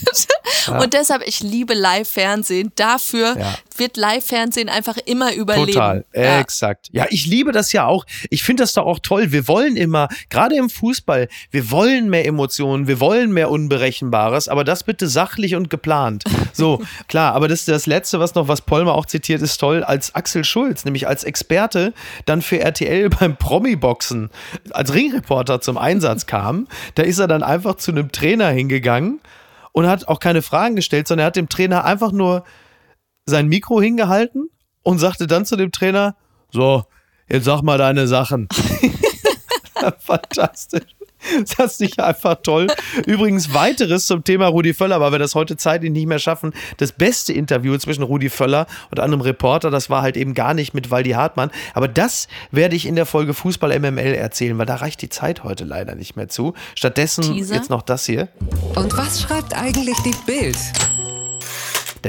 Ja. 0.68 0.80
Und 0.80 0.94
deshalb, 0.94 1.24
ich 1.28 1.42
liebe 1.42 1.74
Live-Fernsehen 1.74 2.72
dafür, 2.76 3.36
wird 3.80 3.98
Live-Fernsehen 3.98 4.70
einfach 4.70 4.98
immer 5.06 5.34
überleben. 5.34 5.74
Total, 5.74 6.06
ja. 6.14 6.40
exakt. 6.40 6.90
Ja, 6.92 7.06
ich 7.10 7.26
liebe 7.26 7.52
das 7.52 7.72
ja 7.72 7.86
auch. 7.86 8.06
Ich 8.30 8.44
finde 8.44 8.64
das 8.64 8.74
doch 8.74 8.86
auch 8.86 9.00
toll. 9.00 9.32
Wir 9.32 9.48
wollen 9.48 9.76
immer, 9.76 10.08
gerade 10.30 10.56
im 10.56 10.70
Fußball, 10.70 11.28
wir 11.52 11.72
wollen 11.72 12.10
mehr 12.10 12.26
Emotionen, 12.26 12.88
wir 12.88 13.00
wollen 13.00 13.32
mehr 13.32 13.50
Unberechenbares, 13.50 14.48
aber 14.48 14.64
das 14.64 14.84
bitte 14.84 15.08
sachlich 15.08 15.56
und 15.56 15.70
geplant. 15.70 16.24
So, 16.54 16.82
klar, 17.08 17.34
aber 17.34 17.48
das 17.48 17.60
ist 17.60 17.68
das 17.68 17.86
Letzte, 17.86 18.20
was 18.20 18.36
noch, 18.36 18.48
was 18.48 18.62
Polmer 18.62 18.94
auch 18.94 19.06
zitiert, 19.06 19.42
ist 19.42 19.58
toll, 19.58 19.84
als 19.84 20.16
Axel 20.16 20.44
Schulz, 20.44 20.86
nämlich 20.86 21.08
als 21.08 21.24
Experte, 21.24 21.94
dann 22.26 22.42
für 22.42 22.60
RTL 22.60 23.10
beim 23.20 23.36
Promi-Boxen 23.38 24.30
als 24.72 24.94
Ringreporter 24.94 25.62
zum 25.62 25.78
Einsatz 25.78 26.26
kam. 26.26 26.68
Da 26.96 27.04
ist 27.04 27.20
er 27.20 27.28
dann 27.28 27.44
einfach 27.44 27.76
zu 27.76 27.92
einem 27.92 28.12
Trainer 28.12 28.50
hingegangen 28.50 29.20
und 29.72 29.88
hat 29.88 30.08
auch 30.08 30.20
keine 30.20 30.42
Fragen 30.42 30.76
gestellt, 30.76 31.08
sondern 31.08 31.26
er 31.26 31.28
hat 31.28 31.36
dem 31.36 31.50
Trainer 31.50 31.84
einfach 31.84 32.12
nur 32.12 32.44
sein 33.26 33.48
Mikro 33.48 33.82
hingehalten 33.82 34.50
und 34.82 35.00
sagte 35.00 35.28
dann 35.28 35.46
zu 35.46 35.56
dem 35.56 35.72
Trainer: 35.72 36.16
So, 36.52 36.84
jetzt 37.30 37.46
sag 37.46 37.62
mal 37.62 37.78
deine 37.78 38.08
Sachen. 38.08 38.48
Fantastisch. 40.00 40.96
Das 41.58 41.80
ist 41.80 42.00
einfach 42.00 42.36
toll. 42.44 42.68
Übrigens, 43.06 43.54
weiteres 43.54 44.08
zum 44.08 44.24
Thema 44.24 44.48
Rudi 44.48 44.74
Völler, 44.74 45.00
weil 45.00 45.12
wir 45.12 45.20
das 45.20 45.36
heute 45.36 45.58
zeitlich 45.58 45.92
nicht 45.92 46.08
mehr 46.08 46.20
schaffen. 46.20 46.54
Das 46.78 46.92
beste 46.92 47.34
Interview 47.34 47.78
zwischen 47.78 48.04
Rudi 48.04 48.30
Völler 48.30 48.68
und 48.92 49.00
einem 49.00 49.22
Reporter, 49.22 49.72
das 49.72 49.90
war 49.90 50.02
halt 50.02 50.18
eben 50.18 50.34
gar 50.34 50.54
nicht 50.54 50.74
mit 50.74 50.92
Waldi 50.92 51.12
Hartmann. 51.12 51.52
Aber 51.74 51.88
das 51.88 52.28
werde 52.52 52.76
ich 52.76 52.86
in 52.86 52.96
der 52.96 53.06
Folge 53.06 53.34
Fußball 53.34 53.78
MML 53.80 54.14
erzählen, 54.14 54.58
weil 54.58 54.66
da 54.66 54.76
reicht 54.76 55.02
die 55.02 55.10
Zeit 55.10 55.44
heute 55.44 55.64
leider 55.64 55.96
nicht 55.96 56.16
mehr 56.16 56.28
zu. 56.28 56.54
Stattdessen 56.76 57.24
Teaser? 57.24 57.56
jetzt 57.56 57.70
noch 57.70 57.82
das 57.82 58.06
hier. 58.06 58.28
Und 58.76 58.96
was 58.98 59.22
schreibt 59.22 59.56
eigentlich 59.56 59.98
die 60.00 60.16
Bild? 60.26 60.58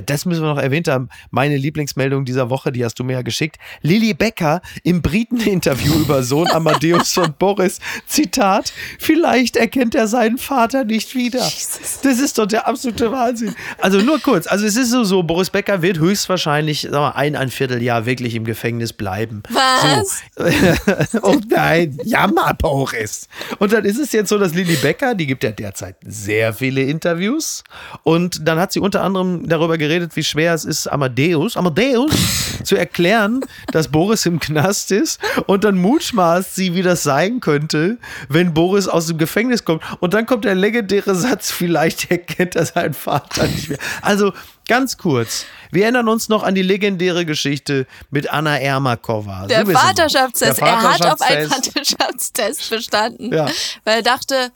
Das 0.03 0.25
müssen 0.27 0.43
wir 0.43 0.55
noch 0.55 0.61
erwähnt 0.61 0.89
haben, 0.89 1.09
meine 1.31 1.57
Lieblingsmeldung 1.57 2.25
dieser 2.25 2.51
Woche, 2.51 2.73
die 2.73 2.85
hast 2.85 2.99
du 2.99 3.05
mir 3.05 3.15
ja 3.15 3.23
geschickt. 3.23 3.57
Lilly 3.83 4.15
Becker 4.15 4.61
im 4.83 5.03
Briten-Interview 5.03 5.95
über 6.01 6.23
Sohn 6.23 6.51
Amadeus 6.51 7.17
und 7.19 7.39
Boris. 7.39 7.81
Zitat, 8.07 8.73
vielleicht 8.99 9.57
erkennt 9.57 9.95
er 9.95 10.07
seinen 10.07 10.39
Vater 10.39 10.85
nicht 10.85 11.15
wieder. 11.15 11.45
Jesus. 11.45 12.01
Das 12.03 12.19
ist 12.19 12.39
doch 12.39 12.47
der 12.47 12.67
absolute 12.67 13.11
Wahnsinn. 13.11 13.55
Also 13.79 13.99
nur 13.99 14.21
kurz, 14.21 14.47
also 14.47 14.67
es 14.67 14.77
ist 14.77 14.91
so, 14.91 15.05
so 15.05 15.23
Boris 15.23 15.51
Becker 15.51 15.83
wird 15.83 15.99
höchstwahrscheinlich 15.99 16.83
sagen 16.83 16.95
wir, 16.95 17.17
ein, 17.17 17.37
ein 17.37 17.51
Vierteljahr 17.51 18.07
wirklich 18.07 18.35
im 18.35 18.45
Gefängnis 18.45 18.93
bleiben. 18.93 19.43
Was? 19.51 20.23
So. 20.37 21.23
oh 21.23 21.41
nein, 21.49 21.99
jammer 22.05 22.55
Boris. 22.55 23.29
Und 23.59 23.73
dann 23.73 23.85
ist 23.85 23.99
es 23.99 24.13
jetzt 24.13 24.29
so, 24.29 24.39
dass 24.39 24.55
Lilly 24.55 24.77
Becker, 24.77 25.15
die 25.15 25.27
gibt 25.27 25.45
ja 25.45 25.51
derzeit 25.51 25.97
sehr 26.05 26.53
viele 26.53 26.83
Interviews 26.83 27.65
und 28.03 28.47
dann 28.47 28.59
hat 28.59 28.73
sie 28.73 28.81
unter 28.81 29.03
anderem 29.03 29.49
darüber 29.49 29.79
geredet, 29.89 30.17
wie 30.17 30.25
schwer 30.25 30.55
es 30.55 30.65
ist, 30.65 30.87
Amadeus, 30.87 31.57
Amadeus 31.57 32.13
zu 32.65 32.77
erklären, 32.77 33.41
dass 33.73 33.89
Boris 33.89 34.27
im 34.27 34.41
Knast 34.41 34.91
ist. 34.91 35.21
Und 35.47 35.65
dann 35.65 35.77
mutschmaßt 35.79 36.55
sie, 36.55 36.75
wie 36.75 36.83
das 36.83 37.03
sein 37.03 37.41
könnte, 37.41 37.99
wenn 38.29 38.55
Boris 38.55 38.89
aus 38.89 39.07
dem 39.07 39.19
Gefängnis 39.19 39.65
kommt. 39.65 39.83
Und 40.01 40.15
dann 40.15 40.27
kommt 40.27 40.45
der 40.45 40.55
legendäre 40.55 41.15
Satz, 41.15 41.51
vielleicht 41.51 42.11
erkennt 42.11 42.57
er 42.57 42.67
seinen 42.67 42.95
Vater 42.95 43.47
nicht 43.47 43.69
mehr. 43.69 43.79
Also 44.03 44.33
ganz 44.69 44.97
kurz. 44.97 45.47
Wir 45.71 45.85
erinnern 45.85 46.09
uns 46.09 46.29
noch 46.29 46.43
an 46.43 46.55
die 46.55 46.63
legendäre 46.63 47.27
Geschichte 47.27 47.87
mit 48.11 48.31
Anna 48.31 48.59
Ermakova. 48.59 49.47
Der 49.47 49.67
Vaterschaftstest. 49.67 50.61
Der 50.61 50.67
Vaterschaftstest. 50.67 51.01
Er 51.01 51.07
hat 51.07 51.13
auf 51.13 51.21
einen 51.21 51.51
Vaterschaftstest 51.51 52.71
bestanden, 52.71 53.33
ja. 53.33 53.47
weil 53.85 53.97
er 53.97 54.03
dachte, 54.03 54.53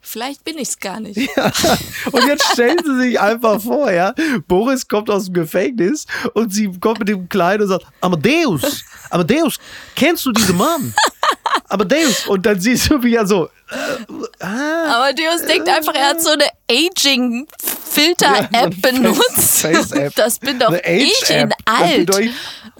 vielleicht 0.00 0.44
bin 0.44 0.58
ich 0.58 0.68
es 0.68 0.78
gar 0.78 1.00
nicht. 1.00 1.18
Ja. 1.36 1.52
Und 2.12 2.26
jetzt 2.26 2.44
stellen 2.52 2.78
Sie 2.84 2.96
sich 3.00 3.20
einfach 3.20 3.60
vor, 3.60 3.90
ja, 3.90 4.14
Boris 4.48 4.86
kommt 4.86 5.10
aus 5.10 5.26
dem 5.26 5.34
Gefängnis 5.34 6.06
und 6.34 6.52
sie 6.52 6.70
kommt 6.80 7.00
mit 7.00 7.08
dem 7.08 7.28
Kleinen 7.28 7.62
und 7.62 7.68
sagt, 7.68 7.86
Amadeus, 8.00 8.84
Amadeus, 9.10 9.58
kennst 9.94 10.26
du 10.26 10.32
diesen 10.32 10.56
Mann? 10.56 10.94
Amadeus. 11.68 12.26
Und 12.26 12.44
dann 12.46 12.60
siehst 12.60 12.90
du, 12.90 13.02
wie 13.02 13.14
er 13.14 13.26
so, 13.26 13.46
äh, 13.46 14.44
ah, 14.44 14.96
Amadeus 14.96 15.44
denkt 15.46 15.68
einfach, 15.68 15.94
er 15.94 16.08
hat 16.10 16.22
so 16.22 16.30
eine 16.30 16.46
Aging 16.70 17.46
Filter-App 17.90 18.52
ja, 18.52 18.90
benutzt. 18.90 19.60
Face, 19.60 19.90
Face 19.90 20.14
das 20.14 20.38
bin 20.38 20.58
doch 20.58 20.72
ich 20.72 21.30
in 21.30 21.50
alt. 21.64 22.10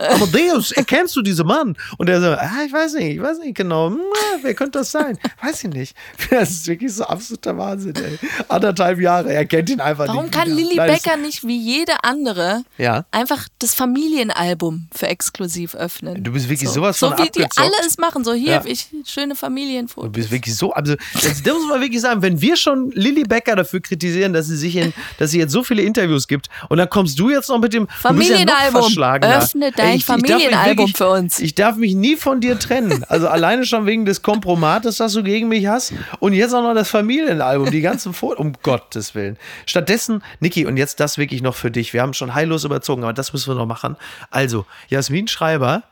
Amadeus, 0.01 0.73
erkennst 0.73 1.15
du 1.17 1.23
diesen 1.23 1.47
Mann? 1.47 1.77
Und 1.99 2.09
er 2.09 2.21
so, 2.21 2.29
ah, 2.29 2.65
ich 2.67 2.73
weiß 2.73 2.95
nicht, 2.95 3.17
ich 3.17 3.23
weiß 3.23 3.39
nicht 3.39 3.57
genau, 3.57 3.91
hm, 3.91 4.01
wer 4.43 4.55
könnte 4.55 4.79
das 4.79 4.91
sein? 4.91 5.19
Weiß 5.43 5.65
ich 5.65 5.71
nicht. 5.71 5.97
Das 6.31 6.51
ist 6.51 6.67
wirklich 6.69 6.95
so 6.95 7.05
absoluter 7.05 7.57
Wahnsinn, 7.59 7.95
ey. 7.97 8.19
Anderthalb 8.49 9.01
Jahre, 9.01 9.33
er 9.33 9.45
kennt 9.45 9.69
ihn 9.69 9.81
einfach 9.81 10.07
Warum 10.07 10.27
nicht. 10.27 10.35
Warum 10.35 10.49
kann 10.49 10.57
Lilly 10.57 10.77
Becker 10.77 11.17
nicht 11.17 11.45
wie 11.45 11.59
jede 11.59 12.05
andere 12.05 12.63
ja? 12.79 13.05
einfach 13.11 13.49
das 13.59 13.75
Familienalbum 13.75 14.89
für 14.95 15.09
exklusiv 15.09 15.75
öffnen? 15.75 16.23
Du 16.23 16.33
bist 16.33 16.49
wirklich 16.49 16.69
so. 16.69 16.77
sowas 16.77 16.99
von 16.99 17.11
So 17.11 17.19
wie 17.19 17.23
abgezockt. 17.23 17.57
die 17.57 17.61
alle 17.61 17.73
es 17.87 17.99
machen, 17.99 18.25
so 18.25 18.33
hier, 18.33 18.53
ja. 18.53 18.63
ich, 18.65 18.87
schöne 19.07 19.35
Familienfotos. 19.35 20.13
Du 20.13 20.13
bist 20.13 20.31
wirklich 20.31 20.57
so, 20.57 20.73
also 20.73 20.95
das, 21.15 21.43
das 21.43 21.55
muss 21.55 21.69
man 21.69 21.81
wirklich 21.81 22.01
sagen, 22.01 22.23
wenn 22.23 22.41
wir 22.41 22.57
schon 22.57 22.91
Lilly 22.93 23.25
Becker 23.25 23.57
dafür 23.57 23.81
kritisieren, 23.81 24.33
dass 24.33 24.47
sie 24.47 24.57
sich 24.57 24.77
in, 24.77 24.93
dass 25.19 25.33
sie 25.33 25.39
jetzt 25.39 25.53
so 25.53 25.65
viele 25.65 25.83
Interviews 25.83 26.29
gibt 26.29 26.49
und 26.69 26.79
dann 26.79 26.89
kommst 26.89 27.19
du 27.19 27.31
jetzt 27.31 27.49
noch 27.49 27.59
mit 27.59 27.73
dem 27.73 27.89
Familienalbum. 27.89 28.93
Ja 28.93 29.41
Öffne 29.41 29.73
dein 29.73 29.90
ich, 29.97 30.05
Familienalbum 30.05 30.95
für 30.95 31.09
uns. 31.09 31.39
Ich 31.41 31.55
darf 31.55 31.77
mich 31.77 31.95
nie 31.95 32.17
von 32.17 32.41
dir 32.41 32.59
trennen. 32.59 33.05
Also 33.09 33.29
alleine 33.29 33.65
schon 33.65 33.87
wegen 33.87 34.05
des 34.05 34.23
Kompromates, 34.23 34.97
das 34.97 35.13
du 35.13 35.23
gegen 35.23 35.49
mich 35.49 35.67
hast 35.67 35.93
und 36.19 36.33
jetzt 36.33 36.55
auch 36.55 36.63
noch 36.63 36.75
das 36.75 36.89
Familienalbum, 36.91 37.71
die 37.71 37.81
ganzen 37.81 38.13
Fotos, 38.13 38.39
um 38.39 38.53
Gottes 38.63 39.15
Willen. 39.15 39.37
Stattdessen, 39.67 40.23
Niki, 40.41 40.67
und 40.67 40.77
jetzt 40.77 41.01
das 41.01 41.19
wirklich 41.19 41.43
noch 41.43 41.55
für 41.55 41.71
dich. 41.71 41.93
Wir 41.93 42.03
haben 42.03 42.15
schon 42.15 42.35
heillos 42.35 42.65
überzogen, 42.65 43.03
aber 43.03 43.13
das 43.13 43.33
müssen 43.33 43.51
wir 43.51 43.55
noch 43.57 43.67
machen. 43.67 43.97
Also, 44.31 44.67
Jasmin 44.89 45.29
Schreiber 45.29 45.83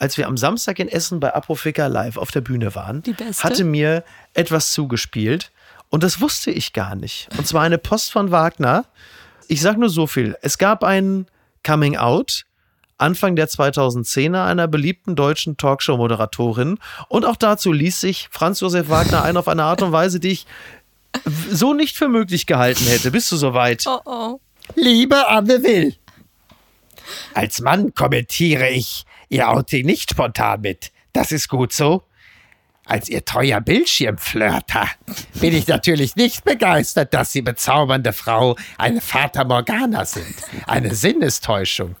als 0.00 0.16
wir 0.16 0.28
am 0.28 0.36
Samstag 0.36 0.78
in 0.78 0.86
Essen 0.86 1.18
bei 1.18 1.34
Aprofika 1.34 1.88
Live 1.88 2.18
auf 2.18 2.30
der 2.30 2.40
Bühne 2.40 2.76
waren, 2.76 3.02
hatte 3.40 3.64
mir 3.64 4.04
etwas 4.32 4.72
zugespielt 4.72 5.50
und 5.90 6.02
das 6.02 6.20
wusste 6.20 6.50
ich 6.50 6.72
gar 6.72 6.94
nicht. 6.94 7.28
Und 7.36 7.46
zwar 7.46 7.62
eine 7.62 7.78
Post 7.78 8.12
von 8.12 8.30
Wagner. 8.30 8.84
Ich 9.48 9.60
sag 9.60 9.78
nur 9.78 9.88
so 9.88 10.06
viel. 10.06 10.36
Es 10.42 10.58
gab 10.58 10.84
ein 10.84 11.26
Coming 11.64 11.96
Out 11.96 12.44
Anfang 12.98 13.36
der 13.36 13.48
2010er 13.48 14.44
einer 14.44 14.68
beliebten 14.68 15.16
deutschen 15.16 15.56
Talkshow-Moderatorin. 15.56 16.78
Und 17.08 17.24
auch 17.24 17.36
dazu 17.36 17.72
ließ 17.72 18.00
sich 18.00 18.28
Franz 18.30 18.60
Josef 18.60 18.88
Wagner 18.88 19.22
ein 19.22 19.36
auf 19.36 19.48
eine 19.48 19.64
Art 19.64 19.82
und 19.82 19.92
Weise, 19.92 20.20
die 20.20 20.30
ich 20.30 20.46
so 21.50 21.74
nicht 21.74 21.96
für 21.96 22.08
möglich 22.08 22.46
gehalten 22.46 22.84
hätte. 22.84 23.10
Bist 23.10 23.30
du 23.32 23.36
soweit? 23.36 23.84
Oh 23.86 24.00
oh. 24.04 24.40
Liebe 24.74 25.28
Anne 25.28 25.62
Will, 25.62 25.96
als 27.34 27.60
Mann 27.60 27.94
kommentiere 27.94 28.68
ich 28.68 29.04
Ihr 29.28 29.48
Outing 29.48 29.86
nicht 29.86 30.10
spontan 30.10 30.60
mit. 30.62 30.92
Das 31.12 31.32
ist 31.32 31.48
gut 31.48 31.72
so. 31.72 32.02
Als 32.84 33.08
Ihr 33.08 33.24
treuer 33.24 33.60
Bildschirmflirter 33.60 34.88
bin 35.34 35.54
ich 35.54 35.66
natürlich 35.66 36.16
nicht 36.16 36.44
begeistert, 36.44 37.12
dass 37.12 37.32
Sie 37.32 37.42
bezaubernde 37.42 38.14
Frau 38.14 38.56
eine 38.78 39.02
Fata 39.02 39.44
Morgana 39.44 40.06
sind. 40.06 40.34
Eine 40.66 40.94
Sinnestäuschung. 40.94 41.96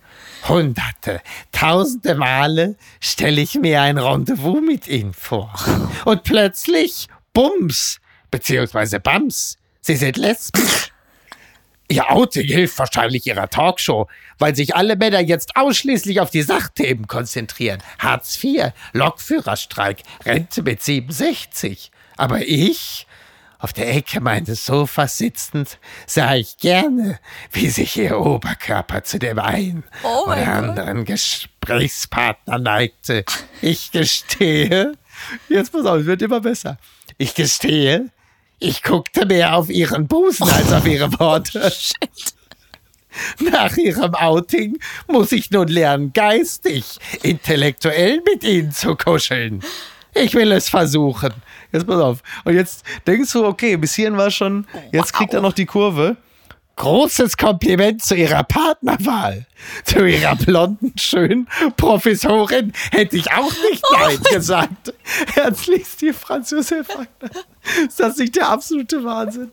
Hunderte, 0.46 1.20
tausende 1.52 2.14
Male 2.14 2.76
stelle 3.00 3.40
ich 3.40 3.54
mir 3.54 3.82
ein 3.82 3.98
Rendezvous 3.98 4.60
mit 4.60 4.86
Ihnen 4.88 5.12
vor. 5.12 5.52
Und 6.04 6.22
plötzlich, 6.22 7.08
Bums, 7.32 8.00
beziehungsweise 8.30 9.00
Bams, 9.00 9.56
Sie 9.80 9.96
sind 9.96 10.16
lesbisch. 10.16 10.92
Ihr 11.90 12.10
Outing 12.10 12.46
hilft 12.46 12.78
wahrscheinlich 12.78 13.26
Ihrer 13.26 13.48
Talkshow, 13.48 14.08
weil 14.38 14.54
sich 14.54 14.76
alle 14.76 14.96
Männer 14.96 15.20
jetzt 15.20 15.56
ausschließlich 15.56 16.20
auf 16.20 16.28
die 16.30 16.42
Sachthemen 16.42 17.06
konzentrieren. 17.06 17.82
Hartz 17.98 18.42
IV, 18.44 18.72
Lokführerstreik, 18.92 20.02
Rente 20.26 20.62
mit 20.62 20.82
67. 20.82 21.90
Aber 22.18 22.42
ich, 22.42 23.06
auf 23.58 23.72
der 23.72 23.94
Ecke 23.94 24.20
meines 24.20 24.66
Sofas 24.66 25.18
sitzend, 25.18 25.78
sah 26.06 26.36
ich 26.36 26.58
gerne, 26.58 27.18
wie 27.52 27.68
sich 27.68 27.96
ihr 27.96 28.18
Oberkörper 28.18 29.02
zu 29.02 29.18
dem 29.18 29.38
einen 29.38 29.84
oh 30.04 30.30
oder 30.30 30.52
anderen 30.52 31.04
Gesprächspartner 31.04 32.58
neigte. 32.58 33.24
Ich 33.60 33.90
gestehe, 33.90 34.92
jetzt 35.48 35.72
pass 35.72 35.86
auf, 35.86 36.00
es 36.00 36.06
wird 36.06 36.22
immer 36.22 36.40
besser. 36.40 36.78
Ich 37.18 37.34
gestehe, 37.34 38.10
ich 38.60 38.82
guckte 38.82 39.26
mehr 39.26 39.56
auf 39.56 39.68
ihren 39.70 40.06
Busen 40.06 40.48
als 40.48 40.72
auf 40.72 40.86
ihre 40.86 41.10
Worte. 41.18 41.70
Shit. 41.70 42.34
Nach 43.40 43.76
ihrem 43.76 44.14
Outing 44.14 44.78
muss 45.08 45.32
ich 45.32 45.50
nun 45.50 45.66
lernen, 45.66 46.12
geistig, 46.12 46.84
intellektuell 47.22 48.22
mit 48.24 48.44
ihnen 48.44 48.70
zu 48.70 48.94
kuscheln. 48.94 49.62
Ich 50.14 50.34
will 50.34 50.52
es 50.52 50.68
versuchen. 50.68 51.32
Jetzt 51.72 51.86
pass 51.86 52.00
auf. 52.00 52.22
Und 52.44 52.54
jetzt 52.54 52.84
denkst 53.06 53.32
du, 53.32 53.44
okay, 53.44 53.76
bis 53.76 53.94
hierhin 53.94 54.16
war 54.16 54.30
schon, 54.30 54.66
jetzt 54.92 55.12
kriegt 55.12 55.34
er 55.34 55.40
noch 55.40 55.52
die 55.52 55.66
Kurve. 55.66 56.16
Großes 56.76 57.36
Kompliment 57.36 58.04
zu 58.04 58.14
Ihrer 58.14 58.44
Partnerwahl. 58.44 59.46
Zu 59.82 60.06
Ihrer 60.06 60.36
blonden, 60.36 60.92
schönen 60.96 61.48
Professorin 61.76 62.72
hätte 62.92 63.16
ich 63.16 63.32
auch 63.32 63.52
nicht 63.68 63.82
Nein 63.92 64.18
gesagt. 64.32 64.94
Herzlichst, 65.34 66.00
die 66.00 66.12
Franz 66.12 66.52
Josef 66.52 66.88
Wagner. 66.90 67.42
Ist 67.84 67.98
das 67.98 68.16
nicht 68.18 68.36
der 68.36 68.48
absolute 68.48 69.02
Wahnsinn? 69.02 69.50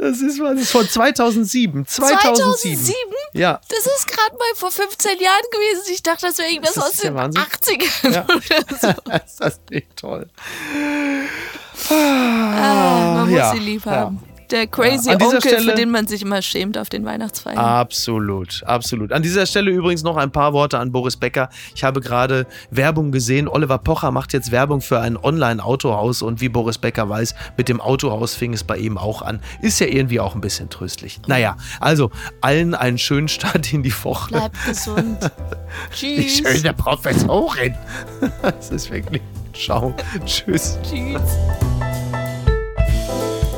Das 0.00 0.22
ist, 0.22 0.40
das 0.40 0.58
ist 0.58 0.70
von 0.70 0.88
2007. 0.88 1.86
2007? 1.86 2.74
2007? 2.74 2.96
Ja. 3.34 3.60
Das 3.68 3.84
ist 3.84 4.06
gerade 4.06 4.34
mal 4.38 4.54
vor 4.54 4.70
15 4.70 5.20
Jahren 5.20 5.42
gewesen. 5.52 5.92
Ich 5.92 6.02
dachte, 6.02 6.26
das 6.26 6.38
wäre 6.38 6.48
irgendwas 6.48 6.78
aus 6.78 6.92
den 6.92 7.14
80ern 7.18 8.10
ja. 8.10 8.24
oder 8.24 8.34
so. 8.80 9.16
ist 9.26 9.40
das 9.40 9.60
nicht 9.68 9.94
toll? 9.96 10.26
Ah, 11.90 13.12
man 13.14 13.28
muss 13.28 13.38
ja. 13.38 13.52
sie 13.52 13.58
lieb 13.58 13.84
haben. 13.84 14.20
Ja 14.24 14.29
der 14.50 14.66
crazy 14.66 15.10
ja, 15.10 15.14
Onkel, 15.20 15.40
Stelle, 15.40 15.70
für 15.70 15.74
den 15.74 15.90
man 15.90 16.06
sich 16.06 16.22
immer 16.22 16.42
schämt 16.42 16.78
auf 16.78 16.88
den 16.88 17.04
Weihnachtsfeiern. 17.04 17.58
Absolut, 17.58 18.62
absolut. 18.64 19.12
An 19.12 19.22
dieser 19.22 19.46
Stelle 19.46 19.70
übrigens 19.70 20.02
noch 20.02 20.16
ein 20.16 20.30
paar 20.30 20.52
Worte 20.52 20.78
an 20.78 20.92
Boris 20.92 21.16
Becker. 21.16 21.48
Ich 21.74 21.84
habe 21.84 22.00
gerade 22.00 22.46
Werbung 22.70 23.12
gesehen. 23.12 23.48
Oliver 23.48 23.78
Pocher 23.78 24.10
macht 24.10 24.32
jetzt 24.32 24.50
Werbung 24.50 24.80
für 24.80 25.00
ein 25.00 25.16
Online-Autohaus 25.16 26.22
und 26.22 26.40
wie 26.40 26.48
Boris 26.48 26.78
Becker 26.78 27.08
weiß, 27.08 27.34
mit 27.56 27.68
dem 27.68 27.80
Autohaus 27.80 28.34
fing 28.34 28.52
es 28.52 28.64
bei 28.64 28.76
ihm 28.76 28.98
auch 28.98 29.22
an. 29.22 29.40
Ist 29.60 29.80
ja 29.80 29.86
irgendwie 29.86 30.20
auch 30.20 30.34
ein 30.34 30.40
bisschen 30.40 30.70
tröstlich. 30.70 31.20
Naja, 31.26 31.56
also 31.80 32.10
allen 32.40 32.74
einen 32.74 32.98
schönen 32.98 33.28
Start 33.28 33.72
in 33.72 33.82
die 33.82 33.94
Woche. 34.04 34.30
Bleibt 34.30 34.66
gesund. 34.66 35.18
Tschüss. 35.92 36.16
Die 36.16 36.28
schöne 36.28 36.74
Professorin. 36.74 37.74
Das 38.42 38.70
ist 38.70 38.90
wirklich. 38.90 39.22
Ciao. 39.52 39.94
Tschüss. 40.24 40.78
Tschüss. 40.82 41.20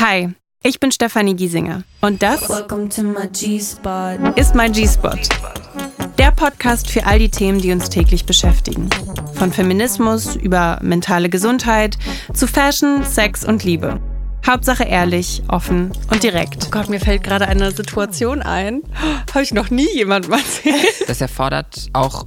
Hi, 0.00 0.34
ich 0.64 0.80
bin 0.80 0.90
Stefanie 0.90 1.36
Giesinger 1.36 1.84
und 2.00 2.20
das 2.20 2.42
ist 4.34 4.54
mein 4.56 4.72
G-Spot. 4.72 5.16
Der 6.18 6.32
Podcast 6.32 6.90
für 6.90 7.06
all 7.06 7.20
die 7.20 7.28
Themen, 7.28 7.60
die 7.60 7.70
uns 7.70 7.90
täglich 7.90 8.26
beschäftigen. 8.26 8.90
Von 9.34 9.52
Feminismus 9.52 10.34
über 10.34 10.80
mentale 10.82 11.28
Gesundheit 11.28 11.96
zu 12.32 12.48
Fashion, 12.48 13.04
Sex 13.04 13.44
und 13.44 13.62
Liebe. 13.62 14.00
Hauptsache 14.44 14.82
ehrlich, 14.82 15.42
offen 15.46 15.92
und 16.10 16.24
direkt. 16.24 16.64
Oh 16.66 16.70
Gott, 16.72 16.88
mir 16.88 16.98
fällt 17.00 17.22
gerade 17.22 17.46
eine 17.46 17.70
Situation 17.70 18.42
ein. 18.42 18.82
Habe 19.32 19.42
ich 19.42 19.54
noch 19.54 19.70
nie 19.70 19.88
jemandem 19.94 20.32
erzählt. 20.32 21.08
Das 21.08 21.20
erfordert 21.20 21.88
auch 21.92 22.26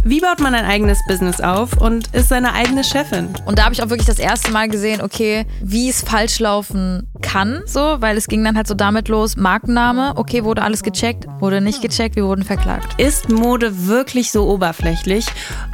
Wie 0.03 0.19
baut 0.19 0.39
man 0.39 0.55
ein 0.55 0.65
eigenes 0.65 0.99
Business 1.07 1.41
auf 1.41 1.77
und 1.79 2.07
ist 2.15 2.29
seine 2.29 2.53
eigene 2.53 2.83
Chefin? 2.83 3.29
Und 3.45 3.59
da 3.59 3.65
habe 3.65 3.75
ich 3.75 3.83
auch 3.83 3.89
wirklich 3.89 4.07
das 4.07 4.17
erste 4.17 4.51
Mal 4.51 4.67
gesehen, 4.67 4.99
okay, 4.99 5.45
wie 5.61 5.89
es 5.89 6.01
falsch 6.01 6.39
laufen 6.39 7.07
kann, 7.21 7.61
so, 7.67 7.97
weil 7.99 8.17
es 8.17 8.27
ging 8.27 8.43
dann 8.43 8.57
halt 8.57 8.67
so 8.67 8.73
damit 8.73 9.09
los, 9.09 9.37
Markenname, 9.37 10.13
okay, 10.15 10.43
wurde 10.43 10.63
alles 10.63 10.81
gecheckt, 10.81 11.27
wurde 11.39 11.61
nicht 11.61 11.83
gecheckt, 11.83 12.15
wir 12.15 12.25
wurden 12.25 12.43
verklagt. 12.43 12.99
Ist 12.99 13.29
Mode 13.29 13.85
wirklich 13.87 14.31
so 14.31 14.49
oberflächlich 14.49 15.27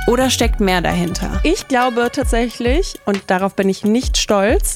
oder 0.07 0.29
steckt 0.29 0.59
mehr 0.59 0.81
dahinter? 0.81 1.39
Ich 1.43 1.69
glaube 1.69 2.09
tatsächlich, 2.11 2.99
und 3.05 3.21
darauf 3.27 3.55
bin 3.55 3.69
ich 3.69 3.85
nicht 3.85 4.17
stolz, 4.17 4.75